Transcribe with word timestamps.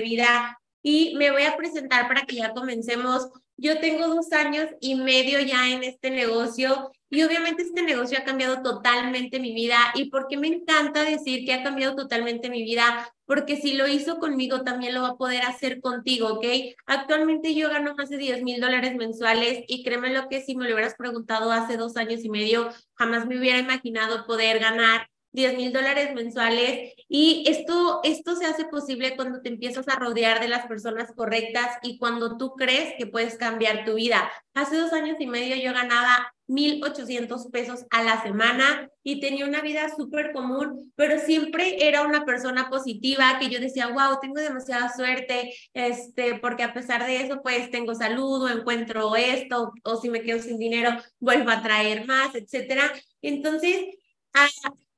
vida 0.00 0.60
y 0.82 1.14
me 1.16 1.30
voy 1.30 1.42
a 1.42 1.56
presentar 1.56 2.08
para 2.08 2.22
que 2.22 2.36
ya 2.36 2.52
comencemos. 2.52 3.28
Yo 3.56 3.78
tengo 3.78 4.08
dos 4.08 4.32
años 4.32 4.68
y 4.80 4.94
medio 4.94 5.38
ya 5.40 5.68
en 5.70 5.84
este 5.84 6.10
negocio 6.10 6.90
y 7.10 7.22
obviamente 7.22 7.62
este 7.62 7.82
negocio 7.82 8.18
ha 8.18 8.24
cambiado 8.24 8.62
totalmente 8.62 9.38
mi 9.40 9.52
vida. 9.52 9.76
¿Y 9.94 10.10
por 10.10 10.28
qué 10.28 10.38
me 10.38 10.46
encanta 10.46 11.04
decir 11.04 11.44
que 11.44 11.52
ha 11.52 11.62
cambiado 11.62 11.96
totalmente 11.96 12.48
mi 12.48 12.62
vida? 12.62 13.12
Porque 13.26 13.56
si 13.56 13.74
lo 13.74 13.86
hizo 13.86 14.18
conmigo, 14.18 14.62
también 14.62 14.94
lo 14.94 15.02
va 15.02 15.08
a 15.08 15.16
poder 15.16 15.42
hacer 15.42 15.80
contigo, 15.80 16.28
¿ok? 16.34 16.46
Actualmente 16.86 17.54
yo 17.54 17.68
gano 17.68 17.94
más 17.96 18.08
de 18.08 18.16
10 18.16 18.42
mil 18.42 18.60
dólares 18.60 18.94
mensuales 18.96 19.64
y 19.66 19.82
créeme 19.82 20.14
lo 20.14 20.28
que 20.28 20.40
si 20.40 20.56
me 20.56 20.66
lo 20.66 20.74
hubieras 20.74 20.94
preguntado 20.94 21.52
hace 21.52 21.76
dos 21.76 21.96
años 21.96 22.24
y 22.24 22.30
medio, 22.30 22.70
jamás 22.94 23.26
me 23.26 23.38
hubiera 23.38 23.58
imaginado 23.58 24.24
poder 24.24 24.60
ganar 24.60 25.09
10 25.32 25.56
mil 25.56 25.72
dólares 25.72 26.14
mensuales 26.14 26.94
y 27.08 27.44
esto, 27.46 28.00
esto 28.04 28.36
se 28.36 28.46
hace 28.46 28.64
posible 28.64 29.16
cuando 29.16 29.40
te 29.40 29.48
empiezas 29.48 29.88
a 29.88 29.96
rodear 29.96 30.40
de 30.40 30.48
las 30.48 30.66
personas 30.66 31.12
correctas 31.14 31.78
y 31.82 31.98
cuando 31.98 32.36
tú 32.36 32.54
crees 32.56 32.94
que 32.98 33.06
puedes 33.06 33.36
cambiar 33.36 33.84
tu 33.84 33.94
vida. 33.94 34.30
Hace 34.54 34.76
dos 34.76 34.92
años 34.92 35.16
y 35.20 35.26
medio 35.26 35.56
yo 35.56 35.72
ganaba 35.72 36.32
1.800 36.50 37.50
pesos 37.50 37.86
a 37.90 38.02
la 38.02 38.22
semana 38.22 38.90
y 39.04 39.20
tenía 39.20 39.46
una 39.46 39.60
vida 39.60 39.88
súper 39.96 40.32
común, 40.32 40.92
pero 40.96 41.18
siempre 41.20 41.86
era 41.86 42.02
una 42.02 42.24
persona 42.24 42.68
positiva 42.68 43.38
que 43.38 43.48
yo 43.48 43.60
decía, 43.60 43.86
wow, 43.88 44.18
tengo 44.20 44.40
demasiada 44.40 44.92
suerte, 44.94 45.54
este, 45.74 46.40
porque 46.40 46.64
a 46.64 46.74
pesar 46.74 47.06
de 47.06 47.22
eso, 47.22 47.40
pues 47.40 47.70
tengo 47.70 47.94
salud 47.94 48.42
o 48.42 48.48
encuentro 48.48 49.14
esto, 49.14 49.72
o 49.84 49.96
si 49.96 50.10
me 50.10 50.22
quedo 50.22 50.42
sin 50.42 50.58
dinero, 50.58 50.90
vuelvo 51.20 51.50
a 51.50 51.62
traer 51.62 52.06
más, 52.06 52.34
etcétera. 52.34 52.92
Entonces, 53.22 53.86
a, 54.34 54.48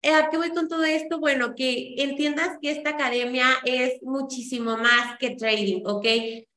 ¿A 0.04 0.30
qué 0.30 0.36
voy 0.36 0.50
con 0.50 0.68
todo 0.68 0.84
esto? 0.84 1.20
Bueno, 1.20 1.54
que 1.54 1.94
entiendas 1.98 2.58
que 2.60 2.72
esta 2.72 2.90
academia 2.90 3.46
es 3.64 4.02
muchísimo 4.02 4.76
más 4.76 5.16
que 5.18 5.36
trading, 5.36 5.82
¿ok? 5.86 6.06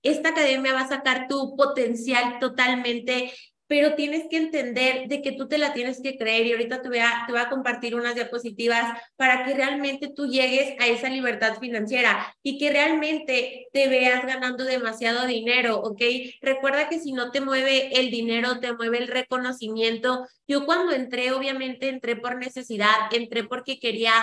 Esta 0.01 0.29
academia 0.29 0.73
va 0.73 0.81
a 0.81 0.87
sacar 0.87 1.27
tu 1.27 1.55
potencial 1.55 2.39
totalmente 2.39 3.31
pero 3.67 3.95
tienes 3.95 4.25
que 4.29 4.37
entender 4.37 5.07
de 5.07 5.21
que 5.21 5.31
tú 5.31 5.47
te 5.47 5.57
la 5.57 5.73
tienes 5.73 6.01
que 6.01 6.17
creer 6.17 6.45
y 6.45 6.51
ahorita 6.51 6.81
te 6.81 6.89
voy, 6.89 6.99
a, 6.99 7.23
te 7.25 7.31
voy 7.33 7.41
a 7.41 7.49
compartir 7.49 7.95
unas 7.95 8.15
diapositivas 8.15 8.99
para 9.15 9.43
que 9.43 9.53
realmente 9.53 10.11
tú 10.15 10.27
llegues 10.27 10.75
a 10.79 10.87
esa 10.87 11.09
libertad 11.09 11.57
financiera 11.59 12.33
y 12.43 12.57
que 12.57 12.71
realmente 12.71 13.67
te 13.73 13.87
veas 13.87 14.25
ganando 14.25 14.63
demasiado 14.63 15.25
dinero, 15.25 15.79
¿ok? 15.79 16.01
Recuerda 16.41 16.89
que 16.89 16.99
si 16.99 17.11
no 17.11 17.31
te 17.31 17.41
mueve 17.41 17.99
el 17.99 18.11
dinero, 18.11 18.59
te 18.59 18.73
mueve 18.73 18.99
el 18.99 19.07
reconocimiento. 19.07 20.25
Yo 20.47 20.65
cuando 20.65 20.93
entré, 20.93 21.31
obviamente 21.31 21.89
entré 21.89 22.15
por 22.15 22.37
necesidad, 22.37 22.95
entré 23.11 23.43
porque 23.43 23.79
quería 23.79 24.13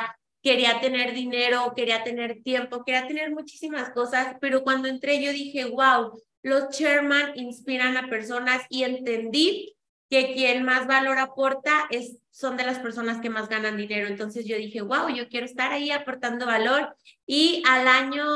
quería 0.43 0.81
tener 0.81 1.15
dinero, 1.15 1.73
quería 1.75 2.03
tener 2.03 2.43
tiempo, 2.43 2.85
quería 2.85 3.07
tener 3.07 3.31
muchísimas 3.31 3.91
cosas, 3.91 4.37
pero 4.41 4.63
cuando 4.65 4.89
entré 4.89 5.23
yo 5.23 5.33
dije, 5.33 5.65
wow, 5.67 6.21
los 6.43 6.71
chairman 6.71 7.33
inspiran 7.37 7.97
a 7.97 8.09
personas 8.09 8.63
y 8.69 8.85
entendí 8.85 9.77
que 10.13 10.35
quien 10.35 10.63
más 10.63 10.87
valor 10.87 11.19
aporta 11.19 11.87
es, 11.89 12.19
son 12.31 12.59
de 12.59 12.65
las 12.65 12.79
personas 12.79 13.23
que 13.23 13.31
más 13.31 13.49
ganan 13.49 13.79
dinero. 13.79 14.09
Entonces 14.09 14.45
yo 14.45 14.59
dije, 14.59 14.83
wow, 14.83 15.09
yo 15.09 15.27
quiero 15.29 15.47
estar 15.47 15.73
ahí 15.73 15.91
aportando 15.91 16.45
valor. 16.45 16.95
Y 17.25 17.63
al 17.67 17.89
año, 17.89 18.27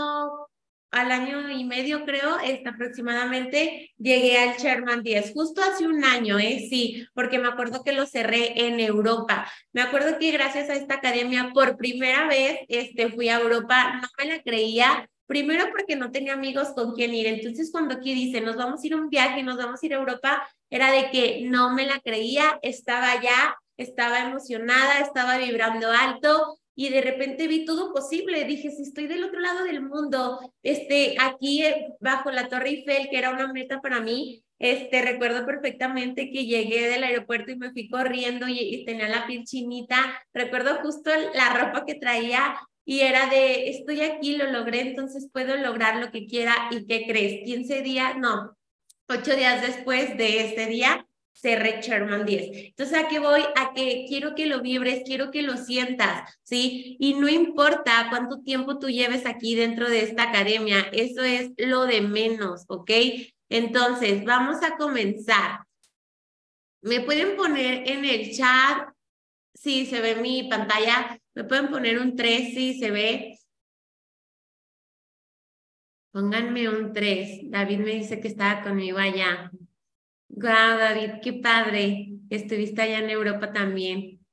al 0.91 1.13
año 1.13 1.51
y 1.51 1.65
medio 1.65 2.07
creo, 2.07 2.39
este, 2.39 2.71
aproximadamente, 2.71 3.93
llegué 3.99 4.39
al 4.39 4.57
Chairman 4.57 5.03
10, 5.03 5.35
justo 5.35 5.61
hace 5.61 5.87
un 5.87 6.03
año, 6.03 6.39
¿eh? 6.39 6.67
Sí, 6.71 7.07
porque 7.13 7.39
me 7.39 7.49
acuerdo 7.49 7.85
que 7.85 7.93
lo 7.93 8.07
cerré 8.07 8.67
en 8.67 8.81
Europa. 8.81 9.47
Me 9.75 9.83
acuerdo 9.83 10.19
que 10.19 10.31
gracias 10.31 10.71
a 10.71 10.75
esta 10.75 10.95
academia, 10.95 11.51
por 11.53 11.77
primera 11.77 12.27
vez, 12.27 12.61
este, 12.69 13.11
fui 13.11 13.29
a 13.29 13.39
Europa, 13.39 14.01
no 14.01 14.09
me 14.17 14.25
la 14.35 14.43
creía, 14.43 15.11
Primero 15.27 15.67
porque 15.71 15.97
no 15.97 16.11
tenía 16.11 16.35
amigos 16.35 16.69
con 16.75 16.95
quien 16.95 17.15
ir. 17.15 17.27
Entonces 17.27 17.71
cuando 17.73 17.95
aquí 17.95 18.15
dice, 18.15 18.41
nos 18.41 18.57
vamos 18.57 18.83
a 18.83 18.87
ir 18.87 18.95
a 18.95 18.97
un 18.97 19.11
viaje, 19.11 19.43
nos 19.43 19.57
vamos 19.57 19.83
a 19.83 19.87
ir 19.87 19.95
a 19.95 19.99
Europa, 19.99 20.49
era 20.71 20.93
de 20.93 21.11
que 21.11 21.43
no 21.49 21.75
me 21.75 21.87
la 21.87 22.01
creía, 22.01 22.59
estaba 22.63 23.13
allá, 23.13 23.57
estaba 23.77 24.21
emocionada, 24.21 25.01
estaba 25.01 25.39
vibrando 25.39 25.91
alto 25.91 26.59
y 26.75 26.91
de 26.91 27.01
repente 27.01 27.49
vi 27.49 27.65
todo 27.65 27.93
posible. 27.93 28.45
Dije, 28.45 28.71
si 28.71 28.83
estoy 28.83 29.07
del 29.07 29.25
otro 29.25 29.41
lado 29.41 29.65
del 29.65 29.83
mundo, 29.83 30.39
este, 30.63 31.17
aquí 31.19 31.65
eh, 31.65 31.89
bajo 32.01 32.31
la 32.31 32.49
Torre 32.49 32.69
Eiffel, 32.69 33.09
que 33.11 33.19
era 33.19 33.31
una 33.31 33.53
meta 33.53 33.81
para 33.81 34.01
mí, 34.01 34.45
este, 34.59 35.03
recuerdo 35.03 35.45
perfectamente 35.45 36.31
que 36.31 36.47
llegué 36.47 36.89
del 36.89 37.05
aeropuerto 37.05 37.51
y 37.51 37.57
me 37.57 37.73
fui 37.73 37.89
corriendo 37.89 38.47
y, 38.49 38.59
y, 38.59 38.85
tenía 38.85 39.09
la 39.09 39.27
piel 39.27 39.45
chinita. 39.45 39.97
Recuerdo 40.33 40.77
justo 40.83 41.11
la 41.35 41.51
ropa 41.51 41.85
que 41.85 41.95
traía 41.95 42.57
y 42.89 43.01
era 43.01 43.29
de, 43.29 43.69
estoy 43.69 44.01
aquí, 44.01 44.37
lo 44.37 44.51
logré, 44.51 44.81
entonces 44.81 45.29
puedo 45.33 45.57
lograr 45.57 45.97
lo 45.97 46.13
que 46.13 46.27
quiera 46.27 46.55
y 46.71 46.87
¿qué 46.87 47.05
crees? 47.07 47.45
15 47.45 47.83
días, 47.83 48.17
no, 48.17 48.57
8 49.09 49.37
días 49.37 49.61
después 49.61 50.17
de 50.17 50.47
ese 50.47 50.67
día, 50.67 51.05
cerré 51.33 51.83
Sherman 51.83 52.25
10. 52.25 52.69
Entonces, 52.69 52.97
¿a 52.97 53.09
qué 53.09 53.19
voy? 53.19 53.43
A 53.57 53.75
que 53.75 54.07
quiero 54.09 54.37
que 54.37 54.47
lo 54.47 54.63
vibres, 54.63 55.03
quiero 55.05 55.33
que 55.33 55.43
lo 55.43 55.57
sientas, 55.57 56.33
¿sí? 56.45 56.97
Y 57.01 57.15
no 57.15 57.29
importa 57.29 58.07
cuánto 58.09 58.41
tiempo 58.41 58.79
tú 58.79 58.89
lleves 58.89 59.27
aquí 59.27 59.57
dentro 59.57 59.91
de 59.91 60.05
esta 60.05 60.23
academia, 60.23 60.87
eso 60.93 61.25
es 61.25 61.51
lo 61.59 61.87
de 61.87 62.01
menos, 62.01 62.65
¿ok? 62.69 62.91
Entonces, 63.49 64.25
vamos 64.25 64.63
a 64.63 64.77
comenzar. 64.77 65.67
Me 66.83 67.01
pueden 67.01 67.37
poner 67.37 67.91
en 67.91 68.05
el 68.05 68.33
chat 68.33 68.91
si 69.55 69.87
se 69.87 70.01
ve 70.01 70.15
mi 70.15 70.45
pantalla 70.49 71.19
¿Me 71.37 71.45
pueden 71.45 71.69
poner 71.69 71.99
un 71.99 72.17
3 72.17 72.55
si 72.55 72.79
se 72.79 72.91
ve? 72.91 73.39
Pónganme 76.11 76.67
un 76.71 76.95
3. 76.95 77.51
David 77.51 77.81
me 77.81 77.91
dice 77.91 78.21
que 78.21 78.29
estaba 78.29 78.63
conmigo 78.63 78.97
allá. 78.97 79.51
Guau, 80.29 80.79
David, 80.79 81.21
qué 81.23 81.35
padre. 81.35 82.09
Estuviste 82.31 82.81
allá 82.81 83.01
en 83.01 83.11
Europa 83.11 83.53
también. 83.53 84.25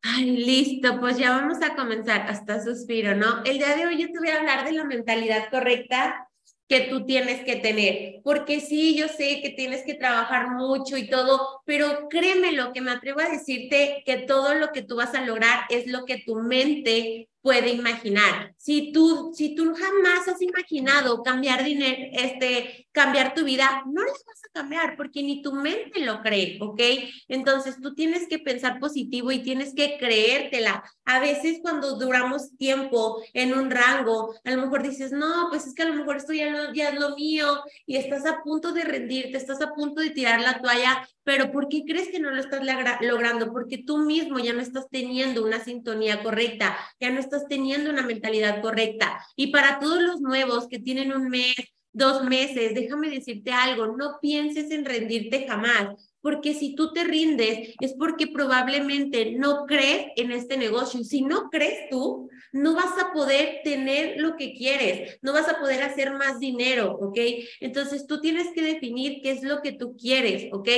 Ay, 0.00 0.30
listo, 0.30 0.98
pues 0.98 1.18
ya 1.18 1.30
vamos 1.30 1.60
a 1.60 1.76
comenzar. 1.76 2.22
Hasta 2.22 2.64
suspiro, 2.64 3.14
¿no? 3.14 3.44
El 3.44 3.58
día 3.58 3.76
de 3.76 3.84
hoy 3.84 4.00
yo 4.00 4.06
te 4.10 4.18
voy 4.18 4.28
a 4.28 4.38
hablar 4.38 4.64
de 4.64 4.72
la 4.72 4.84
mentalidad 4.84 5.50
correcta 5.50 6.27
que 6.68 6.82
tú 6.82 7.06
tienes 7.06 7.44
que 7.44 7.56
tener, 7.56 8.20
porque 8.22 8.60
sí, 8.60 8.94
yo 8.94 9.08
sé 9.08 9.40
que 9.40 9.50
tienes 9.50 9.84
que 9.84 9.94
trabajar 9.94 10.50
mucho 10.50 10.98
y 10.98 11.08
todo, 11.08 11.62
pero 11.64 12.08
créeme 12.10 12.52
lo 12.52 12.72
que 12.74 12.82
me 12.82 12.90
atrevo 12.90 13.20
a 13.20 13.28
decirte 13.30 14.02
que 14.04 14.18
todo 14.18 14.54
lo 14.54 14.70
que 14.70 14.82
tú 14.82 14.96
vas 14.96 15.14
a 15.14 15.24
lograr 15.24 15.60
es 15.70 15.86
lo 15.86 16.04
que 16.04 16.18
tu 16.18 16.36
mente 16.36 17.28
puede 17.40 17.70
imaginar. 17.70 18.54
Si 18.68 18.92
tú, 18.92 19.32
si 19.32 19.54
tú 19.54 19.74
jamás 19.74 20.28
has 20.28 20.42
imaginado 20.42 21.22
cambiar 21.22 21.64
dinero, 21.64 22.10
este, 22.12 22.86
cambiar 22.92 23.32
tu 23.32 23.44
vida, 23.44 23.82
no 23.86 24.02
la 24.02 24.12
vas 24.12 24.44
a 24.44 24.52
cambiar 24.52 24.94
porque 24.94 25.22
ni 25.22 25.40
tu 25.40 25.54
mente 25.54 26.00
lo 26.00 26.20
cree, 26.20 26.58
¿ok? 26.60 26.80
Entonces 27.28 27.80
tú 27.80 27.94
tienes 27.94 28.28
que 28.28 28.38
pensar 28.38 28.78
positivo 28.78 29.32
y 29.32 29.42
tienes 29.42 29.74
que 29.74 29.96
creértela. 29.98 30.84
A 31.06 31.18
veces 31.18 31.60
cuando 31.62 31.98
duramos 31.98 32.58
tiempo 32.58 33.22
en 33.32 33.54
un 33.54 33.70
rango, 33.70 34.34
a 34.44 34.50
lo 34.50 34.60
mejor 34.60 34.82
dices, 34.82 35.12
no, 35.12 35.46
pues 35.48 35.66
es 35.66 35.74
que 35.74 35.84
a 35.84 35.88
lo 35.88 35.94
mejor 35.94 36.18
esto 36.18 36.34
ya, 36.34 36.70
ya 36.74 36.90
es 36.90 37.00
lo 37.00 37.16
mío 37.16 37.62
y 37.86 37.96
estás 37.96 38.26
a 38.26 38.42
punto 38.42 38.72
de 38.72 38.84
rendirte, 38.84 39.38
estás 39.38 39.62
a 39.62 39.72
punto 39.72 40.02
de 40.02 40.10
tirar 40.10 40.42
la 40.42 40.60
toalla, 40.60 41.08
pero 41.24 41.52
¿por 41.52 41.68
qué 41.68 41.84
crees 41.86 42.08
que 42.08 42.20
no 42.20 42.30
lo 42.30 42.40
estás 42.40 42.62
logrando? 43.00 43.50
Porque 43.52 43.78
tú 43.78 43.98
mismo 43.98 44.38
ya 44.38 44.52
no 44.52 44.60
estás 44.60 44.88
teniendo 44.90 45.44
una 45.44 45.62
sintonía 45.62 46.22
correcta, 46.22 46.76
ya 47.00 47.10
no 47.10 47.20
estás 47.20 47.46
teniendo 47.48 47.90
una 47.90 48.02
mentalidad 48.02 48.57
correcta. 48.60 49.24
Y 49.36 49.48
para 49.48 49.78
todos 49.78 50.02
los 50.02 50.20
nuevos 50.20 50.68
que 50.68 50.78
tienen 50.78 51.12
un 51.12 51.28
mes, 51.28 51.54
dos 51.92 52.24
meses, 52.24 52.74
déjame 52.74 53.10
decirte 53.10 53.50
algo, 53.50 53.96
no 53.96 54.18
pienses 54.20 54.70
en 54.70 54.84
rendirte 54.84 55.46
jamás, 55.48 56.10
porque 56.20 56.54
si 56.54 56.74
tú 56.74 56.92
te 56.92 57.04
rindes 57.04 57.74
es 57.80 57.94
porque 57.94 58.26
probablemente 58.26 59.32
no 59.32 59.66
crees 59.66 60.08
en 60.16 60.30
este 60.30 60.56
negocio. 60.56 61.02
Si 61.04 61.22
no 61.22 61.48
crees 61.50 61.88
tú, 61.90 62.28
no 62.52 62.74
vas 62.74 62.98
a 63.00 63.12
poder 63.12 63.60
tener 63.64 64.20
lo 64.20 64.36
que 64.36 64.54
quieres, 64.54 65.18
no 65.22 65.32
vas 65.32 65.48
a 65.48 65.58
poder 65.58 65.82
hacer 65.82 66.12
más 66.14 66.38
dinero, 66.38 66.92
¿ok? 67.00 67.18
Entonces 67.60 68.06
tú 68.06 68.20
tienes 68.20 68.48
que 68.54 68.62
definir 68.62 69.20
qué 69.22 69.32
es 69.32 69.42
lo 69.42 69.62
que 69.62 69.72
tú 69.72 69.96
quieres, 69.96 70.48
¿ok? 70.52 70.68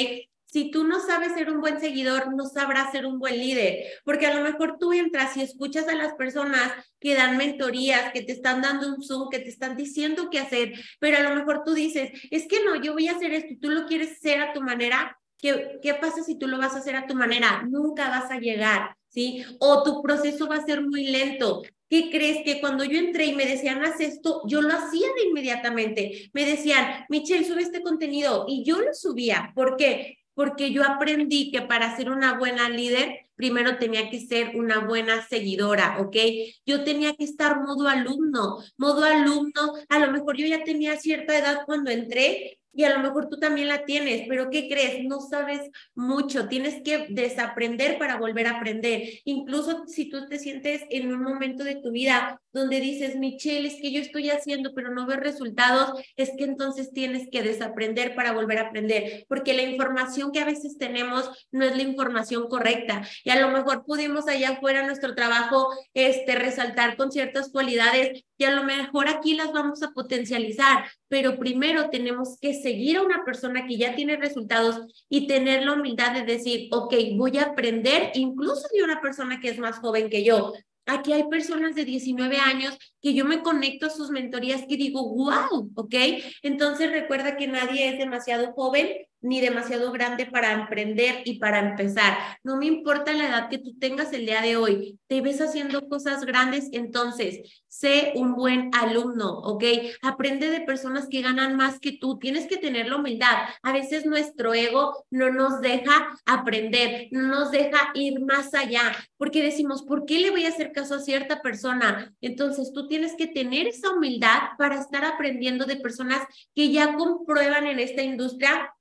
Si 0.50 0.70
tú 0.70 0.82
no 0.85 0.99
sabes 0.99 1.32
ser 1.35 1.50
un 1.50 1.61
buen 1.61 1.79
seguidor, 1.79 2.35
no 2.35 2.47
sabrás 2.47 2.91
ser 2.91 3.06
un 3.06 3.20
buen 3.20 3.38
líder, 3.38 3.85
porque 4.05 4.26
a 4.26 4.35
lo 4.35 4.43
mejor 4.43 4.79
tú 4.79 4.93
entras 4.93 5.37
y 5.37 5.43
escuchas 5.43 5.87
a 5.87 5.94
las 5.94 6.14
personas 6.14 6.73
que 6.99 7.14
dan 7.14 7.37
mentorías, 7.37 8.12
que 8.12 8.23
te 8.23 8.32
están 8.32 8.61
dando 8.61 8.88
un 8.88 9.02
Zoom, 9.02 9.29
que 9.31 9.38
te 9.38 9.49
están 9.49 9.76
diciendo 9.76 10.29
qué 10.29 10.41
hacer, 10.41 10.73
pero 10.99 11.19
a 11.19 11.23
lo 11.23 11.37
mejor 11.37 11.62
tú 11.64 11.73
dices, 11.75 12.11
es 12.31 12.49
que 12.49 12.64
no, 12.64 12.82
yo 12.82 12.94
voy 12.94 13.06
a 13.06 13.12
hacer 13.12 13.32
esto 13.32 13.50
tú 13.61 13.70
lo 13.70 13.87
quieres 13.87 14.12
hacer 14.12 14.41
a 14.41 14.52
tu 14.52 14.61
manera. 14.61 15.17
¿Qué, 15.38 15.79
¿Qué 15.82 15.94
pasa 15.94 16.23
si 16.23 16.37
tú 16.37 16.47
lo 16.47 16.58
vas 16.58 16.75
a 16.75 16.79
hacer 16.79 16.96
a 16.96 17.06
tu 17.06 17.14
manera? 17.14 17.62
Nunca 17.69 18.11
vas 18.11 18.31
a 18.31 18.38
llegar, 18.38 18.96
¿sí? 19.08 19.44
O 19.58 19.82
tu 19.82 20.03
proceso 20.03 20.46
va 20.46 20.56
a 20.56 20.64
ser 20.64 20.82
muy 20.82 21.05
lento. 21.05 21.62
¿Qué 21.88 22.11
crees? 22.11 22.44
Que 22.44 22.61
cuando 22.61 22.85
yo 22.85 22.99
entré 22.99 23.26
y 23.26 23.35
me 23.35 23.46
decían, 23.46 23.82
haz 23.82 24.00
esto, 24.00 24.43
yo 24.46 24.62
lo 24.62 24.73
hacía 24.73 25.08
de 25.17 25.29
inmediatamente. 25.29 26.31
Me 26.32 26.44
decían, 26.44 27.05
Michelle, 27.08 27.44
sube 27.44 27.62
este 27.62 27.82
contenido. 27.82 28.44
Y 28.46 28.64
yo 28.64 28.81
lo 28.81 28.93
subía. 28.93 29.50
¿Por 29.55 29.76
qué? 29.76 30.19
Porque 30.41 30.73
yo 30.73 30.83
aprendí 30.85 31.51
que 31.51 31.61
para 31.61 31.95
ser 31.99 32.09
una 32.09 32.39
buena 32.39 32.71
líder 32.71 33.27
primero 33.35 33.77
tenía 33.77 34.09
que 34.09 34.21
ser 34.21 34.57
una 34.57 34.79
buena 34.79 35.21
seguidora, 35.27 35.99
¿ok? 36.01 36.17
Yo 36.65 36.83
tenía 36.83 37.15
que 37.15 37.25
estar 37.25 37.61
modo 37.61 37.89
alumno, 37.89 38.57
modo 38.79 39.05
alumno, 39.05 39.75
a 39.91 39.99
lo 39.99 40.11
mejor 40.11 40.39
yo 40.39 40.47
ya 40.47 40.65
tenía 40.65 40.97
cierta 40.97 41.37
edad 41.37 41.65
cuando 41.67 41.91
entré 41.91 42.59
y 42.72 42.84
a 42.84 42.90
lo 42.90 43.00
mejor 43.00 43.28
tú 43.28 43.38
también 43.38 43.69
la 43.69 43.84
tienes, 43.84 44.26
pero 44.28 44.50
¿qué 44.50 44.69
crees? 44.69 45.05
No 45.05 45.20
sabes 45.20 45.70
mucho, 45.94 46.49
tienes 46.49 46.82
que 46.82 47.06
desaprender 47.11 47.99
para 47.99 48.17
volver 48.17 48.46
a 48.46 48.58
aprender. 48.58 49.02
Incluso 49.25 49.84
si 49.87 50.08
tú 50.08 50.28
te 50.28 50.38
sientes 50.38 50.82
en 50.90 51.12
un 51.12 51.22
momento 51.22 51.64
de 51.64 51.76
tu 51.76 51.90
vida 51.90 52.40
donde 52.52 52.81
dices, 52.81 53.17
Michelle, 53.17 53.69
es 53.69 53.81
que 53.81 53.93
yo 53.93 54.00
estoy 54.00 54.31
haciendo, 54.31 54.72
pero 54.75 54.93
no 54.93 55.06
veo 55.06 55.19
resultados, 55.19 56.00
es 56.17 56.31
que 56.37 56.44
entonces 56.44 56.93
tienes 56.93 57.28
que 57.31 57.43
desaprender 57.43 58.14
para 58.14 58.32
volver 58.32 58.58
a 58.58 58.69
aprender, 58.69 59.25
porque 59.28 59.55
la 59.55 59.62
información 59.62 60.32
que 60.32 60.40
a 60.40 60.44
veces 60.44 60.78
tenemos 60.78 61.31
no 61.52 61.64
es 61.64 61.76
la 61.76 61.82
información 61.82 62.49
correcta. 62.49 63.02
Y 63.25 63.31
a 63.31 63.40
lo 63.40 63.49
mejor 63.49 63.84
pudimos 63.84 64.26
allá 64.28 64.50
afuera 64.50 64.87
nuestro 64.87 65.14
trabajo 65.14 65.69
este, 65.94 66.34
resaltar 66.34 66.96
con 66.96 67.12
ciertas 67.12 67.50
cualidades 67.50 68.25
y 68.37 68.44
a 68.44 68.50
lo 68.50 68.64
mejor 68.64 69.08
aquí 69.08 69.34
las 69.34 69.52
vamos 69.52 69.82
a 69.82 69.90
potencializar, 69.90 70.84
pero 71.11 71.39
primero 71.39 71.91
tenemos 71.91 72.39
que 72.41 72.55
seguir 72.55 72.99
a 72.99 73.03
una 73.03 73.25
persona 73.25 73.67
que 73.67 73.77
ya 73.77 73.97
tiene 73.97 74.17
resultados 74.17 74.81
y 75.09 75.27
tener 75.27 75.65
la 75.65 75.73
humildad 75.73 76.15
de 76.15 76.25
decir, 76.25 76.69
ok, 76.71 76.95
voy 77.17 77.37
a 77.37 77.47
aprender 77.47 78.12
incluso 78.15 78.69
de 78.73 78.85
una 78.85 79.01
persona 79.01 79.41
que 79.41 79.49
es 79.49 79.59
más 79.59 79.81
joven 79.81 80.09
que 80.09 80.23
yo, 80.23 80.53
Aquí 80.91 81.12
hay 81.12 81.29
personas 81.29 81.77
de 81.77 81.85
19 81.85 82.39
años 82.39 82.77
que 83.01 83.15
yo 83.15 83.25
me 83.25 83.43
conecto 83.43 83.87
a 83.87 83.91
sus 83.91 84.11
mentorías 84.11 84.62
que 84.69 84.77
digo, 84.77 85.15
wow, 85.15 85.71
¿ok? 85.77 85.95
Entonces 86.43 86.91
recuerda 86.91 87.37
que 87.37 87.47
nadie 87.47 87.89
es 87.89 87.99
demasiado 87.99 88.53
joven 88.55 88.89
ni 89.21 89.41
demasiado 89.41 89.93
grande 89.93 90.27
para 90.27 90.53
emprender 90.53 91.23
y 91.25 91.39
para 91.39 91.61
empezar. 91.61 92.17
No 92.43 92.56
me 92.56 92.67
importa 92.67 93.13
la 93.13 93.29
edad 93.29 93.49
que 93.49 93.59
tú 93.59 93.79
tengas 93.79 94.13
el 94.13 94.27
día 94.27 94.41
de 94.41 94.56
hoy, 94.56 94.99
te 95.06 95.21
ves 95.21 95.41
haciendo 95.41 95.89
cosas 95.89 96.25
grandes, 96.25 96.69
entonces 96.73 97.63
sé 97.81 98.12
un 98.15 98.35
buen 98.35 98.71
alumno, 98.75 99.38
¿ok? 99.38 99.65
Aprende 100.03 100.50
de 100.50 100.61
personas 100.61 101.09
que 101.09 101.23
ganan 101.23 101.56
más 101.56 101.81
que 101.81 101.93
tú, 101.93 102.19
tienes 102.19 102.47
que 102.47 102.59
tener 102.59 102.88
la 102.88 102.97
humildad. 102.97 103.49
A 103.62 103.73
veces 103.73 104.05
nuestro 104.05 104.53
ego 104.53 105.06
no 105.11 105.31
nos 105.32 105.62
deja 105.62 106.11
aprender, 106.27 107.09
no 107.11 107.23
nos 107.23 107.50
deja 107.50 107.91
ir 107.94 108.21
más 108.21 108.53
allá, 108.53 108.94
porque 109.17 109.43
decimos, 109.43 109.82
¿por 109.82 110.05
qué 110.05 110.19
le 110.19 110.31
voy 110.31 110.44
a 110.44 110.50
hacer 110.50 110.73
caso 110.73 110.97
a 110.97 111.00
cierta 111.00 111.41
persona? 111.41 112.15
Entonces 112.21 112.71
tú 112.75 112.87
tienes 112.87 113.15
que 113.17 113.27
tener 113.27 113.67
esa 113.67 113.91
humildad 113.91 114.41
para 114.59 114.79
estar 114.79 115.05
aprendiendo 115.06 115.65
de 115.65 115.77
personas 115.77 116.23
que 116.55 116.71
ya 116.71 116.94
comprueban 116.94 117.67
en 117.67 117.79
esta 117.79 118.03
industria 118.03 118.75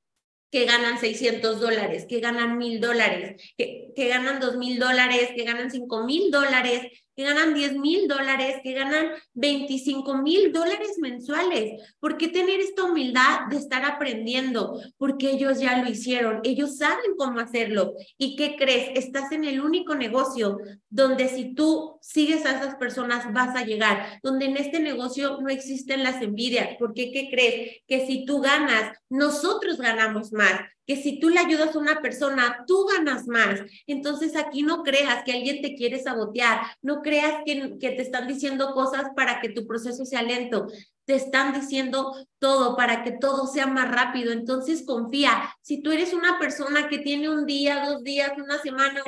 que 0.51 0.66
ganan 0.66 0.98
600 1.00 1.60
dólares, 1.60 2.06
que 2.10 2.19
ganan 2.19 2.57
mil 2.57 2.81
dólares, 2.81 3.54
que, 3.56 3.92
que 3.96 4.07
ganan 4.07 4.40
dos 4.40 4.57
mil 4.57 4.80
dólares, 4.80 5.30
que 5.36 5.44
ganan 5.44 5.69
cinco 5.69 6.06
mil 6.06 6.31
dólares, 6.31 6.88
que 7.19 7.25
ganan 7.25 7.54
10 7.54 7.75
mil 7.75 8.07
dólares, 8.07 8.62
que 8.63 8.71
ganan 8.71 9.07
25 9.33 10.19
mil 10.19 10.54
dólares 10.54 10.92
mensuales. 11.01 11.94
¿Por 12.00 12.16
qué 12.16 12.30
tener 12.30 12.62
esta 12.62 12.86
humildad 12.86 13.48
de 13.50 13.57
estar 13.57 13.83
aprendiendo? 13.83 14.80
Porque 14.98 15.31
ellos 15.31 15.60
ya 15.60 15.83
lo 15.83 15.89
hicieron, 15.89 16.39
ellos 16.45 16.77
saben 16.77 17.18
cómo 17.18 17.42
hacerlo. 17.42 17.94
¿Y 18.18 18.38
qué 18.38 18.56
crees? 18.56 18.92
Estás 18.95 19.33
en 19.33 19.44
el 19.44 19.60
único 19.60 19.95
negocio 19.95 20.60
donde 20.89 21.27
si 21.27 21.54
tú 21.54 22.00
sigues 22.01 22.45
a 22.45 22.57
esas 22.57 22.75
personas 22.75 23.33
vas 23.33 23.54
a 23.54 23.65
llegar, 23.65 24.22
donde 24.24 24.45
en 24.45 24.56
este 24.56 24.80
negocio 24.80 25.39
no 25.42 25.50
existen 25.50 26.04
las 26.04 26.22
envidias. 26.22 26.77
¿Por 26.80 26.94
qué? 26.94 27.12
¿Qué 27.12 27.30
crees? 27.30 27.81
Que 27.86 28.07
si 28.07 28.24
tú 28.24 28.39
ganas, 28.39 28.98
nosotros 29.10 29.77
ganamos 29.77 30.31
más 30.31 30.62
que 30.89 30.95
si 30.95 31.19
tú 31.19 31.30
le 31.30 31.38
ayudas 31.38 31.75
a 31.75 31.77
una 31.77 32.01
persona, 32.01 32.63
tú 32.65 32.88
ganas 32.88 33.27
más. 33.27 33.62
Entonces 33.86 34.36
aquí 34.36 34.63
no 34.63 34.81
creas 34.81 35.24
que 35.24 35.33
alguien 35.33 35.62
te 35.62 35.75
quiere 35.75 36.01
sabotear, 36.01 36.62
no 36.81 37.03
creas 37.03 37.44
que, 37.45 37.77
que 37.80 37.91
te 37.91 38.01
están 38.01 38.27
diciendo 38.27 38.74
cosas 38.74 39.12
para 39.15 39.39
que 39.39 39.50
tu 39.50 39.68
proceso 39.68 40.03
sea 40.03 40.24
lento. 40.24 40.65
Te 41.06 41.13
están 41.13 41.53
diciendo 41.53 42.15
todo 42.39 42.75
para 42.75 43.03
que 43.03 43.12
todo 43.12 43.45
sea 43.45 43.68
más 43.68 43.91
rápido. 43.91 44.31
Entonces 44.31 44.83
confía. 44.83 45.56
Si 45.62 45.83
tú 45.83 45.91
eres 45.91 46.12
una 46.12 46.39
persona 46.39 46.89
que 46.89 46.97
tiene 46.97 47.30
un 47.30 47.45
día, 47.45 47.86
dos 47.86 48.03
días, 48.03 48.31
una 48.44 48.59
semana, 48.59 49.03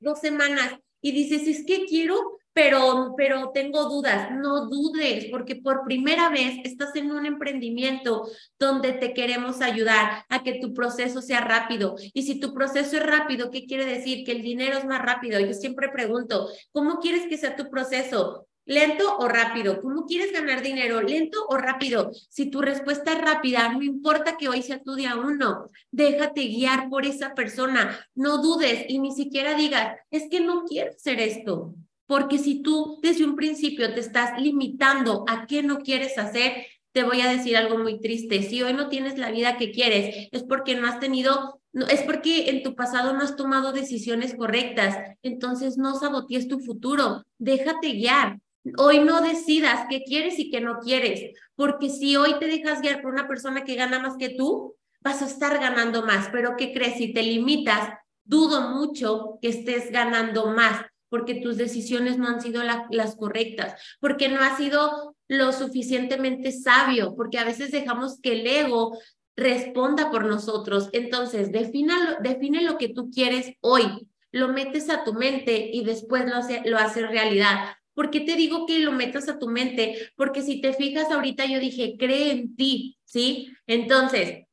dos 0.00 0.20
semanas 0.20 0.74
y 1.00 1.12
dices, 1.12 1.48
es 1.48 1.64
que 1.64 1.86
quiero 1.86 2.20
pero, 2.52 3.14
pero 3.16 3.50
tengo 3.52 3.84
dudas. 3.88 4.30
No 4.30 4.68
dudes, 4.68 5.26
porque 5.30 5.56
por 5.56 5.84
primera 5.84 6.28
vez 6.28 6.58
estás 6.64 6.94
en 6.96 7.10
un 7.10 7.26
emprendimiento 7.26 8.28
donde 8.58 8.92
te 8.92 9.14
queremos 9.14 9.60
ayudar 9.60 10.24
a 10.28 10.42
que 10.42 10.60
tu 10.60 10.74
proceso 10.74 11.22
sea 11.22 11.40
rápido. 11.40 11.96
Y 12.12 12.22
si 12.22 12.40
tu 12.40 12.52
proceso 12.52 12.96
es 12.96 13.06
rápido, 13.06 13.50
¿qué 13.50 13.66
quiere 13.66 13.86
decir? 13.86 14.24
Que 14.24 14.32
el 14.32 14.42
dinero 14.42 14.78
es 14.78 14.84
más 14.84 15.02
rápido. 15.02 15.40
Yo 15.40 15.54
siempre 15.54 15.88
pregunto, 15.88 16.48
¿cómo 16.72 16.98
quieres 16.98 17.26
que 17.26 17.38
sea 17.38 17.56
tu 17.56 17.70
proceso? 17.70 18.46
¿Lento 18.64 19.16
o 19.18 19.26
rápido? 19.26 19.80
¿Cómo 19.80 20.06
quieres 20.06 20.32
ganar 20.32 20.62
dinero? 20.62 21.02
¿Lento 21.02 21.44
o 21.48 21.56
rápido? 21.56 22.12
Si 22.28 22.48
tu 22.48 22.60
respuesta 22.60 23.12
es 23.12 23.20
rápida, 23.20 23.72
no 23.72 23.82
importa 23.82 24.36
que 24.36 24.48
hoy 24.48 24.62
sea 24.62 24.80
tu 24.80 24.94
día 24.94 25.16
uno, 25.16 25.68
déjate 25.90 26.42
guiar 26.42 26.88
por 26.88 27.04
esa 27.04 27.34
persona. 27.34 27.98
No 28.14 28.38
dudes 28.40 28.84
y 28.88 29.00
ni 29.00 29.12
siquiera 29.12 29.54
digas, 29.54 29.96
es 30.10 30.28
que 30.30 30.40
no 30.40 30.64
quiero 30.64 30.90
hacer 30.90 31.18
esto. 31.18 31.74
Porque 32.06 32.38
si 32.38 32.62
tú 32.62 32.98
desde 33.02 33.24
un 33.24 33.36
principio 33.36 33.92
te 33.94 34.00
estás 34.00 34.40
limitando 34.40 35.24
a 35.28 35.46
qué 35.46 35.62
no 35.62 35.78
quieres 35.78 36.18
hacer, 36.18 36.66
te 36.92 37.04
voy 37.04 37.20
a 37.22 37.30
decir 37.30 37.56
algo 37.56 37.78
muy 37.78 38.00
triste. 38.00 38.42
Si 38.42 38.62
hoy 38.62 38.74
no 38.74 38.88
tienes 38.88 39.18
la 39.18 39.30
vida 39.30 39.56
que 39.56 39.72
quieres, 39.72 40.28
es 40.30 40.42
porque 40.42 40.74
no 40.74 40.86
has 40.86 41.00
tenido, 41.00 41.60
no, 41.72 41.86
es 41.86 42.02
porque 42.02 42.50
en 42.50 42.62
tu 42.62 42.74
pasado 42.74 43.14
no 43.14 43.22
has 43.22 43.36
tomado 43.36 43.72
decisiones 43.72 44.34
correctas. 44.34 44.96
Entonces 45.22 45.78
no 45.78 45.98
sabotees 45.98 46.48
tu 46.48 46.60
futuro. 46.60 47.24
Déjate 47.38 47.92
guiar. 47.92 48.38
Hoy 48.76 49.00
no 49.00 49.22
decidas 49.22 49.86
qué 49.88 50.02
quieres 50.04 50.38
y 50.38 50.50
qué 50.50 50.60
no 50.60 50.78
quieres, 50.78 51.36
porque 51.56 51.90
si 51.90 52.14
hoy 52.14 52.38
te 52.38 52.46
dejas 52.46 52.80
guiar 52.80 53.02
por 53.02 53.12
una 53.12 53.26
persona 53.26 53.64
que 53.64 53.74
gana 53.74 53.98
más 53.98 54.16
que 54.16 54.28
tú, 54.28 54.76
vas 55.00 55.20
a 55.20 55.26
estar 55.26 55.58
ganando 55.58 56.06
más. 56.06 56.28
Pero 56.30 56.54
¿qué 56.56 56.72
crees? 56.72 56.96
Si 56.98 57.12
te 57.12 57.24
limitas, 57.24 57.88
dudo 58.22 58.70
mucho 58.70 59.38
que 59.42 59.48
estés 59.48 59.90
ganando 59.90 60.46
más 60.46 60.84
porque 61.12 61.34
tus 61.34 61.58
decisiones 61.58 62.16
no 62.16 62.26
han 62.26 62.40
sido 62.40 62.62
las 62.62 63.16
correctas, 63.16 63.78
porque 64.00 64.30
no 64.30 64.40
has 64.40 64.56
sido 64.56 65.14
lo 65.28 65.52
suficientemente 65.52 66.52
sabio, 66.52 67.14
porque 67.14 67.36
a 67.36 67.44
veces 67.44 67.70
dejamos 67.70 68.18
que 68.22 68.32
el 68.32 68.46
ego 68.46 68.98
responda 69.36 70.10
por 70.10 70.24
nosotros. 70.24 70.88
Entonces, 70.94 71.52
define, 71.52 71.92
define 72.22 72.62
lo 72.62 72.78
que 72.78 72.88
tú 72.88 73.10
quieres 73.10 73.52
hoy, 73.60 74.08
lo 74.30 74.48
metes 74.48 74.88
a 74.88 75.04
tu 75.04 75.12
mente 75.12 75.68
y 75.70 75.84
después 75.84 76.24
lo, 76.24 76.36
hace, 76.36 76.62
lo 76.64 76.78
haces 76.78 77.06
realidad. 77.06 77.74
¿Por 77.92 78.08
qué 78.08 78.20
te 78.20 78.34
digo 78.34 78.64
que 78.64 78.78
lo 78.78 78.92
metas 78.92 79.28
a 79.28 79.38
tu 79.38 79.48
mente? 79.48 80.12
Porque 80.16 80.40
si 80.40 80.62
te 80.62 80.72
fijas 80.72 81.10
ahorita 81.10 81.44
yo 81.44 81.60
dije, 81.60 81.96
cree 81.98 82.30
en 82.30 82.56
ti, 82.56 82.96
¿sí? 83.04 83.52
Entonces, 83.66 84.46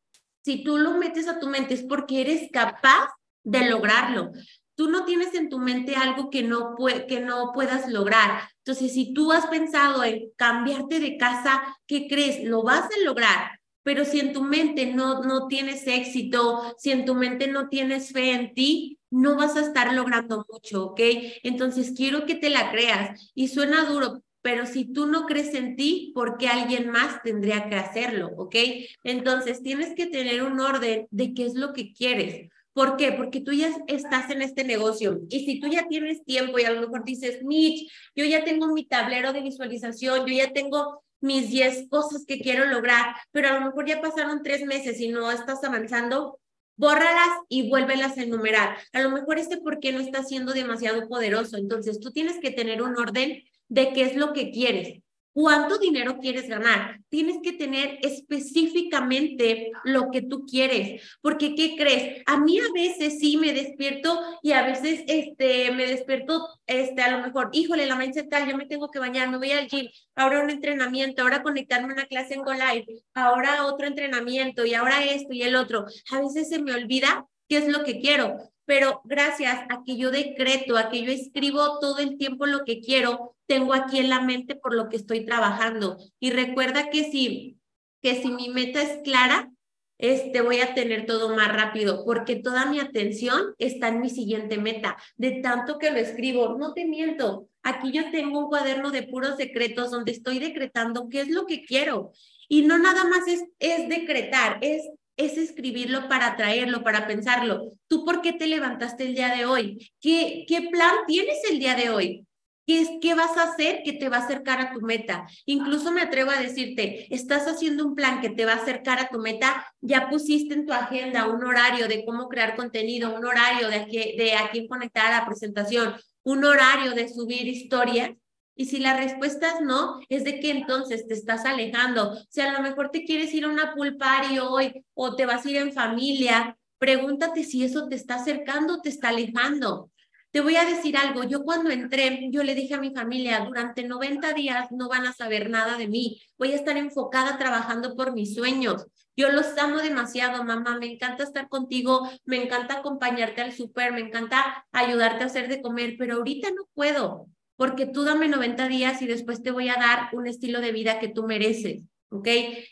si 0.44 0.62
tú 0.66 0.78
lo 0.78 0.98
metes 0.98 1.30
a 1.30 1.40
tu 1.40 1.48
mente 1.48 1.76
es 1.76 1.84
porque 1.84 2.20
eres 2.20 2.50
capaz 2.52 3.08
de 3.46 3.70
lograrlo 3.70 4.32
tú 4.80 4.90
no 4.90 5.04
tienes 5.04 5.34
en 5.34 5.50
tu 5.50 5.60
mente 5.60 5.98
algo 5.98 6.30
que 6.30 6.42
no, 6.42 6.78
que 7.06 7.20
no 7.20 7.52
puedas 7.54 7.90
lograr. 7.92 8.44
Entonces, 8.60 8.94
si 8.94 9.14
tú 9.14 9.34
has 9.34 9.46
pensado 9.48 10.06
en 10.06 10.32
cambiarte 10.38 11.02
de 11.02 11.18
casa, 11.18 11.62
¿qué 11.86 12.08
crees? 12.08 12.46
Lo 12.46 12.64
vas 12.64 12.86
a 12.86 13.04
lograr. 13.04 13.60
Pero 13.84 14.06
si 14.06 14.22
en 14.22 14.32
tu 14.32 14.42
mente 14.42 14.86
no, 14.86 15.22
no 15.22 15.48
tienes 15.48 15.86
éxito, 15.86 16.74
si 16.78 16.92
en 16.92 17.04
tu 17.04 17.14
mente 17.14 17.48
no 17.48 17.68
tienes 17.68 18.14
fe 18.14 18.32
en 18.32 18.54
ti, 18.54 18.98
no 19.12 19.36
vas 19.36 19.58
a 19.58 19.64
estar 19.64 19.94
logrando 19.94 20.46
mucho, 20.50 20.86
¿ok? 20.86 21.02
Entonces, 21.44 21.92
quiero 21.94 22.26
que 22.26 22.36
te 22.36 22.50
la 22.50 22.72
creas. 22.72 23.34
Y 23.36 23.50
suena 23.50 23.84
duro, 23.84 24.24
pero 24.42 24.66
si 24.66 24.86
tú 24.86 25.08
no 25.08 25.26
crees 25.26 25.56
en 25.56 25.76
ti, 25.76 26.14
¿por 26.16 26.38
qué 26.38 26.48
alguien 26.48 26.90
más 26.90 27.22
tendría 27.22 27.68
que 27.68 27.76
hacerlo? 27.76 28.32
¿Ok? 28.38 28.56
Entonces, 29.04 29.62
tienes 29.62 29.94
que 29.94 30.06
tener 30.06 30.42
un 30.42 30.58
orden 30.62 31.06
de 31.12 31.34
qué 31.34 31.48
es 31.48 31.56
lo 31.56 31.74
que 31.74 31.92
quieres. 31.92 32.50
¿Por 32.80 32.96
qué? 32.96 33.12
Porque 33.12 33.42
tú 33.42 33.52
ya 33.52 33.76
estás 33.88 34.30
en 34.30 34.42
este 34.42 34.64
negocio 34.64 35.20
y 35.28 35.44
si 35.44 35.60
tú 35.60 35.68
ya 35.68 35.90
tienes 35.90 36.24
tiempo 36.24 36.60
y 36.60 36.64
a 36.64 36.72
lo 36.72 36.80
mejor 36.80 37.04
dices, 37.04 37.44
Mitch, 37.44 37.92
yo 38.16 38.24
ya 38.24 38.46
tengo 38.46 38.68
mi 38.68 38.86
tablero 38.86 39.34
de 39.34 39.42
visualización, 39.42 40.26
yo 40.26 40.34
ya 40.34 40.54
tengo 40.54 41.04
mis 41.20 41.50
10 41.50 41.90
cosas 41.90 42.24
que 42.26 42.40
quiero 42.40 42.64
lograr, 42.68 43.18
pero 43.32 43.50
a 43.50 43.60
lo 43.60 43.66
mejor 43.66 43.86
ya 43.86 44.00
pasaron 44.00 44.44
tres 44.44 44.66
meses 44.66 44.98
y 45.02 45.10
no 45.10 45.30
estás 45.30 45.62
avanzando, 45.66 46.40
bórralas 46.78 47.40
y 47.50 47.68
vuélvelas 47.68 48.18
a 48.18 48.24
enumerar. 48.24 48.78
A 48.94 49.02
lo 49.02 49.10
mejor 49.12 49.40
este 49.40 49.58
por 49.58 49.82
qué 49.82 49.92
no 49.92 50.00
está 50.00 50.24
siendo 50.24 50.54
demasiado 50.54 51.06
poderoso. 51.10 51.58
Entonces 51.58 52.00
tú 52.00 52.12
tienes 52.12 52.40
que 52.40 52.52
tener 52.52 52.82
un 52.82 52.98
orden 52.98 53.44
de 53.68 53.92
qué 53.92 54.04
es 54.04 54.16
lo 54.16 54.32
que 54.32 54.52
quieres. 54.52 55.02
¿Cuánto 55.40 55.78
dinero 55.78 56.20
quieres 56.20 56.50
ganar? 56.50 57.00
Tienes 57.08 57.38
que 57.42 57.54
tener 57.54 57.98
específicamente 58.02 59.72
lo 59.86 60.12
que 60.12 60.22
tú 60.22 60.46
quieres, 60.46 61.02
porque 61.22 61.56
¿qué 61.56 61.78
crees? 61.78 62.22
A 62.26 62.42
mí 62.42 62.60
a 62.60 62.70
veces 62.74 63.20
sí 63.20 63.38
me 63.38 63.54
despierto 63.54 64.20
y 64.44 64.52
a 64.52 64.64
veces 64.64 65.06
este 65.08 65.72
me 65.72 65.86
despierto 65.86 66.46
este 66.68 67.02
a 67.02 67.16
lo 67.16 67.24
mejor, 67.26 67.52
híjole, 67.54 67.86
la 67.86 67.96
mente 67.96 68.24
tal, 68.24 68.50
yo 68.50 68.58
me 68.58 68.66
tengo 68.66 68.92
que 68.92 69.00
bañar, 69.00 69.30
me 69.30 69.38
voy 69.38 69.52
al 69.52 69.70
gym, 69.70 69.88
ahora 70.14 70.44
un 70.44 70.50
entrenamiento, 70.50 71.22
ahora 71.22 71.42
conectarme 71.42 71.92
a 71.92 71.94
una 71.94 72.06
clase 72.08 72.34
en 72.34 72.44
Go 72.44 72.52
Live, 72.52 72.88
ahora 73.14 73.66
otro 73.66 73.88
entrenamiento 73.88 74.66
y 74.66 74.74
ahora 74.74 75.06
esto 75.06 75.32
y 75.32 75.44
el 75.44 75.56
otro. 75.56 75.86
A 76.12 76.20
veces 76.20 76.50
se 76.50 76.62
me 76.62 76.74
olvida 76.74 77.26
qué 77.48 77.60
es 77.60 77.70
lo 77.70 77.86
que 77.86 78.02
quiero, 78.02 78.52
pero 78.70 79.02
gracias 79.04 79.62
a 79.70 79.84
que 79.84 79.98
yo 79.98 80.12
decreto, 80.12 80.78
a 80.78 80.90
que 80.90 81.02
yo 81.02 81.12
escribo 81.12 81.80
todo 81.80 81.98
el 81.98 82.20
tiempo 82.20 82.46
lo 82.46 82.66
que 82.66 82.82
quiero, 82.82 83.36
tengo 83.48 83.74
aquí 83.74 83.98
en 83.98 84.10
la 84.10 84.22
mente 84.22 84.54
por 84.54 84.76
lo 84.76 84.90
que 84.90 84.98
estoy 84.98 85.26
trabajando. 85.26 85.98
Y 86.20 86.30
recuerda 86.30 86.92
que 86.92 87.06
si, 87.06 87.58
que 88.04 88.22
si 88.22 88.30
mi 88.30 88.50
meta 88.50 88.84
es 88.84 89.00
clara, 89.04 89.50
este, 89.98 90.42
voy 90.42 90.60
a 90.60 90.76
tener 90.76 91.08
todo 91.08 91.36
más 91.36 91.52
rápido, 91.52 92.06
porque 92.06 92.36
toda 92.36 92.68
mi 92.68 92.80
atención 92.80 93.56
está 93.58 93.88
en 93.88 94.02
mi 94.02 94.12
siguiente 94.12 94.60
meta, 94.60 94.98
de 95.18 95.42
tanto 95.42 95.80
que 95.80 95.90
lo 95.90 95.98
escribo. 95.98 96.56
No 96.60 96.74
te 96.74 96.86
miento, 96.86 97.50
aquí 97.64 97.92
yo 97.92 98.12
tengo 98.12 98.38
un 98.38 98.50
cuaderno 98.50 98.92
de 98.92 99.02
puros 99.02 99.36
decretos 99.38 99.90
donde 99.90 100.12
estoy 100.12 100.38
decretando 100.38 101.10
qué 101.10 101.22
es 101.22 101.30
lo 101.30 101.48
que 101.48 101.64
quiero. 101.64 102.12
Y 102.48 102.68
no 102.68 102.78
nada 102.78 103.04
más 103.06 103.28
es, 103.28 103.44
es 103.58 103.90
decretar, 103.90 104.60
es 104.62 104.84
es 105.20 105.38
escribirlo 105.38 106.08
para 106.08 106.38
traerlo, 106.38 106.82
para 106.82 107.06
pensarlo. 107.06 107.74
¿Tú 107.88 108.06
por 108.06 108.22
qué 108.22 108.32
te 108.32 108.48
levantaste 108.48 109.04
el 109.04 109.16
día 109.16 109.36
de 109.36 109.46
hoy? 109.46 109.92
¿Qué, 110.00 110.46
qué 110.48 110.70
plan 110.72 110.96
tienes 111.08 111.38
el 111.52 111.60
día 111.60 111.76
de 111.76 111.90
hoy? 111.90 112.26
¿Qué, 112.66 113.00
¿Qué 113.02 113.16
vas 113.16 113.36
a 113.36 113.52
hacer 113.52 113.82
que 113.84 113.94
te 113.94 114.08
va 114.08 114.18
a 114.18 114.24
acercar 114.24 114.62
a 114.62 114.72
tu 114.72 114.80
meta? 114.80 115.28
Incluso 115.46 115.92
me 115.92 116.02
atrevo 116.02 116.32
a 116.32 116.40
decirte, 116.40 117.14
estás 117.14 117.48
haciendo 117.48 117.86
un 117.86 117.96
plan 117.96 118.22
que 118.22 118.30
te 118.30 118.46
va 118.46 118.54
a 118.54 118.62
acercar 118.62 119.00
a 119.00 119.10
tu 119.10 119.20
meta, 119.20 119.66
ya 119.82 120.10
pusiste 120.10 120.54
en 120.54 120.66
tu 120.66 120.72
agenda 120.72 121.28
un 121.28 121.44
horario 121.44 121.90
de 121.90 122.06
cómo 122.06 122.30
crear 122.30 122.56
contenido, 122.56 123.14
un 123.14 123.26
horario 123.26 123.68
de, 123.68 124.16
de 124.18 124.36
a 124.36 124.52
quién 124.52 124.68
conectar 124.68 125.08
a 125.08 125.20
la 125.20 125.26
presentación, 125.26 125.96
un 126.24 126.46
horario 126.46 126.94
de 126.94 127.10
subir 127.10 127.46
historias 127.46 128.12
y 128.60 128.66
si 128.66 128.80
la 128.80 128.98
respuesta 128.98 129.54
es 129.54 129.62
no, 129.62 130.02
es 130.10 130.26
de 130.26 130.42
que 130.42 130.52
entonces 130.52 131.08
te 131.08 131.14
estás 131.14 131.46
alejando. 131.46 132.18
Si 132.28 132.42
a 132.42 132.52
lo 132.52 132.62
mejor 132.62 132.92
te 132.92 133.06
quieres 133.06 133.34
ir 133.34 133.46
a 133.46 133.48
una 133.48 133.74
pool 133.74 133.96
party 133.96 134.38
hoy 134.40 134.84
o 134.94 135.16
te 135.16 135.26
vas 135.26 135.46
a 135.46 135.50
ir 135.50 135.56
en 135.56 135.72
familia, 135.72 136.58
pregúntate 136.78 137.46
si 137.46 137.64
eso 137.64 137.88
te 137.88 137.96
está 137.96 138.16
acercando 138.16 138.74
o 138.74 138.82
te 138.82 138.90
está 138.90 139.10
alejando. 139.10 139.90
Te 140.32 140.42
voy 140.42 140.58
a 140.58 140.66
decir 140.66 140.98
algo, 140.98 141.24
yo 141.24 141.46
cuando 141.46 141.70
entré, 141.70 142.28
yo 142.32 142.44
le 142.44 142.54
dije 142.54 142.74
a 142.74 142.82
mi 142.82 142.94
familia, 142.94 143.46
durante 143.46 143.88
90 143.88 144.34
días 144.34 144.68
no 144.72 144.90
van 144.90 145.08
a 145.08 145.14
saber 145.14 145.50
nada 145.50 145.78
de 145.78 145.88
mí, 145.88 146.22
voy 146.38 146.52
a 146.52 146.56
estar 146.56 146.76
enfocada 146.76 147.38
trabajando 147.38 147.96
por 147.96 148.12
mis 148.14 148.36
sueños. 148.36 148.88
Yo 149.16 149.32
los 149.32 149.58
amo 149.58 149.78
demasiado, 149.78 150.44
mamá, 150.44 150.78
me 150.78 150.92
encanta 150.92 151.24
estar 151.24 151.48
contigo, 151.48 152.10
me 152.26 152.44
encanta 152.44 152.80
acompañarte 152.80 153.40
al 153.40 153.54
súper, 153.54 153.94
me 153.94 154.02
encanta 154.02 154.68
ayudarte 154.74 155.24
a 155.24 155.28
hacer 155.28 155.48
de 155.48 155.62
comer, 155.62 155.96
pero 155.98 156.16
ahorita 156.18 156.50
no 156.50 156.68
puedo 156.74 157.30
porque 157.60 157.86
tú 157.86 158.06
dame 158.06 158.30
90 158.30 158.70
días 158.70 159.02
y 159.02 159.06
después 159.06 159.44
te 159.44 159.52
voy 159.52 159.68
a 159.68 159.76
dar 159.76 160.08
un 160.14 160.28
estilo 160.28 160.62
de 160.62 160.72
vida 160.72 160.98
que 160.98 161.10
tú 161.10 161.24
mereces. 161.24 161.84
¿ok? 162.10 162.28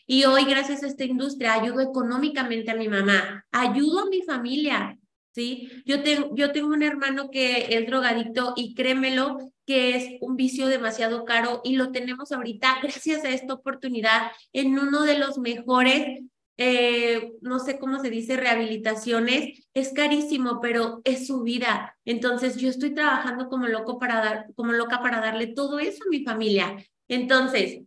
Y 0.06 0.24
hoy, 0.24 0.46
gracias 0.46 0.82
a 0.82 0.88
esta 0.88 1.04
industria, 1.04 1.56
ayudo 1.56 1.82
económicamente 1.82 2.72
a 2.72 2.76
mi 2.76 2.88
mamá, 2.88 3.46
ayudo 3.52 4.00
a 4.00 4.10
mi 4.10 4.22
familia, 4.22 4.98
¿sí? 5.36 5.70
Yo, 5.86 6.04
tengo 6.04 6.34
yo 6.38 6.54
tengo 6.54 6.70
un 6.70 6.84
hermano 6.84 7.30
que 7.30 7.68
es 7.70 7.86
drogadicto 7.86 8.54
y 8.56 8.76
créemelo 8.76 9.52
que 9.66 9.98
es 9.98 10.08
un 10.22 10.38
vicio 10.38 10.68
demasiado 10.68 11.26
caro 11.26 11.60
y 11.66 11.76
lo 11.76 11.92
tenemos 11.92 12.32
ahorita 12.32 12.80
gracias 12.82 13.26
a 13.26 13.30
esta 13.30 13.56
oportunidad 13.56 14.32
en 14.54 14.80
uno 14.80 15.04
de 15.04 15.20
los 15.20 15.38
mejores 15.38 16.22
eh, 16.58 17.34
no 17.42 17.60
sé 17.60 17.78
cómo 17.80 18.00
se 18.00 18.10
dice, 18.10 18.36
rehabilitaciones, 18.36 19.68
es 19.74 19.94
carísimo, 19.94 20.60
pero 20.62 21.02
es 21.04 21.28
su 21.28 21.44
vida. 21.44 21.96
Entonces 22.06 22.58
yo 22.58 22.70
estoy 22.70 22.94
trabajando 22.94 23.48
como 23.50 23.68
loco 23.68 24.00
para 24.00 24.16
dar, 24.16 24.48
como 24.56 24.72
loca 24.72 25.02
para 25.02 25.22
darle 25.22 25.48
todo 25.48 25.80
eso 25.80 26.04
a 26.06 26.10
mi 26.10 26.24
familia. 26.24 26.76
Entonces, 27.08 27.82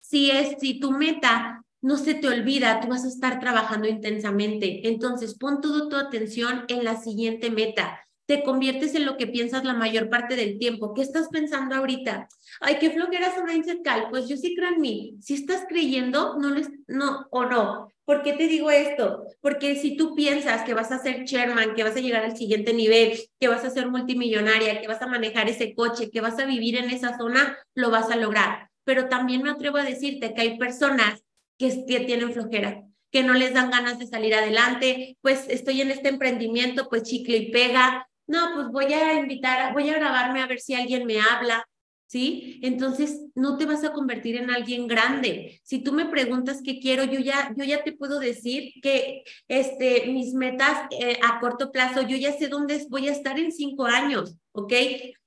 si 0.00 0.30
es, 0.30 0.56
si 0.60 0.80
tu 0.80 0.90
meta 0.90 1.64
no 1.80 1.96
se 1.96 2.14
te 2.14 2.28
olvida, 2.28 2.80
tú 2.80 2.88
vas 2.88 3.04
a 3.04 3.08
estar 3.08 3.38
trabajando 3.38 3.86
intensamente. 3.86 4.88
Entonces, 4.88 5.38
pon 5.38 5.60
toda 5.60 5.88
tu 5.88 5.96
atención 5.96 6.64
en 6.68 6.84
la 6.84 6.96
siguiente 6.96 7.50
meta 7.50 8.07
te 8.28 8.42
conviertes 8.42 8.94
en 8.94 9.06
lo 9.06 9.16
que 9.16 9.26
piensas 9.26 9.64
la 9.64 9.72
mayor 9.72 10.10
parte 10.10 10.36
del 10.36 10.58
tiempo. 10.58 10.92
¿Qué 10.92 11.00
estás 11.00 11.28
pensando 11.28 11.74
ahorita? 11.74 12.28
Ay, 12.60 12.76
qué 12.78 12.90
flojera 12.90 13.34
su 13.34 13.42
mindset 13.42 13.82
cal. 13.82 14.08
Pues 14.10 14.28
yo 14.28 14.36
sí 14.36 14.54
creo 14.54 14.68
en 14.68 14.82
mí. 14.82 15.16
Si 15.22 15.32
estás 15.32 15.64
creyendo, 15.66 16.36
no 16.38 16.50
les, 16.50 16.68
no, 16.86 17.26
o 17.30 17.46
no. 17.46 17.90
¿Por 18.04 18.22
qué 18.22 18.34
te 18.34 18.46
digo 18.46 18.70
esto? 18.70 19.24
Porque 19.40 19.76
si 19.76 19.96
tú 19.96 20.14
piensas 20.14 20.62
que 20.64 20.74
vas 20.74 20.92
a 20.92 20.98
ser 20.98 21.24
chairman, 21.24 21.74
que 21.74 21.84
vas 21.84 21.96
a 21.96 22.00
llegar 22.00 22.22
al 22.22 22.36
siguiente 22.36 22.74
nivel, 22.74 23.18
que 23.40 23.48
vas 23.48 23.64
a 23.64 23.70
ser 23.70 23.88
multimillonaria, 23.88 24.78
que 24.82 24.88
vas 24.88 25.00
a 25.00 25.06
manejar 25.06 25.48
ese 25.48 25.74
coche, 25.74 26.10
que 26.10 26.20
vas 26.20 26.38
a 26.38 26.44
vivir 26.44 26.76
en 26.76 26.90
esa 26.90 27.16
zona, 27.16 27.56
lo 27.74 27.90
vas 27.90 28.10
a 28.10 28.16
lograr. 28.16 28.68
Pero 28.84 29.08
también 29.08 29.42
me 29.42 29.50
atrevo 29.50 29.78
a 29.78 29.84
decirte 29.84 30.34
que 30.34 30.42
hay 30.42 30.58
personas 30.58 31.22
que 31.56 31.70
tienen 31.86 32.34
flojera, 32.34 32.84
que 33.10 33.22
no 33.22 33.32
les 33.32 33.54
dan 33.54 33.70
ganas 33.70 33.98
de 33.98 34.06
salir 34.06 34.34
adelante, 34.34 35.16
pues 35.22 35.46
estoy 35.48 35.80
en 35.80 35.90
este 35.90 36.10
emprendimiento, 36.10 36.90
pues 36.90 37.04
chicle 37.04 37.38
y 37.38 37.50
pega, 37.50 38.07
no, 38.28 38.54
pues 38.54 38.68
voy 38.68 38.92
a 38.92 39.14
invitar, 39.18 39.72
voy 39.72 39.88
a 39.90 39.94
grabarme 39.94 40.42
a 40.42 40.46
ver 40.46 40.60
si 40.60 40.74
alguien 40.74 41.06
me 41.06 41.20
habla, 41.20 41.66
¿sí? 42.06 42.60
Entonces, 42.62 43.20
no 43.34 43.56
te 43.56 43.66
vas 43.66 43.84
a 43.84 43.92
convertir 43.92 44.36
en 44.36 44.50
alguien 44.50 44.86
grande. 44.86 45.60
Si 45.64 45.82
tú 45.82 45.92
me 45.92 46.06
preguntas 46.06 46.60
qué 46.64 46.78
quiero, 46.78 47.04
yo 47.04 47.20
ya, 47.20 47.52
yo 47.56 47.64
ya 47.64 47.82
te 47.82 47.92
puedo 47.92 48.18
decir 48.18 48.72
que 48.82 49.24
este, 49.48 50.06
mis 50.08 50.34
metas 50.34 50.88
eh, 50.90 51.18
a 51.22 51.40
corto 51.40 51.72
plazo, 51.72 52.02
yo 52.02 52.16
ya 52.16 52.32
sé 52.32 52.48
dónde 52.48 52.86
voy 52.88 53.08
a 53.08 53.12
estar 53.12 53.38
en 53.38 53.50
cinco 53.50 53.86
años, 53.86 54.36
¿ok? 54.52 54.72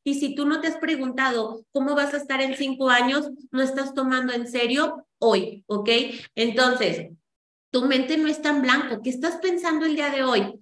Y 0.03 0.15
si 0.15 0.35
tú 0.35 0.45
no 0.45 0.61
te 0.61 0.67
has 0.67 0.77
preguntado 0.77 1.65
cómo 1.71 1.95
vas 1.95 2.13
a 2.13 2.17
estar 2.17 2.41
en 2.41 2.55
cinco 2.55 2.89
años, 2.89 3.29
no 3.51 3.61
estás 3.61 3.93
tomando 3.93 4.33
en 4.33 4.47
serio 4.47 5.07
hoy, 5.19 5.63
¿ok? 5.67 5.89
Entonces, 6.35 7.09
tu 7.71 7.85
mente 7.85 8.17
no 8.17 8.27
está 8.27 8.49
en 8.49 8.61
blanco. 8.61 9.01
¿Qué 9.01 9.09
estás 9.09 9.37
pensando 9.37 9.85
el 9.85 9.95
día 9.95 10.09
de 10.09 10.23
hoy? 10.23 10.60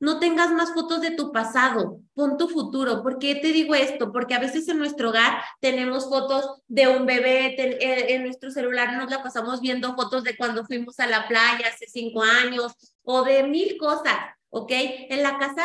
No 0.00 0.18
tengas 0.18 0.50
más 0.50 0.72
fotos 0.72 1.02
de 1.02 1.12
tu 1.12 1.30
pasado, 1.30 2.00
pon 2.14 2.38
tu 2.38 2.48
futuro. 2.48 3.02
¿Por 3.02 3.18
qué 3.18 3.36
te 3.36 3.52
digo 3.52 3.74
esto? 3.74 4.10
Porque 4.10 4.34
a 4.34 4.40
veces 4.40 4.66
en 4.68 4.78
nuestro 4.78 5.10
hogar 5.10 5.42
tenemos 5.60 6.08
fotos 6.08 6.62
de 6.66 6.88
un 6.88 7.06
bebé, 7.06 7.54
eh, 7.58 8.14
en 8.14 8.24
nuestro 8.24 8.50
celular 8.50 8.96
nos 8.96 9.10
la 9.10 9.22
pasamos 9.22 9.60
viendo 9.60 9.94
fotos 9.94 10.24
de 10.24 10.36
cuando 10.36 10.64
fuimos 10.64 10.98
a 10.98 11.06
la 11.06 11.28
playa 11.28 11.68
hace 11.68 11.86
cinco 11.86 12.22
años 12.22 12.72
o 13.02 13.22
de 13.22 13.44
mil 13.44 13.76
cosas, 13.78 14.16
¿ok? 14.48 14.72
En 14.72 15.22
la 15.22 15.38
casa 15.38 15.64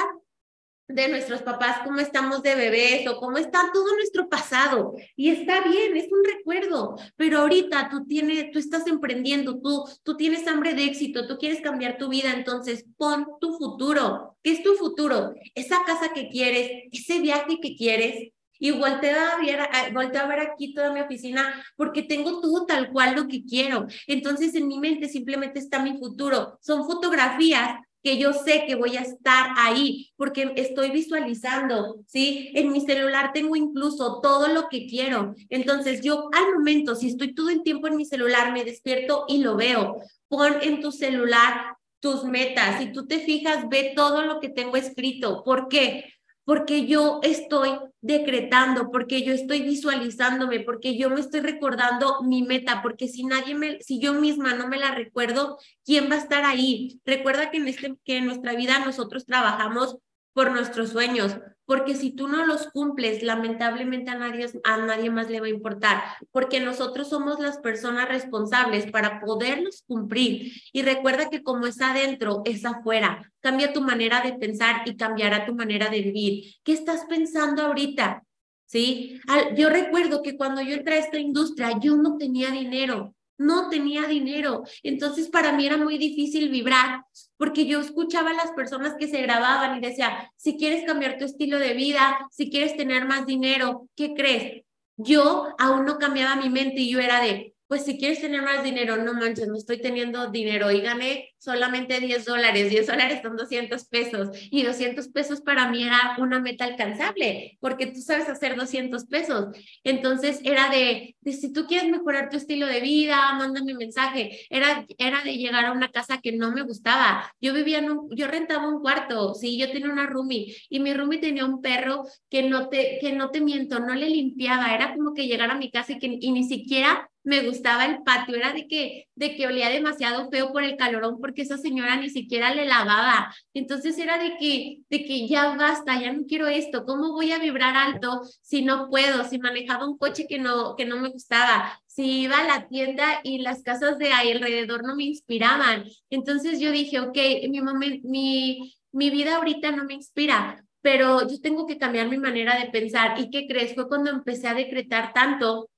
de 0.87 1.07
nuestros 1.07 1.41
papás, 1.41 1.79
cómo 1.83 1.99
estamos 1.99 2.43
de 2.43 2.55
bebés 2.55 3.07
o 3.07 3.17
cómo 3.17 3.37
está 3.37 3.71
todo 3.73 3.95
nuestro 3.95 4.29
pasado. 4.29 4.93
Y 5.15 5.29
está 5.29 5.61
bien, 5.61 5.97
es 5.97 6.11
un 6.11 6.23
recuerdo, 6.23 6.95
pero 7.15 7.39
ahorita 7.39 7.89
tú 7.89 8.05
tienes, 8.05 8.51
tú 8.51 8.59
estás 8.59 8.85
emprendiendo, 8.87 9.59
tú, 9.59 9.83
tú 10.03 10.15
tienes 10.15 10.47
hambre 10.47 10.73
de 10.73 10.85
éxito, 10.85 11.27
tú 11.27 11.37
quieres 11.37 11.61
cambiar 11.61 11.97
tu 11.97 12.09
vida, 12.09 12.33
entonces 12.33 12.85
pon 12.97 13.25
tu 13.41 13.57
futuro. 13.57 14.37
¿Qué 14.43 14.51
es 14.51 14.63
tu 14.63 14.75
futuro? 14.75 15.33
Esa 15.55 15.83
casa 15.85 16.13
que 16.13 16.29
quieres, 16.29 16.83
ese 16.91 17.19
viaje 17.19 17.59
que 17.59 17.75
quieres. 17.75 18.31
Y 18.57 18.71
volteo 18.71 19.17
a, 19.19 19.37
ver, 19.37 19.93
volteo 19.93 20.21
a 20.21 20.27
ver 20.27 20.39
aquí 20.39 20.73
toda 20.73 20.93
mi 20.93 21.01
oficina 21.01 21.61
porque 21.75 22.03
tengo 22.03 22.39
todo 22.39 22.65
tal 22.65 22.89
cual 22.91 23.15
lo 23.15 23.27
que 23.27 23.43
quiero. 23.43 23.85
Entonces 24.07 24.55
en 24.55 24.67
mi 24.67 24.79
mente 24.79 25.09
simplemente 25.09 25.59
está 25.59 25.79
mi 25.79 25.97
futuro. 25.97 26.57
Son 26.61 26.85
fotografías 26.85 27.79
que 28.05 28.19
yo 28.19 28.33
sé 28.33 28.65
que 28.67 28.75
voy 28.75 28.97
a 28.97 29.01
estar 29.01 29.55
ahí 29.57 30.11
porque 30.15 30.53
estoy 30.57 30.91
visualizando, 30.91 32.03
¿sí? 32.05 32.51
En 32.53 32.71
mi 32.71 32.81
celular 32.81 33.31
tengo 33.33 33.55
incluso 33.55 34.21
todo 34.21 34.47
lo 34.47 34.69
que 34.69 34.85
quiero. 34.85 35.33
Entonces 35.49 36.01
yo 36.01 36.29
al 36.31 36.53
momento, 36.53 36.93
si 36.93 37.07
estoy 37.07 37.33
todo 37.33 37.49
el 37.49 37.63
tiempo 37.63 37.87
en 37.87 37.95
mi 37.95 38.05
celular, 38.05 38.53
me 38.53 38.63
despierto 38.63 39.25
y 39.27 39.39
lo 39.39 39.55
veo. 39.55 39.97
Pon 40.27 40.53
en 40.61 40.81
tu 40.81 40.91
celular 40.91 41.77
tus 41.99 42.25
metas. 42.25 42.79
Si 42.79 42.91
tú 42.91 43.07
te 43.07 43.17
fijas, 43.17 43.67
ve 43.69 43.93
todo 43.95 44.21
lo 44.21 44.39
que 44.39 44.49
tengo 44.49 44.77
escrito. 44.77 45.43
¿Por 45.43 45.67
qué? 45.67 46.13
Porque 46.45 46.85
yo 46.85 47.19
estoy 47.23 47.71
decretando, 48.01 48.91
porque 48.91 49.23
yo 49.23 49.33
estoy 49.33 49.63
visualizándome, 49.63 50.59
porque 50.59 50.95
yo 50.97 51.09
me 51.09 51.19
estoy 51.19 51.41
recordando 51.41 52.21
mi 52.21 52.43
meta, 52.43 52.81
porque 52.83 53.07
si 53.07 53.23
nadie 53.23 53.55
me, 53.55 53.81
si 53.81 53.99
yo 53.99 54.13
misma 54.13 54.53
no 54.53 54.67
me 54.67 54.77
la 54.77 54.91
recuerdo, 54.91 55.57
¿quién 55.83 56.09
va 56.09 56.15
a 56.15 56.19
estar 56.19 56.45
ahí? 56.45 57.01
Recuerda 57.03 57.49
que 57.49 57.57
en, 57.57 57.67
este, 57.67 57.95
que 58.05 58.17
en 58.17 58.27
nuestra 58.27 58.55
vida 58.55 58.79
nosotros 58.79 59.25
trabajamos 59.25 59.97
por 60.33 60.51
nuestros 60.51 60.91
sueños, 60.91 61.37
porque 61.65 61.95
si 61.95 62.11
tú 62.11 62.27
no 62.27 62.45
los 62.45 62.67
cumples, 62.67 63.23
lamentablemente 63.23 64.11
a 64.11 64.17
nadie, 64.17 64.47
a 64.63 64.77
nadie 64.77 65.09
más 65.09 65.29
le 65.29 65.39
va 65.39 65.47
a 65.47 65.49
importar, 65.49 66.03
porque 66.31 66.59
nosotros 66.59 67.09
somos 67.09 67.39
las 67.39 67.57
personas 67.57 68.07
responsables 68.07 68.91
para 68.91 69.19
poderlos 69.19 69.83
cumplir. 69.87 70.53
Y 70.71 70.83
recuerda 70.83 71.29
que 71.29 71.41
como 71.41 71.65
es 71.65 71.81
adentro, 71.81 72.41
es 72.45 72.65
afuera. 72.65 73.31
Cambia 73.39 73.73
tu 73.73 73.81
manera 73.81 74.21
de 74.21 74.33
pensar 74.33 74.83
y 74.85 74.95
cambiará 74.95 75.45
tu 75.45 75.55
manera 75.55 75.89
de 75.89 76.01
vivir. 76.01 76.53
¿Qué 76.63 76.73
estás 76.73 77.05
pensando 77.05 77.63
ahorita? 77.63 78.23
¿Sí? 78.67 79.19
Yo 79.55 79.69
recuerdo 79.69 80.21
que 80.21 80.37
cuando 80.37 80.61
yo 80.61 80.75
entré 80.75 80.95
a 80.95 80.99
esta 80.99 81.19
industria, 81.19 81.79
yo 81.79 81.95
no 81.95 82.17
tenía 82.17 82.51
dinero 82.51 83.14
no 83.37 83.69
tenía 83.69 84.07
dinero. 84.07 84.63
Entonces 84.83 85.29
para 85.29 85.51
mí 85.51 85.65
era 85.65 85.77
muy 85.77 85.97
difícil 85.97 86.49
vibrar 86.49 87.03
porque 87.37 87.65
yo 87.65 87.79
escuchaba 87.79 88.31
a 88.31 88.33
las 88.35 88.51
personas 88.51 88.95
que 88.99 89.07
se 89.07 89.21
grababan 89.21 89.77
y 89.77 89.81
decía, 89.81 90.31
si 90.35 90.57
quieres 90.57 90.85
cambiar 90.85 91.17
tu 91.17 91.25
estilo 91.25 91.59
de 91.59 91.73
vida, 91.73 92.27
si 92.31 92.49
quieres 92.49 92.77
tener 92.77 93.05
más 93.05 93.25
dinero, 93.25 93.87
¿qué 93.95 94.13
crees? 94.13 94.63
Yo 94.97 95.47
aún 95.57 95.85
no 95.85 95.97
cambiaba 95.97 96.35
mi 96.35 96.49
mente 96.49 96.81
y 96.81 96.89
yo 96.89 96.99
era 96.99 97.19
de, 97.19 97.54
pues 97.67 97.83
si 97.85 97.97
quieres 97.97 98.21
tener 98.21 98.41
más 98.41 98.63
dinero, 98.63 98.97
no 98.97 99.13
manches, 99.13 99.47
no 99.47 99.57
estoy 99.57 99.81
teniendo 99.81 100.29
dinero 100.29 100.71
y 100.71 100.81
gané 100.81 101.29
solamente 101.39 101.99
10 101.99 102.25
dólares, 102.25 102.69
10 102.69 102.87
dólares 102.87 103.19
son 103.23 103.35
200 103.35 103.85
pesos 103.85 104.29
y 104.51 104.63
200 104.63 105.07
pesos 105.09 105.41
para 105.41 105.69
mí 105.69 105.83
era 105.83 106.15
una 106.19 106.39
meta 106.39 106.65
alcanzable, 106.65 107.57
porque 107.59 107.87
tú 107.87 108.01
sabes 108.01 108.29
hacer 108.29 108.55
200 108.55 109.05
pesos. 109.05 109.47
Entonces 109.83 110.41
era 110.43 110.69
de, 110.69 111.15
de 111.21 111.33
si 111.33 111.51
tú 111.53 111.65
quieres 111.67 111.89
mejorar 111.89 112.29
tu 112.29 112.37
estilo 112.37 112.67
de 112.67 112.81
vida, 112.81 113.33
mándame 113.33 113.73
un 113.73 113.79
mensaje. 113.79 114.45
Era, 114.49 114.85
era 114.97 115.21
de 115.23 115.37
llegar 115.37 115.65
a 115.65 115.71
una 115.71 115.89
casa 115.89 116.19
que 116.21 116.31
no 116.31 116.51
me 116.51 116.63
gustaba. 116.63 117.31
Yo 117.41 117.53
vivía 117.53 117.79
en 117.79 117.91
un, 117.91 118.09
yo 118.15 118.27
rentaba 118.27 118.67
un 118.67 118.81
cuarto, 118.81 119.33
sí, 119.33 119.57
yo 119.57 119.71
tenía 119.71 119.91
una 119.91 120.07
roomie 120.07 120.55
y 120.69 120.79
mi 120.79 120.93
roomie 120.93 121.19
tenía 121.19 121.45
un 121.45 121.61
perro 121.61 122.03
que 122.29 122.43
no 122.43 122.69
te, 122.69 122.99
que 122.99 123.13
no 123.13 123.31
te 123.31 123.41
miento, 123.41 123.79
no 123.79 123.95
le 123.95 124.09
limpiaba, 124.09 124.73
era 124.73 124.93
como 124.93 125.13
que 125.13 125.27
llegar 125.27 125.51
a 125.51 125.55
mi 125.55 125.71
casa 125.71 125.93
y 125.93 125.99
que 125.99 126.17
y 126.19 126.31
ni 126.31 126.43
siquiera 126.43 127.09
me 127.25 127.41
gustaba 127.41 127.85
el 127.85 128.03
patio, 128.03 128.35
era 128.35 128.53
de 128.53 128.67
que, 128.67 129.07
de 129.15 129.35
que 129.35 129.47
olía 129.47 129.69
demasiado 129.69 130.29
feo 130.29 130.53
por 130.53 130.63
el 130.63 130.77
calorón 130.77 131.19
porque 131.19 131.41
esa 131.41 131.57
señora 131.57 131.97
ni 131.97 132.09
siquiera 132.09 132.53
le 132.53 132.65
lavaba. 132.65 133.33
Entonces 133.53 133.97
era 133.97 134.17
de 134.19 134.37
que, 134.37 134.81
de 134.89 135.05
que 135.05 135.27
ya 135.27 135.55
basta, 135.55 135.99
ya 135.99 136.13
no 136.13 136.25
quiero 136.27 136.47
esto, 136.47 136.85
¿cómo 136.85 137.11
voy 137.13 137.31
a 137.31 137.39
vibrar 137.39 137.75
alto 137.75 138.21
si 138.41 138.61
no 138.63 138.89
puedo? 138.89 139.23
Si 139.25 139.39
manejaba 139.39 139.87
un 139.87 139.97
coche 139.97 140.27
que 140.27 140.37
no, 140.37 140.75
que 140.75 140.85
no 140.85 140.97
me 140.97 141.09
gustaba, 141.09 141.81
si 141.87 142.21
iba 142.21 142.37
a 142.37 142.43
la 142.47 142.67
tienda 142.67 143.21
y 143.23 143.39
las 143.39 143.63
casas 143.63 143.97
de 143.97 144.13
ahí 144.13 144.31
alrededor 144.31 144.85
no 144.85 144.95
me 144.95 145.05
inspiraban. 145.05 145.85
Entonces 146.11 146.59
yo 146.59 146.71
dije, 146.71 146.99
ok, 146.99 147.17
mi, 147.49 147.61
mi, 148.03 148.75
mi 148.91 149.09
vida 149.09 149.37
ahorita 149.37 149.71
no 149.71 149.85
me 149.85 149.95
inspira, 149.95 150.63
pero 150.81 151.27
yo 151.27 151.41
tengo 151.41 151.65
que 151.65 151.79
cambiar 151.79 152.07
mi 152.07 152.17
manera 152.17 152.59
de 152.59 152.69
pensar. 152.69 153.19
¿Y 153.19 153.31
qué 153.31 153.47
crees? 153.47 153.73
Fue 153.73 153.87
cuando 153.87 154.11
empecé 154.11 154.47
a 154.47 154.53
decretar 154.53 155.11
tanto 155.11 155.69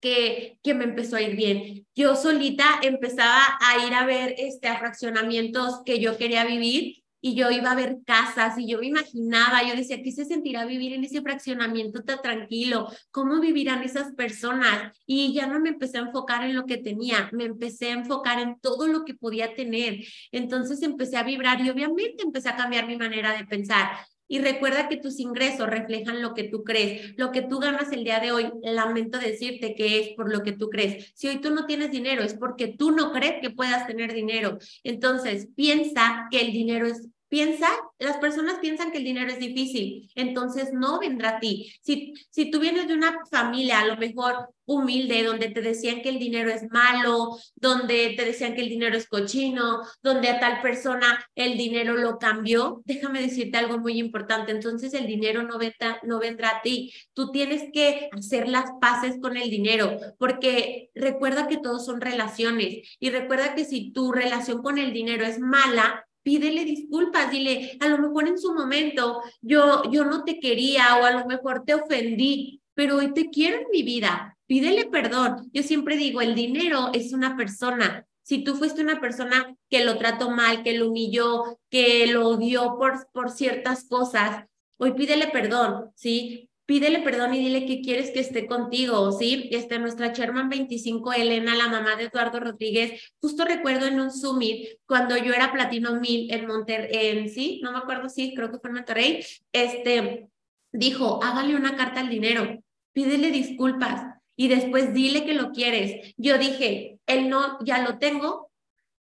que, 0.00 0.58
que 0.62 0.74
me 0.74 0.84
empezó 0.84 1.16
a 1.16 1.22
ir 1.22 1.36
bien. 1.36 1.86
Yo 1.94 2.16
solita 2.16 2.80
empezaba 2.82 3.58
a 3.60 3.86
ir 3.86 3.94
a 3.94 4.06
ver 4.06 4.34
este, 4.38 4.68
a 4.68 4.78
fraccionamientos 4.78 5.82
que 5.84 6.00
yo 6.00 6.16
quería 6.16 6.44
vivir 6.44 7.02
y 7.26 7.34
yo 7.34 7.50
iba 7.50 7.72
a 7.72 7.74
ver 7.74 7.98
casas 8.06 8.56
y 8.56 8.68
yo 8.68 8.78
me 8.78 8.86
imaginaba, 8.86 9.62
yo 9.62 9.74
decía, 9.74 10.00
¿qué 10.00 10.12
se 10.12 10.24
sentirá 10.24 10.64
vivir 10.64 10.92
en 10.92 11.02
ese 11.02 11.22
fraccionamiento 11.22 12.04
tan 12.04 12.22
tranquilo? 12.22 12.88
¿Cómo 13.10 13.40
vivirán 13.40 13.82
esas 13.82 14.14
personas? 14.14 14.96
Y 15.06 15.32
ya 15.32 15.48
no 15.48 15.58
me 15.58 15.70
empecé 15.70 15.98
a 15.98 16.02
enfocar 16.02 16.44
en 16.44 16.54
lo 16.54 16.66
que 16.66 16.76
tenía, 16.76 17.28
me 17.32 17.44
empecé 17.44 17.88
a 17.90 17.94
enfocar 17.94 18.38
en 18.38 18.60
todo 18.60 18.86
lo 18.86 19.04
que 19.04 19.14
podía 19.14 19.54
tener. 19.54 20.04
Entonces 20.30 20.82
empecé 20.82 21.16
a 21.16 21.24
vibrar 21.24 21.60
y 21.60 21.70
obviamente 21.70 22.22
empecé 22.22 22.50
a 22.50 22.56
cambiar 22.56 22.86
mi 22.86 22.96
manera 22.96 23.36
de 23.36 23.44
pensar. 23.44 23.88
Y 24.28 24.40
recuerda 24.40 24.88
que 24.88 24.96
tus 24.96 25.20
ingresos 25.20 25.68
reflejan 25.68 26.22
lo 26.22 26.34
que 26.34 26.44
tú 26.44 26.64
crees. 26.64 27.14
Lo 27.16 27.32
que 27.32 27.42
tú 27.42 27.58
ganas 27.58 27.92
el 27.92 28.04
día 28.04 28.20
de 28.20 28.32
hoy, 28.32 28.50
lamento 28.62 29.18
decirte 29.18 29.74
que 29.74 30.00
es 30.00 30.08
por 30.16 30.32
lo 30.32 30.42
que 30.42 30.52
tú 30.52 30.68
crees. 30.68 31.12
Si 31.14 31.28
hoy 31.28 31.40
tú 31.40 31.50
no 31.50 31.66
tienes 31.66 31.90
dinero, 31.90 32.22
es 32.22 32.34
porque 32.34 32.68
tú 32.68 32.90
no 32.90 33.12
crees 33.12 33.40
que 33.40 33.50
puedas 33.50 33.86
tener 33.86 34.12
dinero. 34.12 34.58
Entonces, 34.82 35.48
piensa 35.54 36.26
que 36.30 36.40
el 36.40 36.52
dinero 36.52 36.86
es 36.86 37.08
Piensa, 37.28 37.68
las 37.98 38.18
personas 38.18 38.58
piensan 38.60 38.92
que 38.92 38.98
el 38.98 39.04
dinero 39.04 39.30
es 39.30 39.38
difícil, 39.38 40.10
entonces 40.14 40.72
no 40.72 41.00
vendrá 41.00 41.30
a 41.30 41.40
ti. 41.40 41.72
Si, 41.82 42.14
si 42.30 42.50
tú 42.50 42.60
vienes 42.60 42.86
de 42.86 42.94
una 42.94 43.16
familia 43.30 43.80
a 43.80 43.86
lo 43.86 43.96
mejor 43.96 44.50
humilde, 44.66 45.22
donde 45.22 45.48
te 45.48 45.62
decían 45.62 46.02
que 46.02 46.08
el 46.08 46.18
dinero 46.18 46.50
es 46.50 46.70
malo, 46.70 47.38
donde 47.54 48.14
te 48.16 48.24
decían 48.24 48.54
que 48.54 48.62
el 48.62 48.68
dinero 48.68 48.96
es 48.96 49.08
cochino, 49.08 49.80
donde 50.02 50.28
a 50.28 50.40
tal 50.40 50.60
persona 50.60 51.24
el 51.34 51.56
dinero 51.56 51.96
lo 51.96 52.18
cambió, 52.18 52.82
déjame 52.84 53.22
decirte 53.22 53.56
algo 53.56 53.78
muy 53.78 53.98
importante, 53.98 54.52
entonces 54.52 54.92
el 54.94 55.06
dinero 55.06 55.42
no, 55.42 55.58
no 56.02 56.18
vendrá 56.18 56.48
a 56.50 56.62
ti. 56.62 56.92
Tú 57.14 57.30
tienes 57.30 57.70
que 57.72 58.08
hacer 58.12 58.48
las 58.48 58.70
paces 58.80 59.18
con 59.20 59.36
el 59.36 59.50
dinero, 59.50 59.98
porque 60.18 60.90
recuerda 60.94 61.46
que 61.46 61.58
todos 61.58 61.84
son 61.86 62.00
relaciones 62.00 62.96
y 62.98 63.10
recuerda 63.10 63.54
que 63.54 63.64
si 63.64 63.92
tu 63.92 64.12
relación 64.12 64.62
con 64.62 64.78
el 64.78 64.92
dinero 64.92 65.24
es 65.24 65.38
mala, 65.38 66.05
pídele 66.26 66.64
disculpas, 66.64 67.30
dile, 67.30 67.78
a 67.78 67.86
lo 67.86 67.98
mejor 67.98 68.26
en 68.26 68.36
su 68.36 68.52
momento 68.52 69.22
yo, 69.40 69.84
yo 69.92 70.04
no 70.04 70.24
te 70.24 70.40
quería 70.40 70.96
o 70.96 71.04
a 71.04 71.12
lo 71.12 71.24
mejor 71.26 71.62
te 71.64 71.74
ofendí, 71.74 72.60
pero 72.74 72.96
hoy 72.96 73.14
te 73.14 73.30
quiero 73.30 73.58
en 73.58 73.66
mi 73.70 73.84
vida, 73.84 74.36
pídele 74.48 74.86
perdón. 74.86 75.48
Yo 75.52 75.62
siempre 75.62 75.96
digo, 75.96 76.20
el 76.20 76.34
dinero 76.34 76.90
es 76.92 77.12
una 77.12 77.36
persona. 77.36 78.08
Si 78.22 78.42
tú 78.42 78.56
fuiste 78.56 78.82
una 78.82 79.00
persona 79.00 79.54
que 79.70 79.84
lo 79.84 79.98
trató 79.98 80.30
mal, 80.30 80.64
que 80.64 80.76
lo 80.76 80.88
humilló, 80.88 81.60
que 81.70 82.08
lo 82.08 82.26
odió 82.30 82.76
por, 82.76 83.06
por 83.12 83.30
ciertas 83.30 83.88
cosas, 83.88 84.46
hoy 84.78 84.94
pídele 84.94 85.28
perdón, 85.28 85.92
¿sí? 85.94 86.50
Pídele 86.66 87.00
perdón 87.00 87.32
y 87.34 87.38
dile 87.38 87.64
que 87.64 87.80
quieres 87.80 88.10
que 88.10 88.20
esté 88.20 88.46
contigo, 88.46 89.12
¿sí? 89.12 89.48
Este, 89.52 89.78
nuestra 89.78 90.12
Sherman 90.12 90.48
25, 90.48 91.12
Elena, 91.12 91.54
la 91.54 91.68
mamá 91.68 91.96
de 91.96 92.04
Eduardo 92.04 92.40
Rodríguez, 92.40 93.14
justo 93.20 93.44
recuerdo 93.44 93.86
en 93.86 94.00
un 94.00 94.10
summit, 94.10 94.68
cuando 94.84 95.16
yo 95.16 95.32
era 95.32 95.52
Platino 95.52 96.00
1000 96.00 96.34
en 96.34 96.46
Monterrey, 96.46 97.28
sí, 97.28 97.60
no 97.62 97.72
me 97.72 97.78
acuerdo, 97.78 98.08
sí, 98.08 98.34
creo 98.34 98.50
que 98.50 98.58
fue 98.58 98.70
en 98.70 98.76
Monterrey, 98.76 99.24
este, 99.52 100.28
dijo, 100.72 101.22
hágale 101.22 101.54
una 101.54 101.76
carta 101.76 102.00
al 102.00 102.08
dinero, 102.08 102.58
pídele 102.92 103.30
disculpas 103.30 104.16
y 104.36 104.48
después 104.48 104.92
dile 104.92 105.24
que 105.24 105.34
lo 105.34 105.52
quieres. 105.52 106.14
Yo 106.16 106.36
dije, 106.36 106.98
él 107.06 107.28
no, 107.28 107.58
ya 107.64 107.82
lo 107.82 107.98
tengo, 107.98 108.45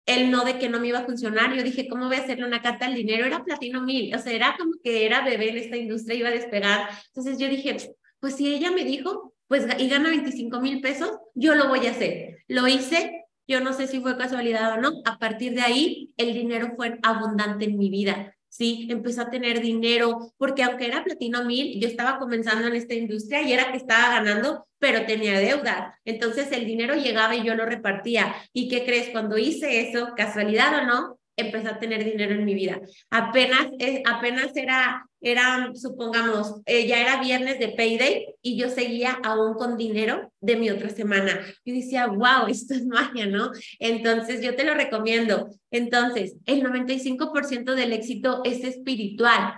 el 0.08 0.30
no 0.30 0.44
de 0.44 0.58
que 0.58 0.70
no 0.70 0.80
me 0.80 0.88
iba 0.88 1.00
a 1.00 1.04
funcionar. 1.04 1.54
Yo 1.54 1.62
dije, 1.62 1.86
¿cómo 1.86 2.06
voy 2.06 2.16
a 2.16 2.20
hacerle 2.20 2.46
una 2.46 2.62
carta 2.62 2.86
al 2.86 2.94
dinero? 2.94 3.26
Era 3.26 3.44
platino 3.44 3.82
mil, 3.82 4.14
o 4.14 4.18
sea, 4.18 4.32
era 4.32 4.56
como 4.58 4.72
que 4.82 5.04
era 5.04 5.22
bebé 5.22 5.50
en 5.50 5.58
esta 5.58 5.76
industria, 5.76 6.16
iba 6.16 6.28
a 6.30 6.32
despegar. 6.32 6.88
Entonces 7.08 7.38
yo 7.38 7.46
dije, 7.48 7.76
pues 8.18 8.34
si 8.34 8.52
ella 8.52 8.70
me 8.70 8.84
dijo, 8.84 9.34
pues 9.46 9.66
y 9.78 9.88
gana 9.88 10.08
25 10.08 10.60
mil 10.60 10.80
pesos, 10.80 11.10
yo 11.34 11.54
lo 11.54 11.68
voy 11.68 11.86
a 11.86 11.90
hacer. 11.90 12.38
Lo 12.48 12.66
hice, 12.66 13.26
yo 13.46 13.60
no 13.60 13.74
sé 13.74 13.86
si 13.86 14.00
fue 14.00 14.16
casualidad 14.16 14.78
o 14.78 14.80
no. 14.80 14.92
A 15.04 15.18
partir 15.18 15.54
de 15.54 15.60
ahí, 15.60 16.14
el 16.16 16.32
dinero 16.32 16.72
fue 16.74 16.98
abundante 17.02 17.66
en 17.66 17.76
mi 17.76 17.90
vida. 17.90 18.34
¿Sí? 18.48 18.86
Empezó 18.90 19.22
a 19.22 19.30
tener 19.30 19.60
dinero, 19.60 20.32
porque 20.36 20.62
aunque 20.62 20.86
era 20.86 21.04
platino 21.04 21.44
mil, 21.44 21.80
yo 21.80 21.88
estaba 21.88 22.18
comenzando 22.18 22.66
en 22.66 22.76
esta 22.76 22.94
industria 22.94 23.42
y 23.42 23.52
era 23.52 23.70
que 23.70 23.76
estaba 23.76 24.14
ganando, 24.14 24.66
pero 24.78 25.06
tenía 25.06 25.38
deuda. 25.38 25.98
Entonces 26.04 26.50
el 26.52 26.66
dinero 26.66 26.94
llegaba 26.94 27.36
y 27.36 27.44
yo 27.44 27.54
lo 27.54 27.66
repartía. 27.66 28.34
¿Y 28.52 28.68
qué 28.68 28.84
crees? 28.84 29.10
Cuando 29.10 29.38
hice 29.38 29.88
eso, 29.88 30.10
casualidad 30.16 30.82
o 30.82 30.86
no, 30.86 31.17
empecé 31.38 31.68
a 31.68 31.78
tener 31.78 32.04
dinero 32.04 32.34
en 32.34 32.44
mi 32.44 32.54
vida. 32.54 32.80
Apenas, 33.10 33.68
eh, 33.78 34.02
apenas 34.04 34.54
era, 34.54 35.06
era, 35.20 35.70
supongamos, 35.74 36.60
eh, 36.66 36.86
ya 36.86 37.00
era 37.00 37.20
viernes 37.20 37.58
de 37.58 37.68
payday 37.68 38.34
y 38.42 38.58
yo 38.58 38.68
seguía 38.68 39.18
aún 39.24 39.54
con 39.54 39.76
dinero 39.76 40.32
de 40.40 40.56
mi 40.56 40.68
otra 40.70 40.90
semana. 40.90 41.40
Yo 41.64 41.74
decía, 41.74 42.06
wow, 42.06 42.48
esto 42.48 42.74
es 42.74 42.84
magia, 42.86 43.26
¿no? 43.26 43.50
Entonces 43.78 44.42
yo 44.42 44.54
te 44.54 44.64
lo 44.64 44.74
recomiendo. 44.74 45.48
Entonces, 45.70 46.36
el 46.44 46.62
95% 46.62 47.74
del 47.74 47.92
éxito 47.92 48.42
es 48.44 48.64
espiritual. 48.64 49.54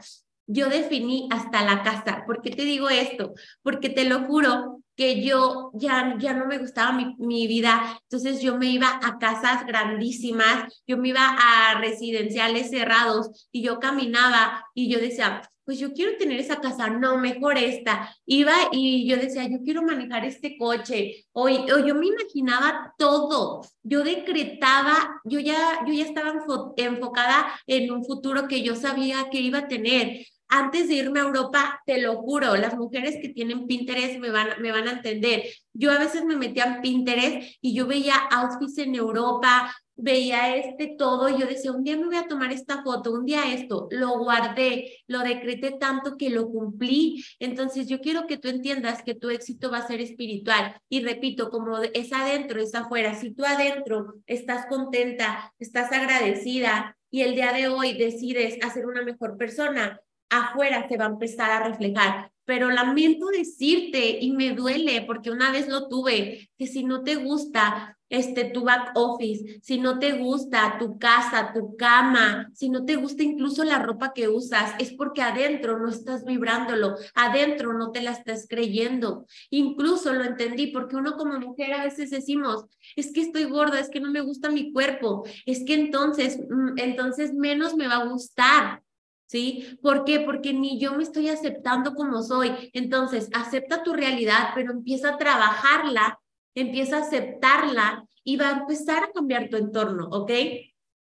Yo 0.46 0.68
definí 0.68 1.28
hasta 1.30 1.64
la 1.64 1.82
casa. 1.82 2.24
¿Por 2.26 2.42
qué 2.42 2.50
te 2.50 2.64
digo 2.64 2.90
esto? 2.90 3.34
Porque 3.62 3.88
te 3.88 4.04
lo 4.04 4.24
juro 4.24 4.79
que 4.96 5.22
yo 5.22 5.70
ya, 5.74 6.16
ya 6.18 6.34
no 6.34 6.46
me 6.46 6.58
gustaba 6.58 6.92
mi, 6.92 7.14
mi, 7.18 7.46
vida, 7.46 7.98
entonces 8.02 8.40
yo 8.40 8.58
me 8.58 8.66
iba 8.66 9.00
a 9.02 9.18
casas 9.18 9.66
grandísimas, 9.66 10.82
yo 10.86 10.98
me 10.98 11.08
iba 11.08 11.36
a 11.38 11.80
residenciales 11.80 12.70
cerrados 12.70 13.48
y 13.50 13.62
yo 13.62 13.80
caminaba 13.80 14.64
y 14.74 14.90
yo 14.92 14.98
decía, 14.98 15.42
pues 15.70 15.78
yo 15.78 15.92
quiero 15.92 16.16
tener 16.16 16.40
esa 16.40 16.60
casa, 16.60 16.90
no, 16.90 17.16
mejor 17.18 17.56
esta. 17.56 18.12
Iba 18.26 18.54
y 18.72 19.06
yo 19.06 19.16
decía, 19.16 19.48
yo 19.48 19.58
quiero 19.62 19.82
manejar 19.82 20.24
este 20.24 20.58
coche, 20.58 21.26
o, 21.30 21.44
o 21.44 21.86
yo 21.86 21.94
me 21.94 22.06
imaginaba 22.06 22.92
todo, 22.98 23.60
yo 23.84 24.02
decretaba, 24.02 25.20
yo 25.24 25.38
ya, 25.38 25.78
yo 25.86 25.92
ya 25.92 26.04
estaba 26.04 26.34
enfocada 26.76 27.46
en 27.68 27.92
un 27.92 28.04
futuro 28.04 28.48
que 28.48 28.62
yo 28.62 28.74
sabía 28.74 29.28
que 29.30 29.40
iba 29.40 29.58
a 29.58 29.68
tener 29.68 30.26
antes 30.50 30.88
de 30.88 30.94
irme 30.94 31.20
a 31.20 31.24
Europa, 31.24 31.80
te 31.86 32.00
lo 32.00 32.16
juro, 32.16 32.56
las 32.56 32.76
mujeres 32.76 33.18
que 33.22 33.30
tienen 33.30 33.66
Pinterest 33.66 34.18
me 34.18 34.30
van, 34.30 34.48
me 34.60 34.72
van 34.72 34.88
a 34.88 34.92
entender. 34.92 35.44
Yo 35.72 35.92
a 35.92 35.98
veces 35.98 36.24
me 36.24 36.36
metía 36.36 36.64
en 36.64 36.82
Pinterest 36.82 37.56
y 37.60 37.74
yo 37.74 37.86
veía 37.86 38.14
outfits 38.30 38.78
en 38.78 38.96
Europa, 38.96 39.72
veía 40.02 40.56
este 40.56 40.94
todo 40.98 41.28
y 41.28 41.38
yo 41.38 41.46
decía, 41.46 41.72
un 41.72 41.84
día 41.84 41.96
me 41.96 42.06
voy 42.06 42.16
a 42.16 42.26
tomar 42.26 42.52
esta 42.52 42.82
foto, 42.82 43.12
un 43.12 43.24
día 43.24 43.52
esto, 43.52 43.86
lo 43.90 44.18
guardé, 44.18 44.92
lo 45.06 45.20
decreté 45.20 45.72
tanto 45.78 46.16
que 46.16 46.30
lo 46.30 46.48
cumplí. 46.48 47.24
Entonces 47.38 47.86
yo 47.86 48.00
quiero 48.00 48.26
que 48.26 48.38
tú 48.38 48.48
entiendas 48.48 49.02
que 49.02 49.14
tu 49.14 49.30
éxito 49.30 49.70
va 49.70 49.78
a 49.78 49.86
ser 49.86 50.00
espiritual. 50.00 50.76
Y 50.88 51.02
repito, 51.02 51.50
como 51.50 51.78
es 51.78 52.12
adentro, 52.12 52.60
es 52.60 52.74
afuera. 52.74 53.14
Si 53.14 53.32
tú 53.32 53.44
adentro 53.44 54.14
estás 54.26 54.66
contenta, 54.66 55.52
estás 55.58 55.92
agradecida 55.92 56.96
y 57.10 57.22
el 57.22 57.34
día 57.34 57.52
de 57.52 57.68
hoy 57.68 57.96
decides 57.96 58.58
hacer 58.64 58.86
una 58.86 59.02
mejor 59.02 59.36
persona, 59.36 60.00
afuera 60.30 60.88
se 60.88 60.96
va 60.96 61.06
a 61.06 61.10
empezar 61.10 61.50
a 61.50 61.68
reflejar. 61.68 62.30
pero 62.44 62.68
lamento 62.70 63.26
decirte 63.28 64.18
y 64.20 64.32
me 64.32 64.54
duele 64.54 65.02
porque 65.06 65.30
una 65.30 65.52
vez 65.52 65.68
lo 65.68 65.86
tuve, 65.88 66.50
que 66.58 66.66
si 66.66 66.82
no 66.82 67.04
te 67.04 67.14
gusta 67.14 67.96
este 68.10 68.44
tu 68.46 68.64
back 68.64 68.90
office, 68.96 69.60
si 69.62 69.78
no 69.78 70.00
te 70.00 70.12
gusta 70.18 70.76
tu 70.78 70.98
casa, 70.98 71.52
tu 71.54 71.76
cama, 71.76 72.50
si 72.52 72.68
no 72.68 72.84
te 72.84 72.96
gusta 72.96 73.22
incluso 73.22 73.62
la 73.62 73.78
ropa 73.78 74.12
que 74.12 74.28
usas, 74.28 74.74
es 74.80 74.92
porque 74.92 75.22
adentro 75.22 75.78
no 75.78 75.88
estás 75.88 76.24
vibrándolo, 76.24 76.96
adentro 77.14 77.72
no 77.72 77.92
te 77.92 78.02
la 78.02 78.10
estás 78.10 78.46
creyendo. 78.48 79.26
Incluso 79.50 80.12
lo 80.12 80.24
entendí 80.24 80.66
porque 80.68 80.96
uno 80.96 81.16
como 81.16 81.38
mujer 81.38 81.72
a 81.72 81.84
veces 81.84 82.10
decimos, 82.10 82.66
es 82.96 83.12
que 83.12 83.20
estoy 83.20 83.44
gorda, 83.44 83.78
es 83.78 83.88
que 83.88 84.00
no 84.00 84.10
me 84.10 84.22
gusta 84.22 84.50
mi 84.50 84.72
cuerpo, 84.72 85.24
es 85.46 85.64
que 85.64 85.74
entonces 85.74 86.40
mm, 86.50 86.78
entonces 86.78 87.32
menos 87.32 87.76
me 87.76 87.86
va 87.86 87.98
a 87.98 88.08
gustar. 88.08 88.82
¿Sí? 89.30 89.78
¿Por 89.80 90.04
qué? 90.04 90.18
Porque 90.18 90.52
ni 90.52 90.80
yo 90.80 90.96
me 90.96 91.04
estoy 91.04 91.28
aceptando 91.28 91.94
como 91.94 92.20
soy. 92.20 92.70
Entonces, 92.72 93.28
acepta 93.32 93.84
tu 93.84 93.92
realidad, 93.92 94.50
pero 94.56 94.72
empieza 94.72 95.10
a 95.10 95.18
trabajarla 95.18 96.18
empieza 96.54 96.98
a 96.98 97.00
aceptarla 97.00 98.04
y 98.24 98.36
va 98.36 98.48
a 98.48 98.58
empezar 98.60 99.04
a 99.04 99.12
cambiar 99.12 99.48
tu 99.48 99.56
entorno, 99.56 100.08
¿ok? 100.10 100.30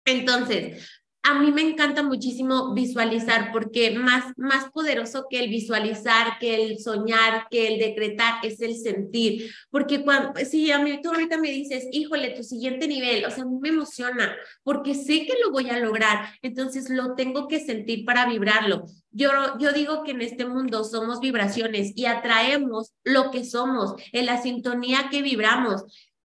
Entonces, 0.05 0.98
a 1.29 1.39
mí 1.39 1.51
me 1.51 1.61
encanta 1.61 2.01
muchísimo 2.01 2.73
visualizar 2.73 3.51
porque 3.51 3.91
más, 3.91 4.33
más 4.35 4.71
poderoso 4.71 5.27
que 5.29 5.39
el 5.39 5.49
visualizar, 5.49 6.39
que 6.39 6.55
el 6.55 6.79
soñar, 6.79 7.45
que 7.51 7.67
el 7.67 7.79
decretar 7.79 8.43
es 8.43 8.59
el 8.61 8.75
sentir. 8.75 9.51
Porque 9.69 10.03
cuando, 10.03 10.33
si 10.43 10.71
a 10.71 10.79
mí 10.79 10.99
tú 11.03 11.09
ahorita 11.09 11.37
me 11.37 11.51
dices, 11.51 11.87
híjole, 11.91 12.31
tu 12.31 12.43
siguiente 12.43 12.87
nivel, 12.87 13.25
o 13.25 13.29
sea, 13.29 13.45
me 13.45 13.69
emociona 13.69 14.35
porque 14.63 14.95
sé 14.95 15.27
que 15.27 15.37
lo 15.43 15.51
voy 15.51 15.69
a 15.69 15.79
lograr, 15.79 16.33
entonces 16.41 16.89
lo 16.89 17.13
tengo 17.13 17.47
que 17.47 17.59
sentir 17.59 18.05
para 18.05 18.25
vibrarlo. 18.25 18.85
Yo, 19.11 19.29
yo 19.59 19.71
digo 19.71 20.03
que 20.03 20.11
en 20.11 20.21
este 20.21 20.45
mundo 20.45 20.83
somos 20.83 21.19
vibraciones 21.19 21.93
y 21.95 22.05
atraemos 22.05 22.93
lo 23.03 23.29
que 23.29 23.45
somos, 23.45 23.93
en 24.13 24.25
la 24.25 24.41
sintonía 24.41 25.09
que 25.11 25.21
vibramos. 25.21 25.83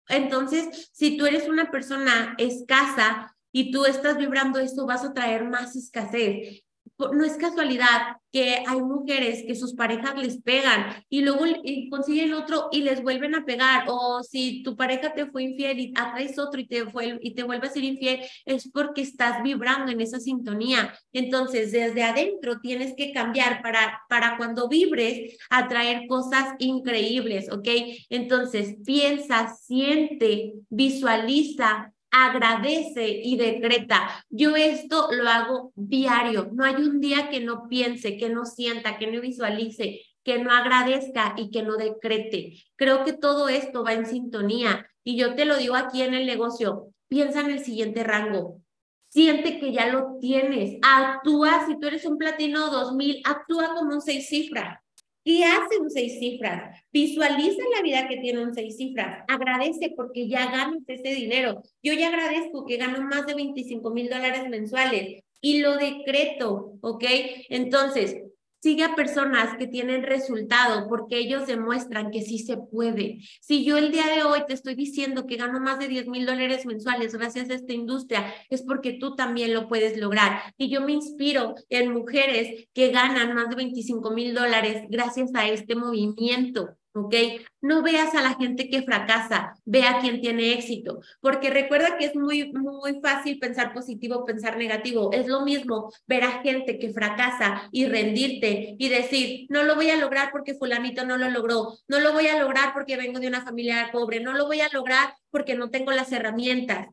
Entonces, 0.07 0.89
si 0.93 1.17
tú 1.17 1.25
eres 1.25 1.49
una 1.49 1.71
persona 1.71 2.35
escasa, 2.37 3.32
y 3.53 3.71
tú 3.71 3.85
estás 3.85 4.17
vibrando 4.17 4.59
esto, 4.59 4.85
vas 4.85 5.05
a 5.05 5.13
traer 5.13 5.45
más 5.45 5.77
escasez. 5.77 6.63
No 6.97 7.23
es 7.23 7.37
casualidad 7.37 8.17
que 8.31 8.63
hay 8.65 8.81
mujeres 8.81 9.43
que 9.45 9.55
sus 9.55 9.73
parejas 9.73 10.15
les 10.15 10.41
pegan 10.41 11.03
y 11.09 11.21
luego 11.21 11.45
consiguen 11.89 12.33
otro 12.33 12.69
y 12.71 12.81
les 12.81 13.01
vuelven 13.01 13.35
a 13.35 13.45
pegar. 13.45 13.85
O 13.87 14.23
si 14.23 14.63
tu 14.63 14.75
pareja 14.75 15.13
te 15.13 15.27
fue 15.27 15.43
infiel 15.43 15.79
y 15.79 15.93
atraes 15.95 16.37
otro 16.39 16.59
y 16.59 16.67
te, 16.67 16.85
fue, 16.89 17.19
y 17.21 17.35
te 17.35 17.43
vuelve 17.43 17.67
a 17.67 17.71
ser 17.71 17.83
infiel, 17.83 18.21
es 18.45 18.69
porque 18.69 19.01
estás 19.01 19.43
vibrando 19.43 19.91
en 19.91 20.01
esa 20.01 20.19
sintonía. 20.19 20.93
Entonces, 21.11 21.71
desde 21.71 22.03
adentro 22.03 22.59
tienes 22.59 22.95
que 22.95 23.11
cambiar 23.11 23.61
para, 23.61 24.01
para 24.09 24.37
cuando 24.37 24.67
vibres, 24.67 25.37
atraer 25.49 26.07
cosas 26.07 26.55
increíbles, 26.59 27.51
¿ok? 27.51 27.67
Entonces, 28.09 28.77
piensa, 28.85 29.55
siente, 29.55 30.53
visualiza, 30.69 31.92
agradece 32.13 33.09
y 33.23 33.35
decreta. 33.37 34.23
Yo 34.29 34.55
esto 34.55 35.09
lo 35.11 35.27
hago 35.27 35.73
diario. 35.75 36.49
No 36.53 36.63
hay 36.63 36.75
un 36.75 37.01
día 37.01 37.29
que 37.29 37.41
no 37.41 37.67
piense, 37.67 38.17
que 38.17 38.29
no 38.29 38.45
sienta, 38.45 38.99
que 38.99 39.07
no 39.07 39.19
visualice, 39.19 40.01
que 40.23 40.37
no 40.37 40.51
agradezca 40.51 41.33
y 41.35 41.49
que 41.49 41.63
no 41.63 41.75
decrete. 41.75 42.53
Creo 42.75 43.03
que 43.03 43.13
todo 43.13 43.49
esto 43.49 43.83
va 43.83 43.93
en 43.93 44.05
sintonía. 44.05 44.87
Y 45.03 45.17
yo 45.17 45.33
te 45.33 45.45
lo 45.45 45.57
digo 45.57 45.75
aquí 45.75 46.03
en 46.03 46.13
el 46.13 46.27
negocio. 46.27 46.89
Piensa 47.07 47.41
en 47.41 47.49
el 47.49 47.65
siguiente 47.65 48.03
rango. 48.03 48.61
Siente 49.09 49.59
que 49.59 49.71
ya 49.71 49.87
lo 49.87 50.17
tienes. 50.21 50.77
Actúa, 50.83 51.65
si 51.65 51.79
tú 51.79 51.87
eres 51.87 52.05
un 52.05 52.17
platino 52.17 52.69
2000, 52.69 53.21
actúa 53.25 53.73
como 53.73 53.95
un 53.95 54.01
seis 54.01 54.27
cifras. 54.29 54.82
¿Qué 55.23 55.45
hace 55.45 55.79
un 55.79 55.89
seis 55.89 56.19
cifras? 56.19 56.81
Visualiza 56.91 57.63
la 57.73 57.81
vida 57.81 58.07
que 58.09 58.17
tiene 58.17 58.43
un 58.43 58.53
seis 58.53 58.75
cifras. 58.75 59.23
Agradece 59.27 59.93
porque 59.95 60.27
ya 60.27 60.51
ganas 60.51 60.83
ese 60.87 61.15
dinero. 61.15 61.61
Yo 61.81 61.93
ya 61.93 62.09
agradezco 62.09 62.65
que 62.65 62.77
gano 62.77 63.01
más 63.01 63.25
de 63.25 63.35
25 63.35 63.91
mil 63.91 64.09
dólares 64.09 64.49
mensuales 64.49 65.23
y 65.39 65.59
lo 65.59 65.77
decreto, 65.77 66.73
¿ok? 66.81 67.03
Entonces, 67.49 68.17
Sigue 68.63 68.85
a 68.85 68.95
personas 68.95 69.57
que 69.57 69.67
tienen 69.67 70.03
resultado 70.03 70.87
porque 70.87 71.17
ellos 71.17 71.47
demuestran 71.47 72.11
que 72.11 72.21
sí 72.21 72.39
se 72.39 72.55
puede. 72.55 73.19
Si 73.41 73.65
yo 73.65 73.75
el 73.75 73.91
día 73.91 74.07
de 74.07 74.23
hoy 74.23 74.39
te 74.47 74.53
estoy 74.53 74.73
diciendo 74.73 75.27
que 75.27 75.35
gano 75.35 75.59
más 75.59 75.79
de 75.79 75.89
10 75.89 76.07
mil 76.07 76.25
dólares 76.25 76.65
mensuales 76.65 77.13
gracias 77.13 77.49
a 77.49 77.55
esta 77.55 77.73
industria, 77.73 78.33
es 78.49 78.61
porque 78.61 78.93
tú 78.93 79.17
también 79.17 79.53
lo 79.53 79.67
puedes 79.67 79.97
lograr. 79.97 80.53
Y 80.57 80.69
yo 80.69 80.79
me 80.79 80.93
inspiro 80.93 81.55
en 81.67 81.91
mujeres 81.91 82.69
que 82.73 82.89
ganan 82.91 83.35
más 83.35 83.49
de 83.49 83.57
25 83.57 84.11
mil 84.11 84.33
dólares 84.33 84.83
gracias 84.89 85.31
a 85.35 85.45
este 85.49 85.75
movimiento. 85.75 86.77
¿Ok? 86.93 87.15
No 87.61 87.81
veas 87.81 88.13
a 88.15 88.21
la 88.21 88.35
gente 88.35 88.69
que 88.69 88.83
fracasa, 88.83 89.53
ve 89.65 89.83
a 89.83 89.99
quien 89.99 90.21
tiene 90.21 90.53
éxito, 90.53 90.99
porque 91.21 91.49
recuerda 91.49 91.97
que 91.97 92.05
es 92.05 92.15
muy, 92.15 92.51
muy 92.51 92.99
fácil 93.01 93.39
pensar 93.39 93.73
positivo, 93.73 94.25
pensar 94.25 94.57
negativo. 94.57 95.11
Es 95.13 95.27
lo 95.27 95.41
mismo 95.41 95.91
ver 96.07 96.23
a 96.23 96.41
gente 96.41 96.77
que 96.77 96.93
fracasa 96.93 97.69
y 97.71 97.85
rendirte 97.85 98.75
y 98.77 98.89
decir, 98.89 99.47
no 99.49 99.63
lo 99.63 99.75
voy 99.75 99.89
a 99.89 99.97
lograr 99.97 100.29
porque 100.31 100.55
fulanito 100.55 101.05
no 101.05 101.17
lo 101.17 101.29
logró, 101.29 101.77
no 101.87 101.99
lo 101.99 102.13
voy 102.13 102.27
a 102.27 102.39
lograr 102.39 102.73
porque 102.73 102.97
vengo 102.97 103.19
de 103.19 103.27
una 103.27 103.43
familia 103.43 103.89
pobre, 103.91 104.19
no 104.19 104.33
lo 104.33 104.45
voy 104.45 104.61
a 104.61 104.69
lograr 104.69 105.15
porque 105.29 105.55
no 105.55 105.71
tengo 105.71 105.91
las 105.91 106.11
herramientas. 106.11 106.87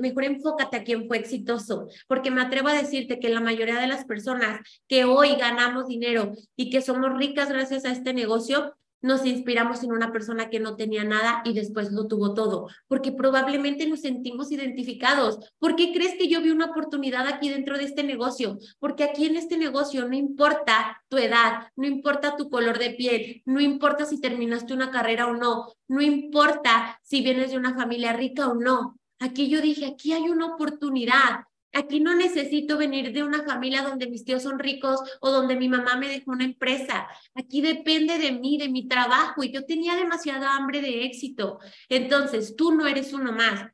Mejor 0.00 0.24
enfócate 0.24 0.78
a 0.78 0.84
quien 0.84 1.06
fue 1.06 1.18
exitoso, 1.18 1.88
porque 2.08 2.30
me 2.30 2.40
atrevo 2.40 2.68
a 2.68 2.74
decirte 2.74 3.18
que 3.18 3.28
la 3.28 3.40
mayoría 3.40 3.78
de 3.78 3.86
las 3.86 4.04
personas 4.04 4.60
que 4.88 5.04
hoy 5.04 5.36
ganamos 5.36 5.88
dinero 5.88 6.32
y 6.56 6.70
que 6.70 6.80
somos 6.80 7.16
ricas 7.18 7.50
gracias 7.50 7.84
a 7.84 7.92
este 7.92 8.14
negocio, 8.14 8.74
nos 9.02 9.26
inspiramos 9.26 9.82
en 9.82 9.92
una 9.92 10.12
persona 10.12 10.48
que 10.48 10.60
no 10.60 10.76
tenía 10.76 11.04
nada 11.04 11.42
y 11.44 11.52
después 11.52 11.92
lo 11.92 12.06
tuvo 12.06 12.34
todo, 12.34 12.68
porque 12.88 13.12
probablemente 13.12 13.86
nos 13.86 14.00
sentimos 14.00 14.50
identificados. 14.52 15.38
¿Por 15.58 15.76
qué 15.76 15.92
crees 15.92 16.14
que 16.14 16.28
yo 16.28 16.40
vi 16.40 16.50
una 16.50 16.66
oportunidad 16.66 17.26
aquí 17.26 17.50
dentro 17.50 17.76
de 17.76 17.84
este 17.84 18.04
negocio? 18.04 18.58
Porque 18.78 19.04
aquí 19.04 19.26
en 19.26 19.36
este 19.36 19.58
negocio 19.58 20.08
no 20.08 20.14
importa 20.14 21.02
tu 21.08 21.18
edad, 21.18 21.68
no 21.76 21.86
importa 21.86 22.36
tu 22.36 22.48
color 22.48 22.78
de 22.78 22.90
piel, 22.90 23.42
no 23.44 23.60
importa 23.60 24.06
si 24.06 24.20
terminaste 24.20 24.72
una 24.72 24.90
carrera 24.90 25.26
o 25.26 25.36
no, 25.36 25.66
no 25.88 26.00
importa 26.00 27.00
si 27.02 27.20
vienes 27.22 27.50
de 27.50 27.58
una 27.58 27.74
familia 27.74 28.12
rica 28.12 28.48
o 28.48 28.54
no. 28.54 28.96
Aquí 29.18 29.48
yo 29.48 29.60
dije, 29.60 29.86
aquí 29.86 30.12
hay 30.12 30.28
una 30.28 30.46
oportunidad. 30.46 31.44
Aquí 31.72 32.00
no 32.00 32.14
necesito 32.14 32.76
venir 32.76 33.12
de 33.12 33.22
una 33.22 33.44
familia 33.44 33.82
donde 33.82 34.06
mis 34.06 34.24
tíos 34.24 34.42
son 34.42 34.58
ricos 34.58 35.00
o 35.20 35.30
donde 35.30 35.56
mi 35.56 35.68
mamá 35.68 35.96
me 35.96 36.08
dejó 36.08 36.32
una 36.32 36.44
empresa. 36.44 37.08
Aquí 37.34 37.62
depende 37.62 38.18
de 38.18 38.32
mí, 38.32 38.58
de 38.58 38.68
mi 38.68 38.88
trabajo 38.88 39.42
y 39.42 39.52
yo 39.52 39.64
tenía 39.64 39.96
demasiada 39.96 40.54
hambre 40.54 40.82
de 40.82 41.04
éxito. 41.04 41.58
Entonces, 41.88 42.56
tú 42.56 42.72
no 42.72 42.86
eres 42.86 43.12
uno 43.12 43.32
más. 43.32 43.70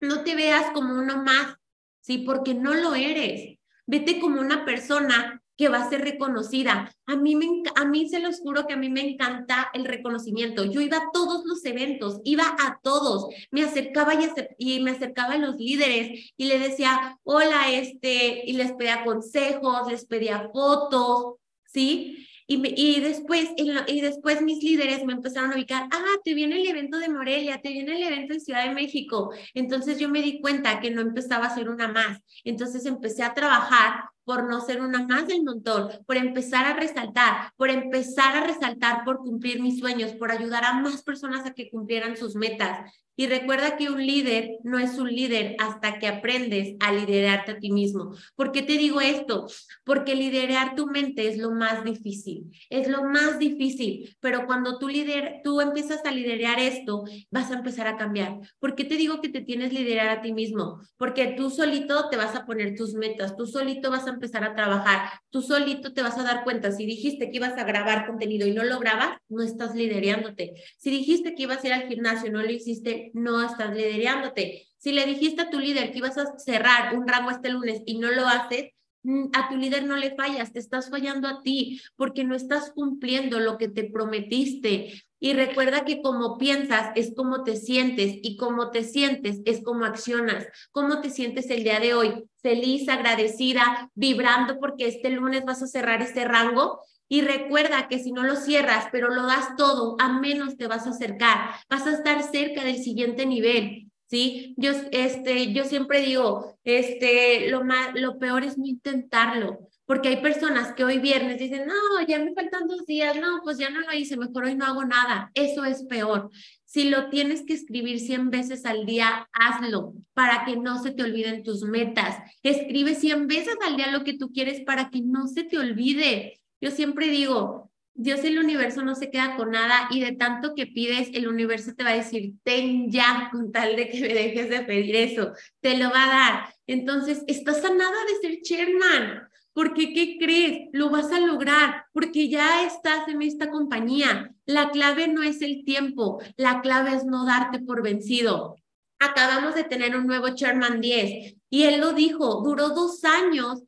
No 0.00 0.24
te 0.24 0.34
veas 0.34 0.70
como 0.72 0.98
uno 0.98 1.22
más, 1.22 1.56
¿sí? 2.00 2.18
Porque 2.18 2.54
no 2.54 2.74
lo 2.74 2.94
eres. 2.94 3.58
Vete 3.86 4.20
como 4.20 4.40
una 4.40 4.64
persona 4.64 5.43
que 5.56 5.68
va 5.68 5.82
a 5.82 5.88
ser 5.88 6.02
reconocida. 6.02 6.90
A 7.06 7.16
mí, 7.16 7.36
me, 7.36 7.46
a 7.76 7.84
mí 7.84 8.08
se 8.08 8.20
los 8.20 8.40
juro 8.40 8.66
que 8.66 8.74
a 8.74 8.76
mí 8.76 8.88
me 8.88 9.08
encanta 9.08 9.70
el 9.72 9.84
reconocimiento. 9.84 10.64
Yo 10.64 10.80
iba 10.80 10.96
a 10.96 11.10
todos 11.12 11.44
los 11.44 11.64
eventos, 11.64 12.20
iba 12.24 12.44
a 12.44 12.80
todos, 12.82 13.28
me 13.50 13.62
acercaba 13.62 14.14
y, 14.14 14.28
y 14.58 14.80
me 14.80 14.92
acercaba 14.92 15.34
a 15.34 15.38
los 15.38 15.56
líderes 15.56 16.32
y 16.36 16.44
le 16.46 16.58
decía, 16.58 17.18
hola, 17.22 17.70
este, 17.70 18.42
y 18.46 18.54
les 18.54 18.72
pedía 18.72 19.04
consejos, 19.04 19.90
les 19.90 20.04
pedía 20.06 20.50
fotos, 20.52 21.36
¿sí? 21.66 22.26
Y, 22.46 22.60
y, 22.76 23.00
después, 23.00 23.48
y 23.56 24.00
después 24.00 24.42
mis 24.42 24.62
líderes 24.62 25.04
me 25.04 25.14
empezaron 25.14 25.52
a 25.52 25.54
ubicar, 25.54 25.88
ah, 25.90 26.16
te 26.22 26.34
viene 26.34 26.60
el 26.60 26.66
evento 26.66 26.98
de 26.98 27.08
Morelia, 27.08 27.60
te 27.62 27.70
viene 27.70 27.96
el 27.96 28.02
evento 28.02 28.34
de 28.34 28.40
Ciudad 28.40 28.64
de 28.68 28.74
México. 28.74 29.32
Entonces 29.54 29.98
yo 29.98 30.10
me 30.10 30.20
di 30.20 30.40
cuenta 30.40 30.80
que 30.80 30.90
no 30.90 31.00
empezaba 31.00 31.46
a 31.46 31.54
ser 31.54 31.70
una 31.70 31.88
más. 31.88 32.18
Entonces 32.44 32.84
empecé 32.84 33.22
a 33.22 33.32
trabajar 33.32 34.04
por 34.24 34.48
no 34.48 34.60
ser 34.60 34.80
una 34.80 35.06
más 35.06 35.26
del 35.26 35.42
montón, 35.42 35.88
por 36.06 36.16
empezar 36.16 36.64
a 36.66 36.74
resaltar, 36.74 37.52
por 37.56 37.70
empezar 37.70 38.36
a 38.36 38.46
resaltar 38.46 39.04
por 39.04 39.18
cumplir 39.18 39.60
mis 39.60 39.78
sueños, 39.78 40.12
por 40.12 40.30
ayudar 40.30 40.64
a 40.64 40.74
más 40.74 41.02
personas 41.02 41.46
a 41.46 41.54
que 41.54 41.70
cumplieran 41.70 42.16
sus 42.16 42.34
metas. 42.34 42.90
Y 43.16 43.26
recuerda 43.26 43.76
que 43.76 43.90
un 43.90 44.04
líder 44.04 44.58
no 44.64 44.78
es 44.78 44.98
un 44.98 45.08
líder 45.08 45.56
hasta 45.58 45.98
que 45.98 46.08
aprendes 46.08 46.76
a 46.80 46.92
liderarte 46.92 47.52
a 47.52 47.58
ti 47.58 47.70
mismo. 47.70 48.14
¿Por 48.34 48.50
qué 48.50 48.62
te 48.62 48.72
digo 48.72 49.00
esto? 49.00 49.46
Porque 49.84 50.14
liderar 50.14 50.74
tu 50.74 50.86
mente 50.86 51.28
es 51.28 51.38
lo 51.38 51.52
más 51.52 51.84
difícil, 51.84 52.50
es 52.70 52.88
lo 52.88 53.04
más 53.04 53.38
difícil, 53.38 54.16
pero 54.20 54.46
cuando 54.46 54.78
tú, 54.78 54.88
lider, 54.88 55.40
tú 55.44 55.60
empiezas 55.60 56.04
a 56.04 56.10
liderar 56.10 56.58
esto, 56.58 57.04
vas 57.30 57.50
a 57.50 57.54
empezar 57.54 57.86
a 57.86 57.96
cambiar. 57.96 58.38
¿Por 58.58 58.74
qué 58.74 58.84
te 58.84 58.96
digo 58.96 59.20
que 59.20 59.28
te 59.28 59.42
tienes 59.42 59.70
que 59.70 59.80
liderar 59.80 60.08
a 60.08 60.20
ti 60.20 60.32
mismo? 60.32 60.80
Porque 60.96 61.34
tú 61.36 61.50
solito 61.50 62.08
te 62.08 62.16
vas 62.16 62.34
a 62.34 62.46
poner 62.46 62.74
tus 62.74 62.94
metas, 62.94 63.36
tú 63.36 63.46
solito 63.46 63.90
vas 63.90 64.06
a 64.06 64.10
empezar 64.10 64.44
a 64.44 64.54
trabajar, 64.54 65.10
tú 65.30 65.42
solito 65.42 65.92
te 65.92 66.02
vas 66.02 66.18
a 66.18 66.22
dar 66.22 66.44
cuenta. 66.44 66.72
Si 66.72 66.86
dijiste 66.86 67.30
que 67.30 67.36
ibas 67.36 67.56
a 67.58 67.64
grabar 67.64 68.06
contenido 68.06 68.46
y 68.46 68.52
no 68.52 68.64
lo 68.64 68.78
grabas, 68.78 69.18
no 69.28 69.42
estás 69.42 69.74
liderándote. 69.74 70.54
Si 70.78 70.90
dijiste 70.90 71.34
que 71.34 71.44
ibas 71.44 71.62
a 71.62 71.66
ir 71.66 71.72
al 71.72 71.88
gimnasio 71.88 72.28
y 72.28 72.32
no 72.32 72.42
lo 72.42 72.50
hiciste, 72.50 73.03
no 73.14 73.42
estás 73.44 73.74
liderándote. 73.74 74.66
Si 74.78 74.92
le 74.92 75.06
dijiste 75.06 75.42
a 75.42 75.50
tu 75.50 75.58
líder 75.58 75.92
que 75.92 75.98
ibas 75.98 76.18
a 76.18 76.38
cerrar 76.38 76.96
un 76.96 77.08
rango 77.08 77.30
este 77.30 77.50
lunes 77.50 77.82
y 77.86 77.98
no 77.98 78.10
lo 78.10 78.26
haces, 78.26 78.72
mm, 79.02 79.26
a 79.32 79.48
tu 79.48 79.56
líder 79.56 79.84
no 79.84 79.96
le 79.96 80.14
fallas, 80.14 80.52
te 80.52 80.58
estás 80.58 80.90
fallando 80.90 81.28
a 81.28 81.42
ti 81.42 81.80
porque 81.96 82.24
no 82.24 82.34
estás 82.34 82.70
cumpliendo 82.74 83.40
lo 83.40 83.58
que 83.58 83.68
te 83.68 83.84
prometiste. 83.84 84.92
Y 85.20 85.32
recuerda 85.32 85.86
que 85.86 86.02
como 86.02 86.36
piensas 86.36 86.92
es 86.96 87.14
como 87.16 87.44
te 87.44 87.56
sientes 87.56 88.18
y 88.22 88.36
como 88.36 88.70
te 88.70 88.84
sientes 88.84 89.40
es 89.46 89.62
como 89.62 89.86
accionas. 89.86 90.46
¿Cómo 90.70 91.00
te 91.00 91.08
sientes 91.08 91.48
el 91.48 91.64
día 91.64 91.80
de 91.80 91.94
hoy? 91.94 92.24
Feliz, 92.42 92.88
agradecida, 92.90 93.90
vibrando 93.94 94.58
porque 94.60 94.86
este 94.86 95.08
lunes 95.08 95.46
vas 95.46 95.62
a 95.62 95.66
cerrar 95.66 96.02
este 96.02 96.26
rango. 96.26 96.82
Y 97.08 97.20
recuerda 97.20 97.88
que 97.88 97.98
si 97.98 98.12
no 98.12 98.22
lo 98.22 98.36
cierras, 98.36 98.86
pero 98.90 99.08
lo 99.08 99.26
das 99.26 99.56
todo, 99.56 99.96
a 99.98 100.20
menos 100.20 100.56
te 100.56 100.66
vas 100.66 100.86
a 100.86 100.90
acercar, 100.90 101.50
vas 101.68 101.86
a 101.86 101.92
estar 101.92 102.22
cerca 102.22 102.64
del 102.64 102.82
siguiente 102.82 103.26
nivel. 103.26 103.90
¿sí? 104.08 104.54
Yo, 104.56 104.72
este, 104.92 105.52
yo 105.52 105.64
siempre 105.64 106.00
digo, 106.00 106.58
este, 106.64 107.48
lo, 107.50 107.64
más, 107.64 107.94
lo 107.94 108.18
peor 108.18 108.44
es 108.44 108.56
no 108.58 108.66
intentarlo, 108.66 109.68
porque 109.86 110.08
hay 110.08 110.16
personas 110.18 110.72
que 110.72 110.84
hoy 110.84 110.98
viernes 110.98 111.38
dicen, 111.38 111.66
no, 111.66 112.06
ya 112.06 112.18
me 112.18 112.32
faltan 112.32 112.66
dos 112.66 112.86
días, 112.86 113.16
no, 113.20 113.40
pues 113.42 113.58
ya 113.58 113.70
no 113.70 113.80
lo 113.80 113.92
hice, 113.92 114.16
mejor 114.16 114.44
hoy 114.44 114.54
no 114.54 114.64
hago 114.64 114.84
nada. 114.84 115.30
Eso 115.34 115.64
es 115.64 115.82
peor. 115.84 116.30
Si 116.64 116.88
lo 116.88 117.08
tienes 117.10 117.42
que 117.42 117.54
escribir 117.54 118.00
100 118.00 118.30
veces 118.30 118.64
al 118.64 118.86
día, 118.86 119.28
hazlo 119.32 119.94
para 120.14 120.44
que 120.44 120.56
no 120.56 120.82
se 120.82 120.92
te 120.92 121.02
olviden 121.02 121.42
tus 121.42 121.62
metas. 121.62 122.16
Escribe 122.42 122.94
100 122.94 123.26
veces 123.26 123.56
al 123.66 123.76
día 123.76 123.92
lo 123.92 124.04
que 124.04 124.16
tú 124.16 124.32
quieres 124.32 124.62
para 124.62 124.90
que 124.90 125.02
no 125.02 125.28
se 125.28 125.44
te 125.44 125.58
olvide. 125.58 126.40
Yo 126.64 126.70
siempre 126.70 127.08
digo, 127.08 127.70
Dios 127.92 128.24
el 128.24 128.38
universo 128.38 128.80
no 128.80 128.94
se 128.94 129.10
queda 129.10 129.36
con 129.36 129.50
nada 129.50 129.86
y 129.90 130.00
de 130.00 130.12
tanto 130.12 130.54
que 130.54 130.66
pides, 130.66 131.10
el 131.12 131.28
universo 131.28 131.74
te 131.76 131.84
va 131.84 131.90
a 131.90 131.96
decir, 131.96 132.36
ten 132.42 132.90
ya 132.90 133.28
con 133.30 133.52
tal 133.52 133.76
de 133.76 133.90
que 133.90 134.00
me 134.00 134.14
dejes 134.14 134.48
de 134.48 134.62
pedir 134.62 134.96
eso, 134.96 135.32
te 135.60 135.76
lo 135.76 135.90
va 135.90 136.04
a 136.04 136.08
dar. 136.08 136.54
Entonces, 136.66 137.22
estás 137.26 137.62
a 137.66 137.68
nada 137.68 137.98
de 138.08 138.26
ser 138.26 138.40
chairman, 138.40 139.28
porque 139.52 139.92
¿qué 139.92 140.16
crees? 140.18 140.70
Lo 140.72 140.88
vas 140.88 141.12
a 141.12 141.20
lograr, 141.20 141.84
porque 141.92 142.30
ya 142.30 142.64
estás 142.64 143.08
en 143.08 143.20
esta 143.20 143.50
compañía. 143.50 144.34
La 144.46 144.70
clave 144.70 145.08
no 145.08 145.22
es 145.22 145.42
el 145.42 145.66
tiempo, 145.66 146.22
la 146.38 146.62
clave 146.62 146.94
es 146.94 147.04
no 147.04 147.26
darte 147.26 147.58
por 147.58 147.82
vencido. 147.82 148.56
Acabamos 149.00 149.54
de 149.54 149.64
tener 149.64 149.94
un 149.96 150.06
nuevo 150.06 150.30
chairman 150.34 150.80
10 150.80 151.36
y 151.50 151.64
él 151.64 151.80
lo 151.80 151.92
dijo, 151.92 152.40
duró 152.42 152.70
dos 152.70 153.04
años 153.04 153.62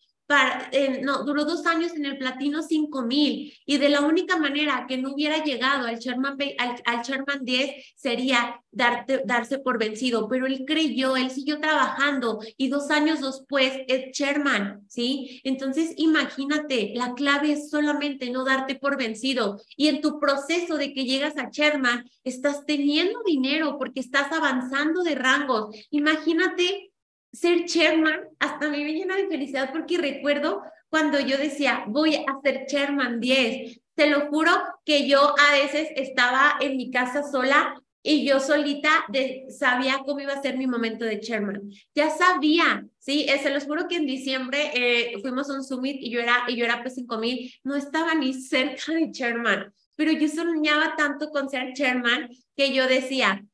no, 1.02 1.24
duró 1.24 1.44
dos 1.44 1.66
años 1.66 1.94
en 1.94 2.04
el 2.04 2.18
platino 2.18 2.62
5000 2.62 3.52
y 3.64 3.78
de 3.78 3.88
la 3.88 4.00
única 4.00 4.36
manera 4.36 4.86
que 4.88 4.98
no 4.98 5.12
hubiera 5.12 5.44
llegado 5.44 5.86
al 5.86 5.98
Sherman, 5.98 6.36
al, 6.58 6.82
al 6.84 7.02
Sherman 7.02 7.44
10 7.44 7.94
sería 7.94 8.60
darte, 8.72 9.22
darse 9.24 9.58
por 9.58 9.78
vencido, 9.78 10.28
pero 10.28 10.46
él 10.46 10.64
creyó, 10.66 11.16
él 11.16 11.30
siguió 11.30 11.60
trabajando 11.60 12.40
y 12.56 12.68
dos 12.68 12.90
años 12.90 13.20
después 13.20 13.72
es 13.86 14.16
Sherman, 14.16 14.84
¿sí? 14.88 15.40
Entonces 15.44 15.92
imagínate, 15.96 16.92
la 16.94 17.14
clave 17.14 17.52
es 17.52 17.70
solamente 17.70 18.30
no 18.30 18.44
darte 18.44 18.74
por 18.74 18.98
vencido 18.98 19.60
y 19.76 19.88
en 19.88 20.00
tu 20.00 20.18
proceso 20.18 20.76
de 20.76 20.92
que 20.92 21.04
llegas 21.04 21.36
a 21.38 21.50
Sherman 21.50 22.04
estás 22.24 22.66
teniendo 22.66 23.20
dinero 23.24 23.76
porque 23.78 24.00
estás 24.00 24.32
avanzando 24.32 25.02
de 25.02 25.14
rangos. 25.14 25.74
Imagínate 25.90 26.90
ser 27.37 27.66
chairman 27.66 28.20
hasta 28.38 28.68
me 28.68 28.79
llena 28.79 29.16
de 29.16 29.29
felicidad 29.29 29.70
porque 29.72 29.99
recuerdo 29.99 30.62
cuando 30.88 31.20
yo 31.20 31.37
decía, 31.37 31.85
voy 31.88 32.14
a 32.14 32.40
ser 32.42 32.66
chairman 32.66 33.20
10. 33.20 33.81
Te 33.94 34.09
lo 34.09 34.29
juro 34.29 34.51
que 34.85 35.09
yo 35.09 35.35
a 35.38 35.53
veces 35.53 35.88
estaba 35.96 36.57
en 36.61 36.77
mi 36.77 36.90
casa 36.90 37.22
sola 37.22 37.81
y 38.03 38.25
yo 38.25 38.38
solita 38.38 39.05
sabía 39.49 40.01
cómo 40.07 40.20
iba 40.20 40.33
a 40.33 40.40
ser 40.40 40.57
mi 40.57 40.66
momento 40.66 41.05
de 41.05 41.20
chairman. 41.20 41.61
Ya 41.94 42.09
sabía, 42.11 42.87
sí, 42.99 43.27
eh, 43.29 43.38
se 43.42 43.51
los 43.51 43.64
juro 43.64 43.88
que 43.88 43.96
en 43.96 44.07
diciembre 44.07 44.70
eh, 44.75 45.18
fuimos 45.20 45.51
a 45.51 45.55
un 45.55 45.64
summit 45.64 45.96
y 46.01 46.11
yo 46.11 46.20
era, 46.20 46.44
y 46.46 46.57
yo 46.57 46.64
era 46.64 46.85
P5000, 46.85 47.61
no 47.64 47.75
estaba 47.75 48.14
ni 48.14 48.33
cerca 48.33 48.92
de 48.92 49.11
chairman, 49.11 49.75
pero 49.96 50.12
yo 50.12 50.29
soñaba 50.29 50.94
tanto 50.96 51.31
con 51.31 51.51
ser 51.51 51.72
chairman 51.72 52.29
que 52.57 52.72
yo 52.72 52.87
decía, 52.87 53.44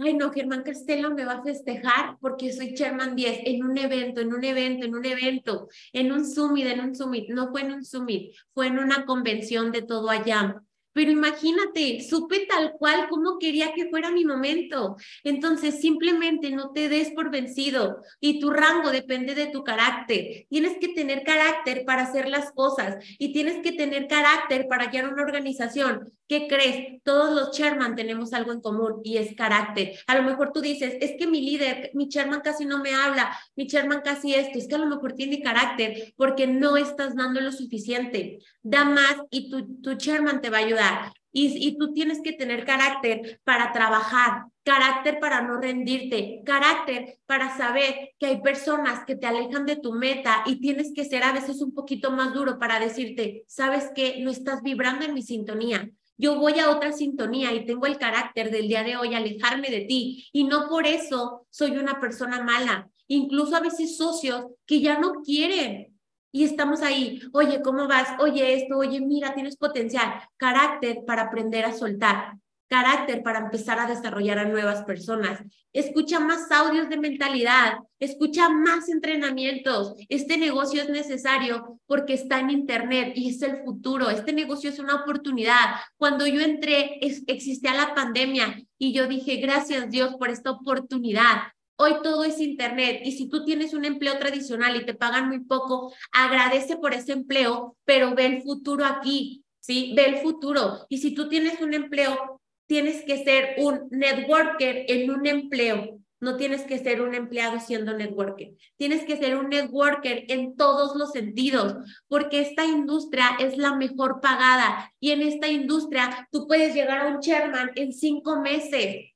ay 0.00 0.14
no, 0.14 0.30
Germán 0.32 0.62
Castelo 0.62 1.14
me 1.14 1.24
va 1.24 1.34
a 1.34 1.42
festejar 1.42 2.18
porque 2.20 2.52
soy 2.52 2.74
Chairman 2.74 3.16
10 3.16 3.40
en 3.44 3.64
un 3.64 3.76
evento, 3.78 4.20
en 4.20 4.32
un 4.32 4.44
evento, 4.44 4.86
en 4.86 4.94
un 4.94 5.04
evento, 5.04 5.68
en 5.92 6.12
un 6.12 6.26
summit, 6.26 6.66
en 6.66 6.80
un 6.80 6.94
summit. 6.94 7.28
No 7.30 7.50
fue 7.50 7.62
en 7.62 7.72
un 7.72 7.84
summit, 7.84 8.34
fue 8.52 8.68
en 8.68 8.78
una 8.78 9.04
convención 9.04 9.72
de 9.72 9.82
todo 9.82 10.10
allá. 10.10 10.62
Pero 10.98 11.12
imagínate, 11.12 12.00
supe 12.00 12.44
tal 12.46 12.72
cual 12.72 13.06
como 13.08 13.38
quería 13.38 13.72
que 13.72 13.88
fuera 13.88 14.10
mi 14.10 14.24
momento. 14.24 14.96
Entonces, 15.22 15.80
simplemente 15.80 16.50
no 16.50 16.72
te 16.72 16.88
des 16.88 17.12
por 17.12 17.30
vencido 17.30 18.02
y 18.18 18.40
tu 18.40 18.50
rango 18.50 18.90
depende 18.90 19.36
de 19.36 19.46
tu 19.46 19.62
carácter. 19.62 20.46
Tienes 20.50 20.76
que 20.80 20.88
tener 20.88 21.22
carácter 21.22 21.84
para 21.84 22.02
hacer 22.02 22.28
las 22.28 22.50
cosas 22.50 22.96
y 23.16 23.32
tienes 23.32 23.62
que 23.62 23.70
tener 23.70 24.08
carácter 24.08 24.66
para 24.66 24.86
guiar 24.86 25.12
una 25.12 25.22
organización. 25.22 26.12
¿Qué 26.26 26.48
crees? 26.48 27.00
Todos 27.04 27.32
los 27.32 27.52
chairman 27.52 27.94
tenemos 27.94 28.34
algo 28.34 28.52
en 28.52 28.60
común 28.60 29.00
y 29.04 29.18
es 29.18 29.34
carácter. 29.36 29.92
A 30.08 30.16
lo 30.16 30.24
mejor 30.24 30.52
tú 30.52 30.60
dices, 30.60 30.96
es 31.00 31.12
que 31.16 31.28
mi 31.28 31.40
líder, 31.40 31.92
mi 31.94 32.08
chairman 32.08 32.40
casi 32.40 32.66
no 32.66 32.82
me 32.82 32.92
habla, 32.92 33.34
mi 33.56 33.66
chairman 33.66 34.02
casi 34.02 34.34
esto, 34.34 34.58
es 34.58 34.66
que 34.66 34.74
a 34.74 34.78
lo 34.78 34.88
mejor 34.88 35.14
tiene 35.14 35.40
carácter 35.40 36.12
porque 36.16 36.46
no 36.46 36.76
estás 36.76 37.14
dando 37.14 37.40
lo 37.40 37.52
suficiente. 37.52 38.40
Da 38.62 38.84
más 38.84 39.14
y 39.30 39.48
tu, 39.48 39.80
tu 39.80 39.94
chairman 39.94 40.42
te 40.42 40.50
va 40.50 40.58
a 40.58 40.64
ayudar 40.64 40.87
y, 41.32 41.76
tú 41.78 41.92
tienes 41.92 42.20
que 42.22 42.32
tener 42.32 42.64
carácter 42.64 43.40
para 43.44 43.72
trabajar, 43.72 44.44
carácter 44.62 45.18
para 45.20 45.42
no 45.42 45.60
rendirte, 45.60 46.42
carácter 46.44 47.18
para 47.26 47.56
saber 47.56 48.10
que 48.18 48.26
hay 48.26 48.40
personas 48.40 49.04
que 49.06 49.16
te 49.16 49.26
alejan 49.26 49.66
de 49.66 49.76
tu 49.76 49.92
meta 49.92 50.42
y 50.46 50.60
tienes 50.60 50.92
que 50.94 51.04
ser 51.04 51.22
a 51.22 51.32
veces 51.32 51.60
un 51.60 51.74
poquito 51.74 52.10
más 52.10 52.32
duro 52.32 52.58
para 52.58 52.80
decirte, 52.80 53.44
sabes 53.46 53.90
que 53.94 54.20
no 54.20 54.30
estás 54.30 54.62
vibrando 54.62 55.04
en 55.04 55.14
mi 55.14 55.22
sintonía. 55.22 55.88
Yo 56.16 56.36
voy 56.40 56.58
a 56.58 56.70
otra 56.70 56.92
sintonía 56.92 57.52
y 57.52 57.64
tengo 57.64 57.86
el 57.86 57.98
carácter 57.98 58.50
del 58.50 58.66
día 58.66 58.82
de 58.82 58.96
hoy 58.96 59.14
alejarme 59.14 59.70
de 59.70 59.82
ti 59.82 60.28
y 60.32 60.44
no 60.44 60.68
por 60.68 60.86
eso 60.86 61.46
soy 61.50 61.76
una 61.76 62.00
persona 62.00 62.42
mala. 62.42 62.90
Incluso 63.06 63.54
a 63.54 63.60
veces 63.60 63.96
socios 63.96 64.46
que 64.66 64.80
ya 64.80 64.98
no 64.98 65.22
quieren 65.22 65.97
y 66.30 66.44
estamos 66.44 66.82
ahí, 66.82 67.20
oye, 67.32 67.62
¿cómo 67.62 67.88
vas? 67.88 68.08
Oye, 68.20 68.54
esto, 68.54 68.76
oye, 68.76 69.00
mira, 69.00 69.34
tienes 69.34 69.56
potencial. 69.56 70.12
Carácter 70.36 71.04
para 71.06 71.22
aprender 71.22 71.64
a 71.64 71.72
soltar, 71.72 72.34
carácter 72.68 73.22
para 73.22 73.38
empezar 73.38 73.78
a 73.78 73.86
desarrollar 73.86 74.38
a 74.38 74.44
nuevas 74.44 74.84
personas. 74.84 75.42
Escucha 75.72 76.20
más 76.20 76.50
audios 76.50 76.88
de 76.88 76.98
mentalidad, 76.98 77.78
escucha 77.98 78.48
más 78.50 78.88
entrenamientos. 78.88 79.94
Este 80.08 80.36
negocio 80.36 80.82
es 80.82 80.90
necesario 80.90 81.80
porque 81.86 82.14
está 82.14 82.40
en 82.40 82.50
Internet 82.50 83.12
y 83.14 83.30
es 83.30 83.42
el 83.42 83.64
futuro. 83.64 84.10
Este 84.10 84.32
negocio 84.32 84.70
es 84.70 84.78
una 84.78 84.96
oportunidad. 84.96 85.76
Cuando 85.96 86.26
yo 86.26 86.40
entré, 86.40 86.98
existía 87.00 87.74
la 87.74 87.94
pandemia 87.94 88.62
y 88.78 88.92
yo 88.92 89.06
dije, 89.06 89.36
gracias 89.36 89.90
Dios 89.90 90.14
por 90.16 90.28
esta 90.28 90.50
oportunidad. 90.50 91.52
Hoy 91.80 91.92
todo 92.02 92.24
es 92.24 92.40
Internet 92.40 93.02
y 93.04 93.12
si 93.12 93.28
tú 93.28 93.44
tienes 93.44 93.72
un 93.72 93.84
empleo 93.84 94.18
tradicional 94.18 94.74
y 94.74 94.84
te 94.84 94.94
pagan 94.94 95.28
muy 95.28 95.44
poco, 95.44 95.94
agradece 96.10 96.76
por 96.76 96.92
ese 96.92 97.12
empleo, 97.12 97.76
pero 97.84 98.16
ve 98.16 98.26
el 98.26 98.42
futuro 98.42 98.84
aquí, 98.84 99.44
¿sí? 99.60 99.92
Ve 99.94 100.06
el 100.06 100.16
futuro. 100.16 100.86
Y 100.88 100.98
si 100.98 101.14
tú 101.14 101.28
tienes 101.28 101.60
un 101.60 101.74
empleo, 101.74 102.40
tienes 102.66 103.04
que 103.04 103.22
ser 103.22 103.54
un 103.58 103.86
networker 103.92 104.86
en 104.88 105.08
un 105.08 105.24
empleo. 105.28 106.00
No 106.18 106.36
tienes 106.36 106.62
que 106.62 106.78
ser 106.78 107.00
un 107.00 107.14
empleado 107.14 107.60
siendo 107.60 107.96
networker. 107.96 108.54
Tienes 108.76 109.04
que 109.04 109.16
ser 109.16 109.36
un 109.36 109.48
networker 109.48 110.24
en 110.26 110.56
todos 110.56 110.96
los 110.96 111.12
sentidos, 111.12 111.76
porque 112.08 112.40
esta 112.40 112.64
industria 112.64 113.36
es 113.38 113.56
la 113.56 113.76
mejor 113.76 114.20
pagada 114.20 114.92
y 114.98 115.12
en 115.12 115.22
esta 115.22 115.46
industria 115.46 116.26
tú 116.32 116.48
puedes 116.48 116.74
llegar 116.74 117.06
a 117.06 117.08
un 117.14 117.20
chairman 117.20 117.70
en 117.76 117.92
cinco 117.92 118.40
meses, 118.40 119.12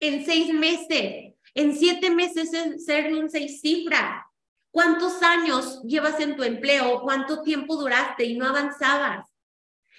en 0.00 0.24
seis 0.26 0.52
meses 0.52 1.31
en 1.54 1.76
siete 1.76 2.10
meses 2.10 2.52
es 2.52 2.84
ser 2.84 3.12
un 3.14 3.28
seis 3.30 3.60
cifras. 3.60 4.24
¿Cuántos 4.70 5.22
años 5.22 5.82
llevas 5.84 6.18
en 6.20 6.34
tu 6.34 6.42
empleo? 6.42 7.02
¿Cuánto 7.02 7.42
tiempo 7.42 7.76
duraste 7.76 8.24
y 8.24 8.36
no 8.36 8.46
avanzabas? 8.46 9.32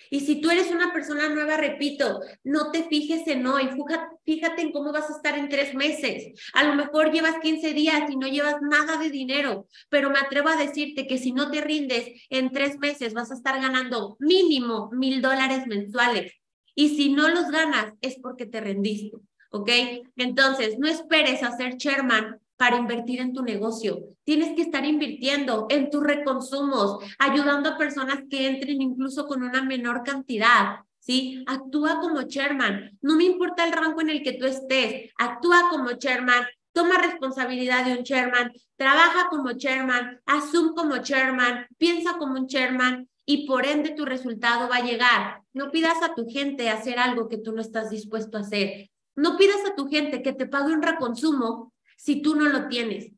Y 0.09 0.19
si 0.21 0.41
tú 0.41 0.51
eres 0.51 0.71
una 0.71 0.93
persona 0.93 1.29
nueva, 1.29 1.57
repito, 1.57 2.21
no 2.43 2.71
te 2.71 2.83
fijes 2.83 3.27
en 3.27 3.47
hoy, 3.47 3.69
fíjate 4.25 4.61
en 4.61 4.71
cómo 4.71 4.91
vas 4.91 5.09
a 5.09 5.15
estar 5.15 5.37
en 5.37 5.49
tres 5.49 5.73
meses. 5.73 6.39
A 6.53 6.63
lo 6.63 6.75
mejor 6.75 7.11
llevas 7.11 7.39
15 7.39 7.73
días 7.73 8.09
y 8.09 8.17
no 8.17 8.27
llevas 8.27 8.57
nada 8.61 8.97
de 8.97 9.09
dinero, 9.09 9.67
pero 9.89 10.09
me 10.09 10.19
atrevo 10.19 10.49
a 10.49 10.55
decirte 10.55 11.07
que 11.07 11.17
si 11.17 11.31
no 11.31 11.49
te 11.49 11.61
rindes, 11.61 12.09
en 12.29 12.51
tres 12.51 12.77
meses 12.77 13.13
vas 13.13 13.31
a 13.31 13.35
estar 13.35 13.59
ganando 13.61 14.17
mínimo 14.19 14.91
mil 14.91 15.21
dólares 15.21 15.65
mensuales. 15.67 16.33
Y 16.75 16.95
si 16.95 17.09
no 17.09 17.29
los 17.29 17.49
ganas, 17.49 17.93
es 18.01 18.19
porque 18.19 18.45
te 18.45 18.61
rendiste. 18.61 19.17
¿Ok? 19.53 19.69
Entonces, 20.17 20.77
no 20.79 20.87
esperes 20.87 21.43
a 21.43 21.55
ser 21.55 21.77
chairman 21.77 22.39
para 22.57 22.77
invertir 22.77 23.21
en 23.21 23.33
tu 23.33 23.43
negocio. 23.43 23.99
Tienes 24.23 24.55
que 24.55 24.63
estar 24.63 24.85
invirtiendo 24.85 25.67
en 25.69 25.89
tus 25.89 26.03
reconsumos, 26.03 27.03
ayudando 27.19 27.69
a 27.69 27.77
personas 27.77 28.23
que 28.29 28.47
entren 28.47 28.81
incluso 28.81 29.27
con 29.27 29.43
una 29.43 29.63
menor 29.63 30.03
cantidad. 30.03 30.79
¿Sí? 30.99 31.43
Actúa 31.47 31.99
como 31.99 32.23
chairman. 32.23 32.97
No 33.01 33.17
me 33.17 33.25
importa 33.25 33.65
el 33.65 33.73
rango 33.73 33.99
en 33.99 34.09
el 34.09 34.23
que 34.23 34.33
tú 34.33 34.45
estés. 34.45 35.11
Actúa 35.17 35.67
como 35.69 35.91
chairman 35.93 36.45
toma 36.73 36.97
responsabilidad 36.97 37.85
de 37.85 37.97
un 37.97 38.03
chairman, 38.03 38.51
trabaja 38.75 39.29
como 39.29 39.53
chairman, 39.53 40.19
asume 40.25 40.73
como 40.75 40.97
chairman, 40.97 41.67
piensa 41.77 42.17
como 42.17 42.33
un 42.33 42.47
chairman 42.47 43.07
y 43.25 43.47
por 43.47 43.65
ende 43.65 43.91
tu 43.91 44.05
resultado 44.05 44.67
va 44.67 44.77
a 44.77 44.83
llegar. 44.83 45.41
No 45.53 45.71
pidas 45.71 46.01
a 46.03 46.13
tu 46.15 46.27
gente 46.27 46.69
hacer 46.69 46.99
algo 46.99 47.29
que 47.29 47.37
tú 47.37 47.53
no 47.53 47.61
estás 47.61 47.91
dispuesto 47.91 48.37
a 48.37 48.41
hacer. 48.41 48.89
No 49.15 49.37
pidas 49.37 49.63
a 49.69 49.75
tu 49.75 49.87
gente 49.87 50.21
que 50.21 50.33
te 50.33 50.47
pague 50.47 50.73
un 50.73 50.81
reconsumo 50.81 51.73
si 51.97 52.21
tú 52.21 52.35
no 52.35 52.45
lo 52.45 52.67
tienes. 52.67 53.11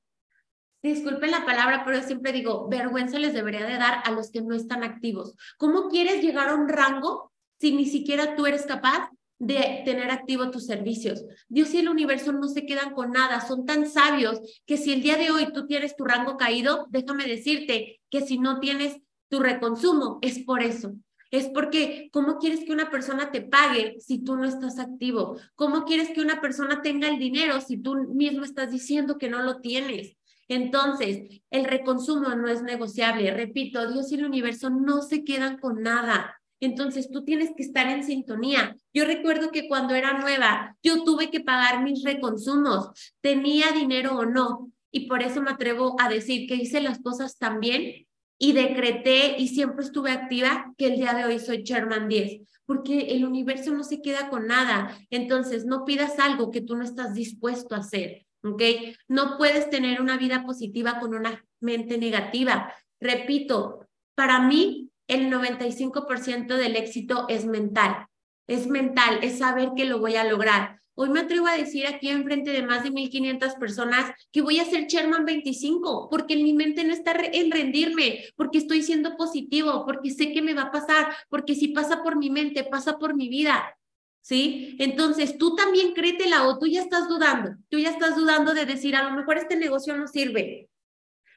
Disculpen 0.84 1.32
la 1.32 1.46
palabra, 1.46 1.84
pero 1.84 2.02
siempre 2.04 2.32
digo, 2.32 2.68
vergüenza 2.70 3.18
les 3.18 3.34
debería 3.34 3.66
de 3.66 3.78
dar 3.78 4.04
a 4.06 4.12
los 4.12 4.30
que 4.30 4.42
no 4.42 4.54
están 4.54 4.84
activos. 4.84 5.36
¿Cómo 5.58 5.90
quieres 5.90 6.22
llegar 6.24 6.50
a 6.50 6.56
un 6.56 6.70
rango 6.70 7.32
si 7.60 7.72
ni 7.72 7.86
siquiera 7.86 8.36
tú 8.36 8.46
eres 8.46 8.66
capaz 8.66 9.10
de 9.40 9.82
tener 9.84 10.12
activo 10.12 10.50
tus 10.50 10.66
servicios. 10.66 11.26
Dios 11.50 11.74
y 11.74 11.80
el 11.80 11.90
universo 11.90 12.32
no 12.32 12.48
se 12.48 12.66
quedan 12.66 12.94
con 12.94 13.12
nada, 13.12 13.42
son 13.42 13.66
tan 13.66 13.90
sabios 13.90 14.40
que 14.66 14.78
si 14.78 14.94
el 14.94 15.02
día 15.02 15.18
de 15.18 15.32
hoy 15.32 15.52
tú 15.52 15.68
tienes 15.68 15.96
tu 15.96 16.06
rango 16.06 16.38
caído, 16.38 16.88
déjame 16.90 17.26
decirte 17.26 18.00
que 18.10 18.22
si 18.22 18.38
no 18.38 18.60
tienes 18.60 18.98
tu 19.30 19.40
reconsumo, 19.40 20.20
es 20.22 20.40
por 20.40 20.64
eso. 20.64 20.94
Es 21.36 21.50
porque, 21.50 22.08
¿cómo 22.14 22.38
quieres 22.38 22.64
que 22.64 22.72
una 22.72 22.90
persona 22.90 23.30
te 23.30 23.42
pague 23.42 23.98
si 24.00 24.20
tú 24.20 24.38
no 24.38 24.46
estás 24.46 24.80
activo? 24.80 25.38
¿Cómo 25.56 25.84
quieres 25.84 26.12
que 26.12 26.22
una 26.22 26.40
persona 26.40 26.82
tenga 26.82 27.10
el 27.10 27.20
dinero 27.20 27.60
si 27.60 27.76
tú 27.76 27.96
mismo 28.14 28.46
estás 28.46 28.72
diciendo 28.72 29.18
que 29.18 29.30
no 29.30 29.42
lo 29.42 29.60
tienes? 29.60 30.16
Entonces, 30.48 31.42
el 31.50 31.66
reconsumo 31.66 32.30
no 32.36 32.48
es 32.48 32.62
negociable. 32.62 33.32
Repito, 33.32 33.92
Dios 33.92 34.10
y 34.14 34.16
el 34.16 34.26
universo 34.26 34.70
no 34.70 35.02
se 35.02 35.26
quedan 35.26 35.58
con 35.58 35.82
nada. 35.82 36.40
Entonces 36.62 37.12
tú 37.12 37.26
tienes 37.26 37.50
que 37.58 37.64
estar 37.64 37.88
en 37.88 38.06
sintonía. 38.06 38.74
Yo 38.94 39.04
recuerdo 39.04 39.52
que 39.52 39.68
cuando 39.68 39.94
era 39.94 40.18
nueva, 40.18 40.78
yo 40.82 41.04
tuve 41.04 41.32
que 41.32 41.42
pagar 41.42 41.84
mis 41.84 42.02
reconsumos, 42.04 42.92
tenía 43.20 43.74
dinero 43.74 44.16
o 44.16 44.26
no, 44.26 44.72
y 44.90 45.08
por 45.08 45.22
eso 45.22 45.42
me 45.42 45.52
atrevo 45.52 45.98
a 46.00 46.08
decir 46.08 46.48
que 46.48 46.56
hice 46.56 46.80
las 46.80 47.00
cosas 47.00 47.38
tan 47.38 47.60
bien 47.60 48.05
y 48.38 48.54
decreté 48.54 49.36
y 49.38 49.48
siempre 49.50 49.86
estuve 49.86 50.12
activa 50.12 50.74
que 50.78 50.88
el 50.88 50.96
día 50.98 51.14
de 51.14 51.26
hoy 51.26 51.40
soy 51.40 51.64
Chairman 51.64 52.08
10, 52.08 52.42
porque 52.66 53.16
el 53.16 53.26
universo 53.26 53.74
no 53.74 53.84
se 53.84 54.02
queda 54.02 54.30
con 54.30 54.48
nada. 54.48 54.98
Entonces, 55.10 55.66
no 55.66 55.86
pidas 55.86 56.20
algo 56.20 56.52
que 56.52 56.62
tú 56.62 56.76
no 56.76 56.84
estás 56.84 57.14
dispuesto 57.14 57.76
a 57.76 57.80
hacer, 57.80 58.26
¿ok? 58.44 58.62
No 59.08 59.38
puedes 59.38 59.70
tener 59.70 60.02
una 60.02 60.18
vida 60.18 60.44
positiva 60.46 61.00
con 61.00 61.16
una 61.16 61.46
mente 61.62 61.98
negativa. 61.98 62.74
Repito, 63.00 63.88
para 64.16 64.40
mí 64.42 64.90
el 65.08 65.32
95% 65.32 66.56
del 66.58 66.76
éxito 66.76 67.26
es 67.30 67.46
mental. 67.46 68.08
Es 68.48 68.68
mental, 68.68 69.20
es 69.22 69.40
saber 69.40 69.72
que 69.76 69.86
lo 69.86 70.00
voy 70.00 70.16
a 70.16 70.24
lograr. 70.24 70.82
Hoy 70.98 71.10
me 71.10 71.20
atrevo 71.20 71.46
a 71.48 71.58
decir 71.58 71.86
aquí 71.88 72.08
en 72.08 72.24
frente 72.24 72.52
de 72.52 72.64
más 72.64 72.84
de 72.84 72.90
1500 72.90 73.56
personas 73.56 74.12
que 74.32 74.42
voy 74.42 74.60
a 74.60 74.66
ser 74.66 74.88
Chairman 74.88 75.26
25, 75.26 76.10
porque 76.10 76.36
en 76.36 76.44
mi 76.44 76.54
mente 76.54 76.86
no 76.86 76.94
está 76.94 77.14
en 77.34 77.52
rendirme, 77.52 78.24
porque 78.38 78.60
estoy 78.60 78.82
siendo 78.82 79.18
positivo, 79.18 79.84
porque 79.86 80.12
sé 80.12 80.32
que 80.32 80.42
me 80.42 80.54
va 80.54 80.64
a 80.64 80.72
pasar, 80.72 81.14
porque 81.30 81.54
si 81.54 81.70
pasa 81.70 82.02
por 82.02 82.18
mi 82.18 82.30
mente, 82.30 82.64
pasa 82.64 82.98
por 82.98 83.14
mi 83.14 83.28
vida. 83.28 83.78
¿Sí? 84.22 84.76
Entonces, 84.80 85.38
tú 85.38 85.54
también 85.56 85.94
créetela 85.94 86.48
o 86.48 86.58
tú 86.58 86.66
ya 86.66 86.82
estás 86.82 87.08
dudando, 87.08 87.52
tú 87.70 87.78
ya 87.78 87.92
estás 87.92 88.16
dudando 88.16 88.56
de 88.56 88.66
decir, 88.66 88.96
a 88.96 89.04
lo 89.04 89.16
mejor 89.16 89.38
este 89.38 89.56
negocio 89.56 89.96
no 89.96 90.08
sirve, 90.08 90.70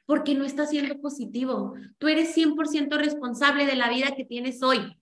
porque 0.07 0.33
no 0.33 0.43
estás 0.43 0.71
siendo 0.71 0.99
positivo. 0.99 1.75
Tú 1.99 2.07
eres 2.07 2.35
100% 2.35 2.97
responsable 2.97 3.67
de 3.67 3.75
la 3.75 3.89
vida 3.89 4.15
que 4.15 4.25
tienes 4.25 4.63
hoy. 4.63 4.98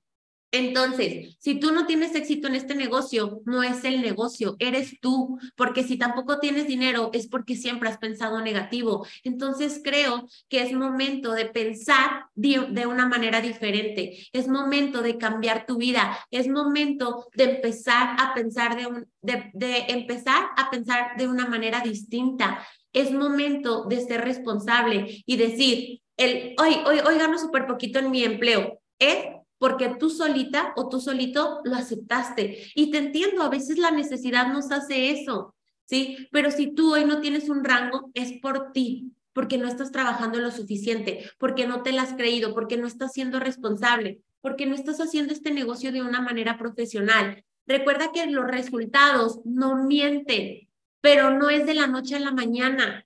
Entonces, 0.58 1.38
si 1.40 1.60
tú 1.60 1.72
no 1.72 1.86
tienes 1.86 2.16
éxito 2.16 2.48
en 2.48 2.56
este 2.56 2.74
negocio, 2.74 3.42
no 3.46 3.62
es 3.62 3.84
el 3.84 4.02
negocio, 4.02 4.56
eres 4.58 5.00
tú, 5.00 5.38
porque 5.56 5.84
si 5.84 5.98
tampoco 5.98 6.40
tienes 6.40 6.68
dinero 6.68 7.12
es 7.14 7.28
porque 7.28 7.56
siempre 7.56 7.90
has 7.90 7.98
pensado 8.00 8.42
negativo. 8.42 9.06
Entonces, 9.24 9.82
creo 9.84 10.28
que 10.50 10.64
es 10.64 10.74
momento 10.74 11.34
de 11.34 11.46
pensar 11.46 12.26
de, 12.34 12.88
una 12.88 13.08
manera 13.08 13.40
diferente, 13.42 14.28
es 14.34 14.48
momento 14.48 15.02
de 15.02 15.18
cambiar 15.18 15.66
tu 15.66 15.78
vida, 15.78 16.18
es 16.32 16.48
momento 16.48 17.28
de 17.36 17.44
empezar 17.44 18.16
a 18.20 18.34
pensar 18.34 18.76
de, 18.76 18.88
un, 18.88 19.08
de, 19.22 19.52
de 19.54 19.86
empezar 19.90 20.48
a 20.58 20.72
pensar 20.72 21.18
de 21.18 21.28
una 21.28 21.48
manera 21.48 21.82
distinta 21.82 22.66
es 22.94 23.12
momento 23.12 23.84
de 23.84 24.02
ser 24.02 24.22
responsable 24.22 25.24
y 25.26 25.38
decir, 25.38 26.02
el, 26.18 26.56
hoy, 26.58 26.78
hoy, 26.86 27.00
hoy 27.06 27.18
gano 27.20 27.38
súper 27.38 27.68
poquito 27.68 28.00
en 28.00 28.10
mi 28.10 28.24
empleo. 28.24 28.80
Es 28.98 29.37
porque 29.58 29.96
tú 30.00 30.10
solita 30.10 30.74
o 30.76 30.90
tú 30.90 31.00
solito 31.00 31.62
lo 31.64 31.76
aceptaste. 31.76 32.72
Y 32.76 32.92
te 32.92 32.98
entiendo, 32.98 33.42
a 33.44 33.50
veces 33.50 33.78
la 33.78 33.92
necesidad 33.92 34.52
nos 34.52 34.72
hace 34.72 35.12
eso, 35.12 35.56
¿sí? 35.86 36.28
Pero 36.32 36.52
si 36.52 36.74
tú 36.74 36.94
hoy 36.94 37.06
no 37.06 37.22
tienes 37.22 37.50
un 37.50 37.64
rango, 37.64 38.12
es 38.14 38.34
por 38.42 38.72
ti, 38.72 39.12
porque 39.34 39.58
no 39.58 39.68
estás 39.68 39.92
trabajando 39.92 40.40
lo 40.40 40.52
suficiente, 40.52 41.30
porque 41.38 41.68
no 41.68 41.84
te 41.84 41.92
lo 41.92 42.02
has 42.02 42.14
creído, 42.14 42.54
porque 42.54 42.78
no 42.78 42.88
estás 42.88 43.14
siendo 43.14 43.40
responsable, 43.40 44.22
porque 44.42 44.66
no 44.66 44.76
estás 44.76 45.00
haciendo 45.00 45.34
este 45.34 45.52
negocio 45.52 45.92
de 45.92 46.02
una 46.02 46.22
manera 46.22 46.58
profesional. 46.58 47.44
Recuerda 47.66 48.12
que 48.14 48.26
los 48.28 48.48
resultados 48.48 49.42
no 49.46 49.84
mienten, 49.86 50.68
pero 51.02 51.32
no 51.32 51.50
es 51.50 51.66
de 51.66 51.74
la 51.74 51.88
noche 51.88 52.16
a 52.16 52.20
la 52.20 52.32
mañana. 52.32 53.06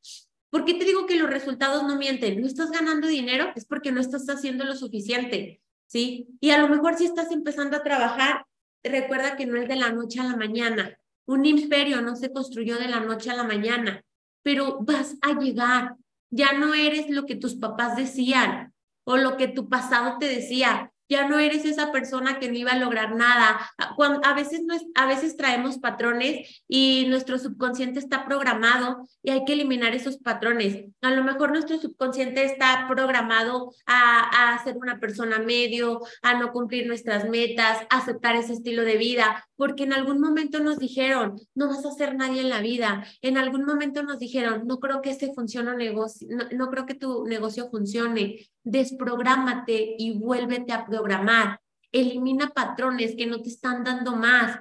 ¿Por 0.50 0.66
qué 0.66 0.74
te 0.74 0.86
digo 0.86 1.06
que 1.06 1.18
los 1.18 1.30
resultados 1.30 1.84
no 1.84 1.98
mienten? 1.98 2.42
No 2.42 2.48
estás 2.48 2.72
ganando 2.72 3.08
dinero, 3.08 3.52
es 3.56 3.66
porque 3.66 3.92
no 3.92 4.02
estás 4.02 4.30
haciendo 4.30 4.66
lo 4.66 4.76
suficiente, 4.76 5.62
¿sí? 5.91 6.30
Y 6.39 6.51
a 6.51 6.58
lo 6.58 6.69
mejor 6.69 6.95
si 6.95 7.06
estás 7.06 7.32
empezando 7.32 7.75
a 7.75 7.84
trabajar, 7.84 8.45
recuerda 8.82 9.36
que 9.36 9.45
no 9.45 9.58
es 9.58 9.67
de 9.67 9.75
la 9.75 9.91
noche 9.91 10.21
a 10.21 10.23
la 10.23 10.38
mañana. 10.38 10.97
Un 11.25 11.45
imperio 11.45 12.01
no 12.01 12.15
se 12.15 12.32
construyó 12.32 12.77
de 12.77 12.88
la 12.88 13.01
noche 13.01 13.30
a 13.30 13.36
la 13.36 13.43
mañana, 13.43 14.01
pero 14.41 14.80
vas 14.80 15.17
a 15.21 15.38
llegar. 15.38 15.95
Ya 16.30 16.54
no 16.54 16.73
eres 16.73 17.10
lo 17.10 17.25
que 17.25 17.36
tus 17.36 17.56
papás 17.56 17.97
decían 17.97 18.73
o 19.04 19.17
lo 19.17 19.36
que 19.36 19.49
tu 19.49 19.67
pasado 19.67 20.17
te 20.17 20.27
decía 20.27 20.93
ya 21.12 21.28
no 21.28 21.39
eres 21.39 21.65
esa 21.65 21.91
persona 21.91 22.39
que 22.39 22.47
no 22.47 22.58
iba 22.58 22.71
a 22.71 22.78
lograr 22.78 23.13
nada. 23.15 23.60
A 23.78 24.34
veces, 24.34 24.62
a 24.95 25.06
veces 25.06 25.36
traemos 25.36 25.78
patrones 25.78 26.63
y 26.69 27.06
nuestro 27.10 27.38
subconsciente 27.38 28.00
está 28.00 28.26
programado 28.26 29.06
y 29.21 29.32
hay 29.32 29.43
que 29.43 29.52
eliminar 29.54 29.93
esos 29.93 30.17
patrones. 30.17 30.86
A 31.02 31.12
lo 31.12 31.26
mejor 31.26 31.52
nuestro 31.52 31.78
subconsciente 31.78 32.45
está 32.45 32.86
programado 32.88 33.74
a, 33.86 34.54
a 34.54 34.63
ser 34.63 34.78
una 34.78 35.02
persona 35.02 35.39
medio, 35.39 36.00
a 36.21 36.39
no 36.39 36.54
cumplir 36.54 36.88
nuestras 36.88 37.28
metas, 37.28 37.80
a 37.89 37.97
aceptar 37.97 38.38
ese 38.38 38.54
estilo 38.54 38.84
de 38.84 38.95
vida, 38.95 39.45
porque 39.58 39.84
en 39.84 39.91
algún 39.91 40.21
momento 40.21 40.62
nos 40.62 40.80
dijeron, 40.80 41.36
no 41.56 41.67
vas 41.67 41.86
a 41.86 41.91
ser 41.91 42.15
nadie 42.15 42.39
en 42.39 42.50
la 42.50 42.62
vida. 42.62 43.06
En 43.21 43.38
algún 43.38 43.65
momento 43.65 44.02
nos 44.02 44.17
dijeron, 44.17 44.63
no 44.65 44.80
creo 44.80 45.02
que 45.02 45.10
este 45.10 45.34
funcione 45.34 45.76
negocio, 45.76 46.26
no, 46.32 46.45
no 46.52 46.69
creo 46.69 46.86
que 46.86 46.95
tu 46.95 47.26
negocio 47.26 47.69
funcione. 47.69 48.50
Desprográmate 48.63 49.95
y 49.97 50.17
vuélvete 50.17 50.74
a 50.74 50.86
programar. 50.86 51.60
Elimina 51.91 52.50
patrones 52.50 53.15
que 53.15 53.26
no 53.26 53.41
te 53.41 53.50
están 53.50 53.84
dando 53.84 54.15
más. 54.15 54.60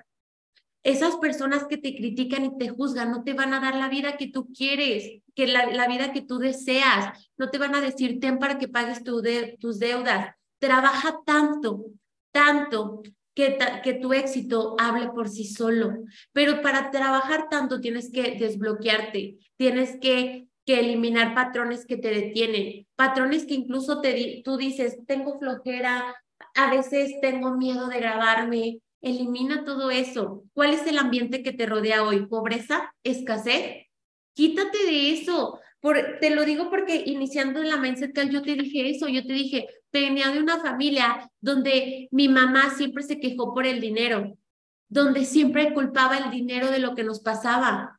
Esas 0.82 1.16
personas 1.16 1.66
que 1.66 1.76
te 1.76 1.94
critican 1.94 2.44
y 2.46 2.58
te 2.58 2.70
juzgan 2.70 3.10
no 3.10 3.22
te 3.22 3.34
van 3.34 3.52
a 3.52 3.60
dar 3.60 3.76
la 3.76 3.88
vida 3.88 4.16
que 4.16 4.28
tú 4.28 4.50
quieres, 4.52 5.22
que 5.34 5.46
la, 5.46 5.86
vida 5.86 6.12
que 6.12 6.22
tú 6.22 6.38
deseas. 6.38 7.30
No 7.36 7.50
te 7.50 7.58
van 7.58 7.74
a 7.74 7.80
decir, 7.80 8.18
ten 8.18 8.38
para 8.38 8.58
que 8.58 8.68
pagues 8.68 9.04
tu 9.04 9.22
tus 9.58 9.78
deudas. 9.78 10.34
Trabaja 10.58 11.18
tanto, 11.26 11.84
tanto, 12.32 13.02
que, 13.34 13.58
que, 13.82 13.94
tu 13.94 14.12
éxito 14.12 14.74
hable 14.78 15.08
por 15.08 15.28
sí 15.28 15.44
solo. 15.44 15.98
Pero 16.32 16.62
para 16.62 16.90
trabajar 16.90 17.48
tanto 17.50 17.80
tienes 17.80 18.10
que 18.10 18.36
desbloquearte, 18.38 19.38
tienes 19.56 19.98
que 20.00 20.49
que 20.70 20.78
eliminar 20.78 21.34
patrones 21.34 21.84
que 21.84 21.96
te 21.96 22.10
detienen, 22.10 22.86
patrones 22.94 23.44
que 23.44 23.54
incluso 23.54 24.00
te 24.00 24.40
tú 24.44 24.56
dices, 24.56 24.98
tengo 25.08 25.36
flojera, 25.40 26.14
a 26.54 26.70
veces 26.70 27.14
tengo 27.20 27.56
miedo 27.56 27.88
de 27.88 27.98
grabarme. 27.98 28.78
Elimina 29.02 29.64
todo 29.64 29.90
eso. 29.90 30.44
¿Cuál 30.52 30.74
es 30.74 30.86
el 30.86 30.96
ambiente 30.98 31.42
que 31.42 31.52
te 31.52 31.66
rodea 31.66 32.04
hoy? 32.04 32.26
¿Pobreza? 32.26 32.94
¿Escasez? 33.02 33.86
Quítate 34.34 34.78
de 34.84 35.12
eso. 35.14 35.58
Por, 35.80 36.18
te 36.20 36.30
lo 36.30 36.44
digo 36.44 36.70
porque 36.70 37.02
iniciando 37.04 37.60
en 37.60 37.68
la 37.70 37.78
Mindset 37.78 38.16
yo 38.30 38.42
te 38.42 38.54
dije 38.54 38.90
eso, 38.90 39.08
yo 39.08 39.26
te 39.26 39.32
dije, 39.32 39.66
venía 39.92 40.28
de 40.28 40.38
una 40.38 40.60
familia 40.60 41.28
donde 41.40 42.08
mi 42.12 42.28
mamá 42.28 42.70
siempre 42.70 43.02
se 43.02 43.18
quejó 43.18 43.52
por 43.54 43.66
el 43.66 43.80
dinero, 43.80 44.36
donde 44.88 45.24
siempre 45.24 45.74
culpaba 45.74 46.16
el 46.16 46.30
dinero 46.30 46.70
de 46.70 46.78
lo 46.78 46.94
que 46.94 47.02
nos 47.02 47.20
pasaba. 47.20 47.98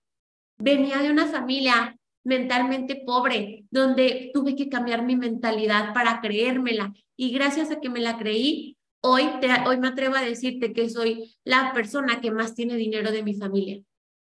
Venía 0.57 0.99
de 0.99 1.12
una 1.12 1.25
familia 1.25 1.97
mentalmente 2.23 3.03
pobre, 3.05 3.65
donde 3.71 4.31
tuve 4.34 4.55
que 4.55 4.69
cambiar 4.69 5.03
mi 5.03 5.15
mentalidad 5.15 5.93
para 5.93 6.21
creérmela. 6.21 6.93
Y 7.17 7.31
gracias 7.31 7.71
a 7.71 7.79
que 7.79 7.89
me 7.89 7.99
la 7.99 8.17
creí, 8.17 8.77
hoy, 9.01 9.23
te, 9.39 9.49
hoy 9.67 9.77
me 9.77 9.89
atrevo 9.89 10.15
a 10.15 10.21
decirte 10.21 10.73
que 10.73 10.89
soy 10.89 11.36
la 11.43 11.73
persona 11.73 12.21
que 12.21 12.31
más 12.31 12.55
tiene 12.55 12.75
dinero 12.75 13.12
de 13.12 13.23
mi 13.23 13.34
familia. 13.36 13.81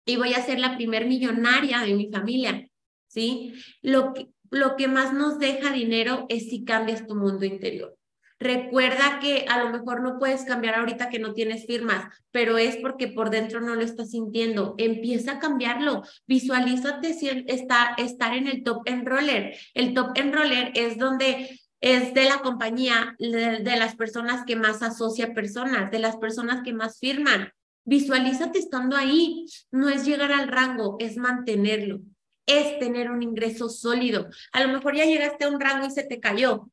Y 0.06 0.16
voy 0.16 0.34
a 0.34 0.42
ser 0.42 0.58
la 0.58 0.76
primer 0.76 1.06
millonaria 1.06 1.80
de 1.80 1.94
mi 1.94 2.10
familia, 2.10 2.68
¿sí? 3.06 3.54
Lo 3.80 4.12
que, 4.12 4.28
lo 4.50 4.76
que 4.76 4.88
más 4.88 5.14
nos 5.14 5.38
deja 5.38 5.72
dinero 5.72 6.26
es 6.28 6.50
si 6.50 6.64
cambias 6.64 7.06
tu 7.06 7.14
mundo 7.14 7.44
interior. 7.44 7.96
Recuerda 8.40 9.20
que 9.20 9.46
a 9.48 9.62
lo 9.62 9.70
mejor 9.70 10.02
no 10.02 10.18
puedes 10.18 10.44
cambiar 10.44 10.74
ahorita 10.74 11.08
que 11.08 11.18
no 11.18 11.32
tienes 11.34 11.66
firmas, 11.66 12.12
pero 12.30 12.58
es 12.58 12.76
porque 12.76 13.08
por 13.08 13.30
dentro 13.30 13.60
no 13.60 13.74
lo 13.74 13.82
estás 13.82 14.10
sintiendo. 14.10 14.74
Empieza 14.76 15.32
a 15.32 15.38
cambiarlo. 15.38 16.02
Visualízate 16.26 17.14
si 17.14 17.28
está, 17.46 17.94
estar 17.96 18.34
en 18.34 18.48
el 18.48 18.62
top 18.64 18.82
enroller. 18.86 19.56
El 19.72 19.94
top 19.94 20.18
enroller 20.18 20.72
es 20.74 20.98
donde 20.98 21.60
es 21.80 22.14
de 22.14 22.24
la 22.24 22.38
compañía, 22.38 23.14
de, 23.18 23.76
las 23.76 23.94
personas 23.94 24.44
que 24.46 24.56
más 24.56 24.82
asocia 24.82 25.34
personas, 25.34 25.90
de 25.90 25.98
las 25.98 26.16
personas 26.16 26.62
que 26.62 26.72
más 26.72 26.98
firman. 26.98 27.52
Visualízate 27.84 28.58
estando 28.58 28.96
ahí. 28.96 29.44
No 29.70 29.90
es 29.90 30.06
llegar 30.06 30.32
al 30.32 30.48
rango, 30.48 30.96
es 30.98 31.18
mantenerlo. 31.18 32.00
Es 32.46 32.78
tener 32.78 33.10
un 33.10 33.22
ingreso 33.22 33.68
sólido. 33.68 34.28
A 34.52 34.62
lo 34.62 34.72
mejor 34.72 34.96
ya 34.96 35.04
llegaste 35.04 35.44
a 35.44 35.48
un 35.50 35.60
rango 35.60 35.86
y 35.86 35.90
se 35.90 36.04
te 36.04 36.20
cayó. 36.20 36.70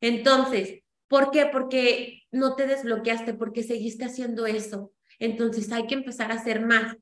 Entonces, 0.00 0.83
¿Por 1.14 1.30
qué? 1.30 1.46
Porque 1.46 2.24
no 2.32 2.56
te 2.56 2.66
desbloqueaste, 2.66 3.34
porque 3.34 3.62
seguiste 3.62 4.04
haciendo 4.04 4.46
eso. 4.46 4.90
Entonces 5.20 5.70
hay 5.70 5.86
que 5.86 5.94
empezar 5.94 6.32
a 6.32 6.34
hacer 6.34 6.66
más 6.66 6.96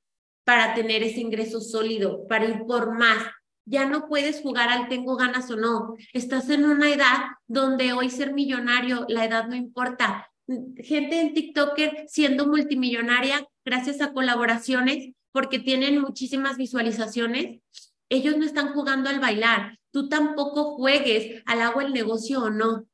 para 0.44 0.74
tener 0.74 1.02
ese 1.02 1.20
ingreso 1.20 1.62
sólido, 1.62 2.28
para 2.28 2.44
ir 2.44 2.58
por 2.66 2.92
más. 2.92 3.24
Ya 3.64 3.86
no 3.86 4.08
puedes 4.08 4.42
jugar 4.42 4.68
al 4.68 4.90
tengo 4.90 5.16
ganas 5.16 5.50
o 5.50 5.56
no. 5.56 5.94
Estás 6.12 6.50
en 6.50 6.66
una 6.66 6.90
edad 6.90 7.22
donde 7.46 7.94
hoy 7.94 8.10
ser 8.10 8.34
millonario, 8.34 9.06
la 9.08 9.24
edad 9.24 9.48
no 9.48 9.56
importa. 9.56 10.30
Gente 10.76 11.18
en 11.18 11.32
TikToker 11.32 12.04
siendo 12.06 12.46
multimillonaria 12.46 13.48
gracias 13.64 14.02
a 14.02 14.12
colaboraciones 14.12 15.14
porque 15.32 15.58
tienen 15.58 16.02
muchísimas 16.02 16.58
visualizaciones. 16.58 17.62
Ellos 18.10 18.36
no 18.36 18.44
están 18.44 18.74
jugando 18.74 19.08
al 19.08 19.20
bailar. 19.20 19.78
Tú 19.90 20.10
tampoco 20.10 20.76
juegues 20.76 21.42
al 21.46 21.62
hago 21.62 21.80
el 21.80 21.94
negocio 21.94 22.42
o 22.42 22.50
no 22.50 22.86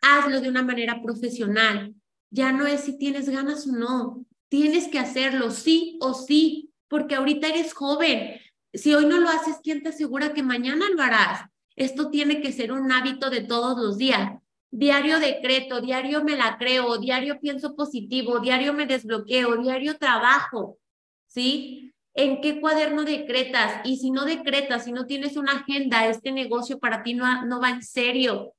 hazlo 0.00 0.40
de 0.40 0.48
una 0.48 0.62
manera 0.62 1.02
profesional. 1.02 1.94
Ya 2.30 2.52
no 2.52 2.66
es 2.66 2.82
si 2.82 2.98
tienes 2.98 3.28
ganas 3.28 3.66
o 3.66 3.72
no, 3.72 4.26
tienes 4.48 4.88
que 4.88 4.98
hacerlo 4.98 5.50
sí 5.50 5.98
o 6.00 6.14
sí, 6.14 6.70
porque 6.88 7.14
ahorita 7.14 7.48
eres 7.48 7.72
joven. 7.72 8.40
Si 8.72 8.94
hoy 8.94 9.06
no 9.06 9.18
lo 9.18 9.28
haces, 9.28 9.56
¿quién 9.62 9.82
te 9.82 9.88
asegura 9.88 10.32
que 10.32 10.42
mañana 10.42 10.86
lo 10.94 11.02
harás? 11.02 11.48
Esto 11.76 12.10
tiene 12.10 12.40
que 12.40 12.52
ser 12.52 12.72
un 12.72 12.92
hábito 12.92 13.30
de 13.30 13.42
todos 13.42 13.78
los 13.78 13.98
días. 13.98 14.38
Diario 14.70 15.18
decreto, 15.18 15.80
diario 15.80 16.22
me 16.22 16.36
la 16.36 16.56
creo, 16.56 16.98
diario 16.98 17.40
pienso 17.40 17.74
positivo, 17.74 18.38
diario 18.38 18.72
me 18.72 18.86
desbloqueo, 18.86 19.56
diario 19.56 19.98
trabajo, 19.98 20.78
¿sí? 21.26 21.92
¿En 22.14 22.40
qué 22.40 22.60
cuaderno 22.60 23.04
decretas? 23.04 23.80
Y 23.84 23.96
si 23.96 24.10
no 24.10 24.24
decretas, 24.24 24.84
si 24.84 24.92
no 24.92 25.06
tienes 25.06 25.36
una 25.36 25.52
agenda, 25.52 26.06
este 26.06 26.30
negocio 26.30 26.78
para 26.78 27.02
ti 27.02 27.14
no, 27.14 27.44
no 27.46 27.60
va 27.60 27.70
en 27.70 27.82
serio. 27.82 28.54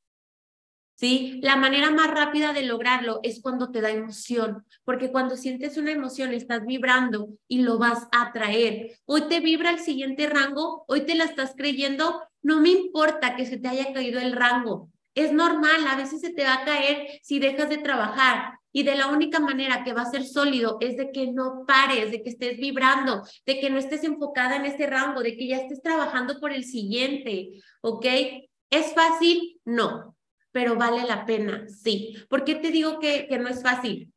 ¿Sí? 1.02 1.39
La 1.41 1.56
manera 1.56 1.89
más 1.89 2.12
rápida 2.12 2.54
de 2.54 2.62
lograrlo 2.62 3.22
es 3.24 3.41
cuando 3.41 3.72
te 3.72 3.82
da 3.82 3.89
emoción, 3.89 4.64
porque 4.86 5.12
cuando 5.12 5.36
sientes 5.36 5.76
una 5.78 5.91
emoción 5.91 6.32
estás 6.32 6.64
vibrando 6.64 7.30
y 7.47 7.64
lo 7.64 7.80
vas 7.80 8.08
a 8.12 8.28
atraer. 8.28 8.91
Hoy 9.06 9.24
te 9.28 9.39
vibra 9.39 9.72
el 9.72 9.80
siguiente 9.80 10.30
rango, 10.30 10.86
hoy 10.88 11.02
te 11.02 11.16
la 11.16 11.24
estás 11.24 11.54
creyendo, 11.58 12.22
no 12.43 12.62
me 12.62 12.70
importa 12.70 13.36
que 13.36 13.47
se 13.47 13.58
te 13.58 13.68
haya 13.68 13.91
caído 13.93 14.20
el 14.20 14.34
rango. 14.34 14.91
Es 15.16 15.34
normal, 15.34 15.88
a 15.88 15.97
veces 15.97 16.22
se 16.22 16.34
te 16.34 16.43
va 16.43 16.54
a 16.54 16.66
caer 16.66 17.20
si 17.24 17.39
dejas 17.39 17.68
de 17.70 17.80
trabajar, 17.80 18.60
y 18.72 18.84
de 18.84 18.95
la 18.95 19.08
única 19.08 19.39
manera 19.39 19.84
que 19.84 19.93
va 19.93 20.04
a 20.04 20.12
ser 20.12 20.24
sólido 20.24 20.78
es 20.82 20.97
de 20.97 21.12
que 21.12 21.32
no 21.32 21.66
pares, 21.68 22.12
de 22.12 22.22
que 22.22 22.30
estés 22.30 22.58
vibrando, 22.58 23.24
de 23.45 23.60
que 23.60 23.72
no 23.72 23.80
estés 23.80 24.04
enfocada 24.04 24.56
en 24.56 24.66
ese 24.66 24.86
rango, 24.86 25.22
de 25.22 25.36
que 25.36 25.47
ya 25.47 25.58
estés 25.58 25.82
trabajando 25.82 26.39
por 26.39 26.54
el 26.54 26.64
siguiente, 26.64 27.60
¿ok? 27.82 28.06
¿Es 28.70 28.93
fácil? 28.93 29.60
No 29.66 30.16
pero 30.52 30.76
vale 30.76 31.06
la 31.06 31.26
pena, 31.26 31.66
sí. 31.68 32.16
¿Por 32.30 32.43
qué 32.43 32.56
te 32.56 32.72
digo 32.72 32.99
que, 32.99 33.28
que 33.28 33.38
no 33.38 33.49
es 33.49 33.62
fácil? 33.62 34.12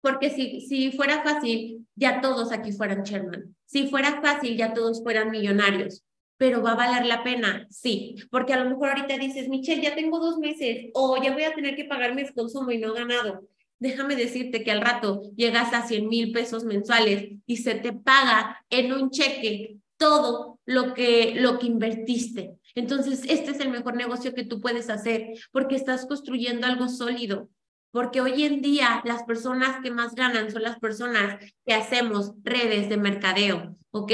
Porque 0.00 0.30
si, 0.30 0.60
si 0.60 0.92
fuera 0.92 1.22
fácil, 1.22 1.86
ya 1.94 2.20
todos 2.20 2.52
aquí 2.52 2.72
fueran 2.72 3.04
Sherman. 3.04 3.56
Si 3.64 3.88
fuera 3.88 4.20
fácil, 4.20 4.56
ya 4.56 4.74
todos 4.74 5.02
fueran 5.02 5.30
millonarios. 5.30 6.04
Pero 6.36 6.62
va 6.62 6.72
a 6.72 6.76
valer 6.76 7.06
la 7.06 7.22
pena, 7.22 7.66
sí. 7.70 8.16
Porque 8.30 8.52
a 8.52 8.62
lo 8.62 8.68
mejor 8.68 8.90
ahorita 8.90 9.16
dices, 9.16 9.48
Michelle, 9.48 9.82
ya 9.82 9.94
tengo 9.94 10.18
dos 10.18 10.38
meses 10.38 10.90
o 10.92 11.22
ya 11.22 11.32
voy 11.32 11.44
a 11.44 11.54
tener 11.54 11.74
que 11.74 11.84
pagar 11.84 12.14
mis 12.14 12.32
consumo 12.32 12.70
y 12.70 12.78
no 12.78 12.92
ganado. 12.92 13.48
Déjame 13.78 14.16
decirte 14.16 14.62
que 14.62 14.70
al 14.70 14.80
rato 14.80 15.22
llegas 15.36 15.72
a 15.72 15.86
100 15.86 16.08
mil 16.08 16.32
pesos 16.32 16.64
mensuales 16.64 17.30
y 17.46 17.56
se 17.58 17.74
te 17.74 17.92
paga 17.92 18.64
en 18.70 18.92
un 18.92 19.10
cheque 19.10 19.78
todo 19.96 20.60
lo 20.66 20.94
que, 20.94 21.34
lo 21.36 21.58
que 21.58 21.66
invertiste. 21.66 22.58
Entonces, 22.74 23.22
este 23.28 23.52
es 23.52 23.60
el 23.60 23.70
mejor 23.70 23.96
negocio 23.96 24.34
que 24.34 24.44
tú 24.44 24.60
puedes 24.60 24.90
hacer 24.90 25.34
porque 25.52 25.76
estás 25.76 26.06
construyendo 26.06 26.66
algo 26.66 26.88
sólido. 26.88 27.48
Porque 27.94 28.20
hoy 28.20 28.42
en 28.42 28.60
día 28.60 29.00
las 29.04 29.22
personas 29.22 29.80
que 29.80 29.92
más 29.92 30.16
ganan 30.16 30.50
son 30.50 30.62
las 30.62 30.80
personas 30.80 31.38
que 31.64 31.74
hacemos 31.74 32.32
redes 32.42 32.88
de 32.88 32.96
mercadeo, 32.96 33.76
¿ok? 33.92 34.10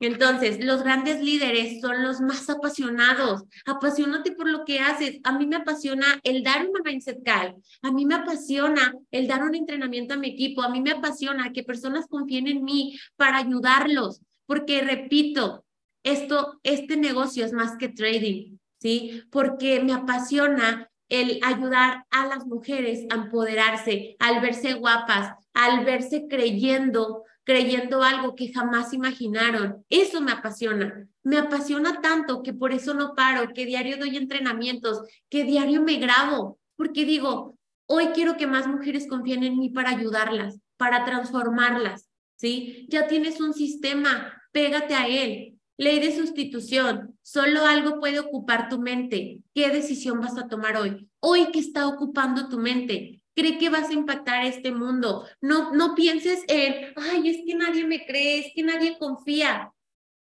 Entonces, 0.00 0.64
los 0.64 0.82
grandes 0.82 1.22
líderes 1.22 1.80
son 1.80 2.02
los 2.02 2.20
más 2.20 2.50
apasionados. 2.50 3.44
Apasionate 3.66 4.32
por 4.32 4.48
lo 4.48 4.64
que 4.64 4.80
haces. 4.80 5.20
A 5.22 5.38
mí 5.38 5.46
me 5.46 5.54
apasiona 5.54 6.18
el 6.24 6.42
dar 6.42 6.68
una 6.68 6.80
mindset 6.84 7.22
call. 7.22 7.54
A 7.82 7.92
mí 7.92 8.04
me 8.04 8.16
apasiona 8.16 8.94
el 9.12 9.28
dar 9.28 9.44
un 9.44 9.54
entrenamiento 9.54 10.14
a 10.14 10.16
mi 10.16 10.30
equipo. 10.30 10.62
A 10.62 10.68
mí 10.68 10.80
me 10.80 10.90
apasiona 10.90 11.52
que 11.52 11.62
personas 11.62 12.08
confíen 12.08 12.48
en 12.48 12.64
mí 12.64 12.98
para 13.14 13.38
ayudarlos. 13.38 14.22
Porque, 14.46 14.80
repito, 14.80 15.64
esto, 16.02 16.60
este 16.62 16.96
negocio 16.96 17.44
es 17.44 17.52
más 17.52 17.76
que 17.76 17.88
trading, 17.88 18.58
¿sí? 18.78 19.22
Porque 19.30 19.82
me 19.82 19.92
apasiona 19.92 20.90
el 21.08 21.40
ayudar 21.42 22.04
a 22.10 22.26
las 22.26 22.46
mujeres 22.46 23.06
a 23.10 23.16
empoderarse, 23.16 24.16
al 24.18 24.40
verse 24.40 24.74
guapas, 24.74 25.34
al 25.52 25.84
verse 25.84 26.26
creyendo, 26.28 27.24
creyendo 27.44 28.02
algo 28.02 28.34
que 28.36 28.52
jamás 28.52 28.92
imaginaron. 28.94 29.84
Eso 29.90 30.20
me 30.20 30.32
apasiona. 30.32 31.08
Me 31.22 31.36
apasiona 31.36 32.00
tanto 32.00 32.42
que 32.42 32.54
por 32.54 32.72
eso 32.72 32.94
no 32.94 33.14
paro, 33.14 33.52
que 33.52 33.66
diario 33.66 33.98
doy 33.98 34.16
entrenamientos, 34.16 35.02
que 35.28 35.44
diario 35.44 35.82
me 35.82 35.96
grabo, 35.96 36.58
porque 36.76 37.04
digo, 37.04 37.58
hoy 37.86 38.06
quiero 38.14 38.36
que 38.36 38.46
más 38.46 38.66
mujeres 38.68 39.08
confíen 39.08 39.42
en 39.42 39.58
mí 39.58 39.68
para 39.68 39.90
ayudarlas, 39.90 40.60
para 40.76 41.04
transformarlas, 41.04 42.08
¿sí? 42.36 42.86
Ya 42.88 43.08
tienes 43.08 43.40
un 43.40 43.52
sistema, 43.52 44.32
pégate 44.52 44.94
a 44.94 45.08
él, 45.08 45.49
Ley 45.80 45.98
de 45.98 46.14
sustitución. 46.14 47.18
Solo 47.22 47.64
algo 47.64 48.00
puede 48.00 48.20
ocupar 48.20 48.68
tu 48.68 48.78
mente. 48.78 49.40
¿Qué 49.54 49.70
decisión 49.70 50.20
vas 50.20 50.36
a 50.36 50.46
tomar 50.46 50.76
hoy? 50.76 51.08
Hoy 51.20 51.50
que 51.52 51.58
está 51.58 51.88
ocupando 51.88 52.50
tu 52.50 52.58
mente. 52.58 53.22
Cree 53.34 53.56
que 53.56 53.70
vas 53.70 53.88
a 53.88 53.94
impactar 53.94 54.44
este 54.44 54.72
mundo. 54.72 55.26
No, 55.40 55.72
no 55.72 55.94
pienses 55.94 56.44
en, 56.48 56.92
ay, 56.96 57.30
es 57.30 57.38
que 57.46 57.54
nadie 57.54 57.86
me 57.86 58.04
cree, 58.04 58.40
es 58.40 58.52
que 58.54 58.62
nadie 58.62 58.98
confía. 58.98 59.72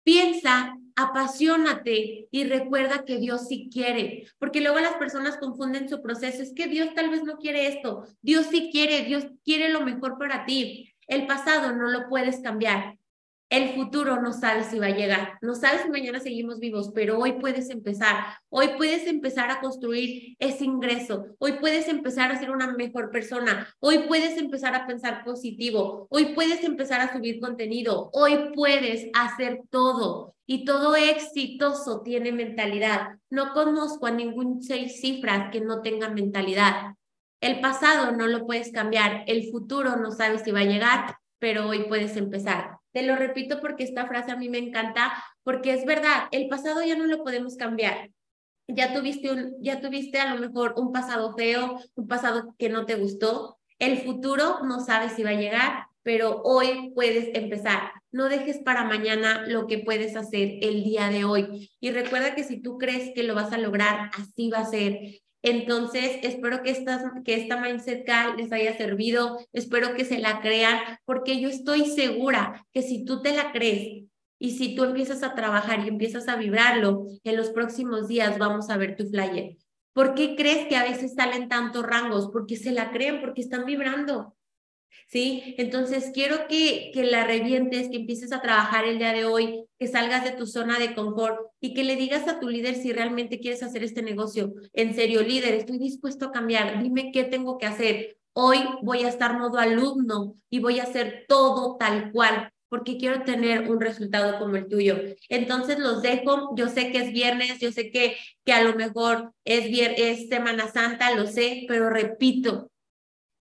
Piensa, 0.05 0.77
apasionate 0.95 2.29
y 2.31 2.43
recuerda 2.45 3.03
que 3.03 3.17
Dios 3.17 3.49
sí 3.49 3.69
quiere, 3.69 4.27
porque 4.37 4.61
luego 4.61 4.79
las 4.79 4.93
personas 4.93 5.35
confunden 5.35 5.89
su 5.89 6.01
proceso. 6.01 6.41
Es 6.41 6.53
que 6.53 6.67
Dios 6.67 6.93
tal 6.95 7.09
vez 7.09 7.25
no 7.25 7.35
quiere 7.35 7.67
esto. 7.67 8.05
Dios 8.21 8.45
sí 8.49 8.69
quiere, 8.71 9.03
Dios 9.03 9.25
quiere 9.43 9.73
lo 9.73 9.81
mejor 9.81 10.17
para 10.17 10.45
ti. 10.45 10.93
El 11.05 11.27
pasado 11.27 11.75
no 11.75 11.89
lo 11.89 12.07
puedes 12.07 12.39
cambiar, 12.39 12.98
el 13.49 13.73
futuro 13.73 14.21
no 14.21 14.31
sabes 14.31 14.67
si 14.67 14.77
va 14.77 14.87
a 14.87 14.95
llegar, 14.95 15.39
no 15.41 15.55
sabes 15.55 15.81
si 15.81 15.89
mañana 15.89 16.19
seguimos 16.19 16.59
vivos, 16.59 16.91
pero 16.93 17.17
hoy 17.17 17.33
puedes 17.33 17.69
empezar, 17.69 18.25
hoy 18.49 18.69
puedes 18.77 19.07
empezar 19.07 19.49
a 19.49 19.59
construir 19.59 20.35
ese 20.39 20.65
ingreso, 20.65 21.25
hoy 21.39 21.53
puedes 21.53 21.87
empezar 21.87 22.31
a 22.31 22.39
ser 22.39 22.51
una 22.51 22.71
mejor 22.73 23.09
persona, 23.09 23.67
hoy 23.79 23.99
puedes 24.07 24.37
empezar 24.37 24.75
a 24.75 24.85
pensar 24.85 25.23
positivo, 25.23 26.07
hoy 26.09 26.33
puedes 26.35 26.63
empezar 26.63 27.01
a 27.01 27.11
subir 27.11 27.39
contenido, 27.39 28.09
hoy 28.13 28.51
puedes 28.53 29.07
hacer 29.13 29.61
todo. 29.69 30.35
Y 30.45 30.65
todo 30.65 30.95
exitoso 30.95 32.01
tiene 32.01 32.31
mentalidad. 32.31 33.19
No 33.29 33.53
conozco 33.53 34.07
a 34.07 34.11
ningún 34.11 34.63
seis 34.63 34.99
cifras 34.99 35.51
que 35.51 35.61
no 35.61 35.83
tenga 35.83 36.09
mentalidad. 36.09 36.95
El 37.39 37.61
pasado 37.61 38.13
no 38.13 38.25
lo 38.25 38.47
puedes 38.47 38.71
cambiar, 38.71 39.25
el 39.27 39.51
futuro 39.51 39.95
no 39.97 40.09
sabes 40.09 40.41
si 40.41 40.51
va 40.51 40.61
a 40.61 40.65
llegar, 40.65 41.17
pero 41.37 41.67
hoy 41.67 41.83
puedes 41.83 42.17
empezar. 42.17 42.78
Te 42.91 43.03
lo 43.03 43.15
repito 43.15 43.59
porque 43.59 43.83
esta 43.83 44.07
frase 44.07 44.31
a 44.31 44.35
mí 44.35 44.49
me 44.49 44.57
encanta, 44.57 45.13
porque 45.43 45.73
es 45.73 45.85
verdad, 45.85 46.27
el 46.31 46.47
pasado 46.47 46.83
ya 46.83 46.95
no 46.95 47.05
lo 47.05 47.23
podemos 47.23 47.55
cambiar. 47.55 48.09
Ya 48.67 48.93
tuviste, 48.93 49.31
un, 49.31 49.55
ya 49.61 49.81
tuviste 49.81 50.19
a 50.19 50.33
lo 50.33 50.39
mejor 50.39 50.73
un 50.77 50.91
pasado 50.91 51.35
feo, 51.35 51.79
un 51.95 52.07
pasado 52.07 52.55
que 52.57 52.69
no 52.69 52.85
te 52.85 52.95
gustó. 52.95 53.59
El 53.79 53.99
futuro 53.99 54.59
no 54.63 54.79
sabes 54.79 55.13
si 55.13 55.23
va 55.23 55.31
a 55.31 55.39
llegar, 55.39 55.85
pero 56.03 56.41
hoy 56.43 56.91
puedes 56.95 57.29
empezar. 57.35 57.91
No 58.11 58.29
dejes 58.29 58.59
para 58.59 58.83
mañana 58.83 59.45
lo 59.47 59.67
que 59.67 59.79
puedes 59.79 60.15
hacer 60.15 60.57
el 60.61 60.83
día 60.83 61.09
de 61.09 61.25
hoy. 61.25 61.71
Y 61.79 61.91
recuerda 61.91 62.35
que 62.35 62.43
si 62.43 62.61
tú 62.61 62.77
crees 62.77 63.11
que 63.13 63.23
lo 63.23 63.35
vas 63.35 63.53
a 63.53 63.57
lograr, 63.57 64.09
así 64.17 64.49
va 64.49 64.59
a 64.59 64.65
ser. 64.65 65.21
Entonces, 65.41 66.19
espero 66.23 66.63
que, 66.63 66.71
estas, 66.71 67.03
que 67.23 67.35
esta 67.35 67.61
Mindset 67.61 68.05
Call 68.05 68.37
les 68.37 68.51
haya 68.51 68.75
servido, 68.77 69.39
espero 69.53 69.93
que 69.93 70.05
se 70.05 70.19
la 70.19 70.41
crean, 70.41 70.79
porque 71.05 71.39
yo 71.39 71.49
estoy 71.49 71.85
segura 71.85 72.65
que 72.73 72.81
si 72.81 73.05
tú 73.05 73.21
te 73.21 73.33
la 73.33 73.51
crees 73.51 74.03
y 74.37 74.51
si 74.51 74.75
tú 74.75 74.83
empiezas 74.83 75.23
a 75.23 75.35
trabajar 75.35 75.85
y 75.85 75.87
empiezas 75.87 76.27
a 76.27 76.35
vibrarlo, 76.35 77.05
en 77.23 77.37
los 77.37 77.49
próximos 77.51 78.07
días 78.07 78.37
vamos 78.37 78.69
a 78.69 78.77
ver 78.77 78.97
tu 78.97 79.05
flyer. 79.05 79.57
¿Por 79.93 80.13
qué 80.13 80.35
crees 80.35 80.67
que 80.67 80.75
a 80.75 80.83
veces 80.83 81.15
salen 81.15 81.49
tantos 81.49 81.85
rangos? 81.85 82.29
Porque 82.31 82.55
se 82.55 82.71
la 82.71 82.91
creen, 82.91 83.21
porque 83.21 83.41
están 83.41 83.65
vibrando. 83.65 84.35
¿Sí? 85.07 85.55
Entonces 85.57 86.11
quiero 86.13 86.47
que, 86.47 86.91
que 86.93 87.03
la 87.03 87.25
revientes, 87.25 87.89
que 87.89 87.97
empieces 87.97 88.31
a 88.31 88.41
trabajar 88.41 88.85
el 88.85 88.99
día 88.99 89.13
de 89.13 89.25
hoy, 89.25 89.65
que 89.79 89.87
salgas 89.87 90.23
de 90.23 90.31
tu 90.31 90.45
zona 90.45 90.77
de 90.77 90.93
confort 90.93 91.39
y 91.59 91.73
que 91.73 91.83
le 91.83 91.95
digas 91.95 92.27
a 92.27 92.39
tu 92.39 92.47
líder 92.47 92.75
si 92.75 92.93
realmente 92.93 93.39
quieres 93.39 93.63
hacer 93.63 93.83
este 93.83 94.01
negocio. 94.01 94.53
En 94.73 94.93
serio, 94.93 95.23
líder, 95.23 95.55
estoy 95.55 95.79
dispuesto 95.79 96.25
a 96.25 96.31
cambiar. 96.31 96.81
Dime 96.83 97.11
qué 97.11 97.23
tengo 97.23 97.57
que 97.57 97.65
hacer. 97.65 98.17
Hoy 98.33 98.59
voy 98.83 99.03
a 99.03 99.09
estar 99.09 99.37
modo 99.39 99.57
alumno 99.57 100.35
y 100.49 100.59
voy 100.59 100.79
a 100.79 100.83
hacer 100.83 101.25
todo 101.27 101.77
tal 101.77 102.11
cual 102.11 102.51
porque 102.69 102.97
quiero 102.97 103.23
tener 103.23 103.69
un 103.69 103.81
resultado 103.81 104.39
como 104.39 104.55
el 104.55 104.67
tuyo. 104.67 104.95
Entonces 105.27 105.79
los 105.79 106.01
dejo, 106.01 106.55
yo 106.55 106.69
sé 106.69 106.91
que 106.91 106.99
es 106.99 107.11
viernes, 107.11 107.59
yo 107.59 107.71
sé 107.71 107.91
que, 107.91 108.15
que 108.45 108.53
a 108.53 108.63
lo 108.63 108.75
mejor 108.75 109.33
es, 109.43 109.65
es 109.97 110.29
Semana 110.29 110.71
Santa, 110.71 111.15
lo 111.15 111.25
sé, 111.25 111.65
pero 111.67 111.89
repito, 111.89 112.71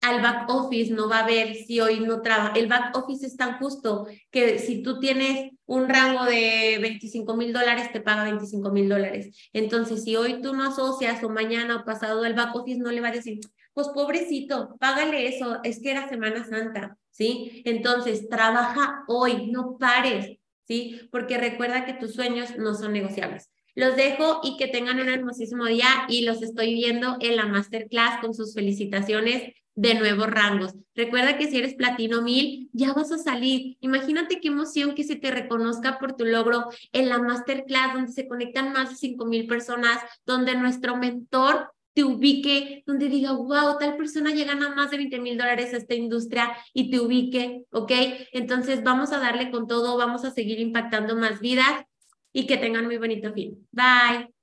al 0.01 0.23
back 0.23 0.49
office 0.49 0.93
no 0.93 1.09
va 1.09 1.21
a 1.21 1.27
ver 1.27 1.55
si 1.55 1.81
hoy 1.81 2.01
no 2.01 2.23
trabaja. 2.23 2.53
El 2.55 2.69
back 2.69 2.97
office 2.97 3.27
es 3.27 3.37
tan 3.37 3.59
justo 3.59 4.07
que 4.31 4.59
si 4.59 4.83
tú 4.83 5.01
tienes 5.01 5.51
un 5.67 5.89
rango 5.89 6.25
de 6.25 6.79
25 6.81 7.37
mil 7.37 7.53
dólares, 7.53 7.93
te 7.93 8.01
paga 8.01 8.25
25 8.25 8.71
mil 8.71 8.89
dólares. 8.89 9.37
Entonces, 9.53 10.05
si 10.05 10.17
hoy 10.17 10.41
tú 10.41 10.55
no 10.55 10.65
asocias 10.65 11.23
o 11.25 11.29
mañana 11.29 11.77
o 11.77 11.85
pasado 11.85 12.25
el 12.25 12.35
back 12.35 12.55
office 12.55 12.81
no 12.81 12.91
le 12.91 13.01
va 13.01 13.09
a 13.09 13.13
decir, 13.13 13.41
pues 13.75 13.89
pobrecito, 13.89 14.77
págale 14.79 15.29
eso, 15.29 15.59
es 15.65 15.81
que 15.81 15.91
era 15.91 16.09
Semana 16.09 16.45
Santa. 16.45 16.97
¿sí? 17.19 17.63
Entonces, 17.65 18.29
trabaja 18.29 19.03
hoy, 19.09 19.51
no 19.51 19.77
pares, 19.77 20.39
¿sí? 20.67 21.01
Porque 21.11 21.37
recuerda 21.37 21.85
que 21.85 21.95
tus 21.95 22.15
sueños 22.15 22.57
no 22.57 22.75
son 22.75 22.93
negociables. 22.93 23.51
Los 23.75 23.97
dejo 23.97 24.41
y 24.43 24.57
que 24.57 24.69
tengan 24.69 25.01
un 25.01 25.09
hermosísimo 25.09 25.67
día 25.67 25.89
y 26.09 26.23
los 26.23 26.43
estoy 26.43 26.75
viendo 26.75 27.17
en 27.21 27.37
la 27.37 27.47
masterclass 27.47 28.21
con 28.21 28.35
sus 28.35 28.55
felicitaciones 28.55 29.53
de 29.79 29.95
nuevos 29.95 30.27
rangos. 30.27 30.75
Recuerda 30.97 31.39
que 31.39 31.47
si 31.47 31.57
eres 31.57 31.75
platino 31.75 32.21
1000, 32.21 32.69
ya 32.73 32.93
vas 32.95 33.13
a 33.13 33.19
salir. 33.19 33.77
Imagínate 33.81 34.41
qué 34.41 34.49
emoción 34.49 34.97
que 34.97 35.05
se 35.05 35.15
te 35.15 35.31
reconozca 35.31 36.01
por 36.01 36.17
tu 36.17 36.25
logro 36.25 36.67
en 36.91 37.09
la 37.09 37.21
masterclass 37.21 37.95
donde 37.95 38.11
se 38.11 38.27
conectan 38.27 38.73
más 38.73 38.91
de 38.91 38.97
5000 38.97 39.47
personas, 39.47 39.99
donde 40.27 40.57
nuestro 40.57 40.97
mentor 40.97 41.71
te 41.95 42.03
ubique, 42.03 42.83
donde 42.87 43.09
diga, 43.09 43.33
wow, 43.33 43.79
tal 43.79 43.97
persona 43.97 44.33
llega 44.33 44.55
a 44.55 44.75
más 44.75 44.91
de 44.91 44.97
20 44.97 45.21
mil 45.21 45.39
dólares 45.39 45.73
a 45.73 45.77
esta 45.77 45.95
industria 45.95 46.57
y 46.75 46.91
te 46.91 46.99
ubique, 46.99 47.63
¿ok? 47.71 47.93
Entonces 48.33 48.83
vamos 48.83 49.13
a 49.13 49.21
darle 49.21 49.53
con 49.53 49.69
todo, 49.69 49.97
vamos 49.97 50.25
a 50.25 50.33
seguir 50.33 50.59
impactando 50.59 51.15
más 51.15 51.39
vidas 51.39 51.85
y 52.33 52.49
que 52.49 52.57
tengan 52.57 52.87
muy 52.87 52.99
bonito 52.99 53.33
fin. 53.33 53.65
Bye. 53.71 54.38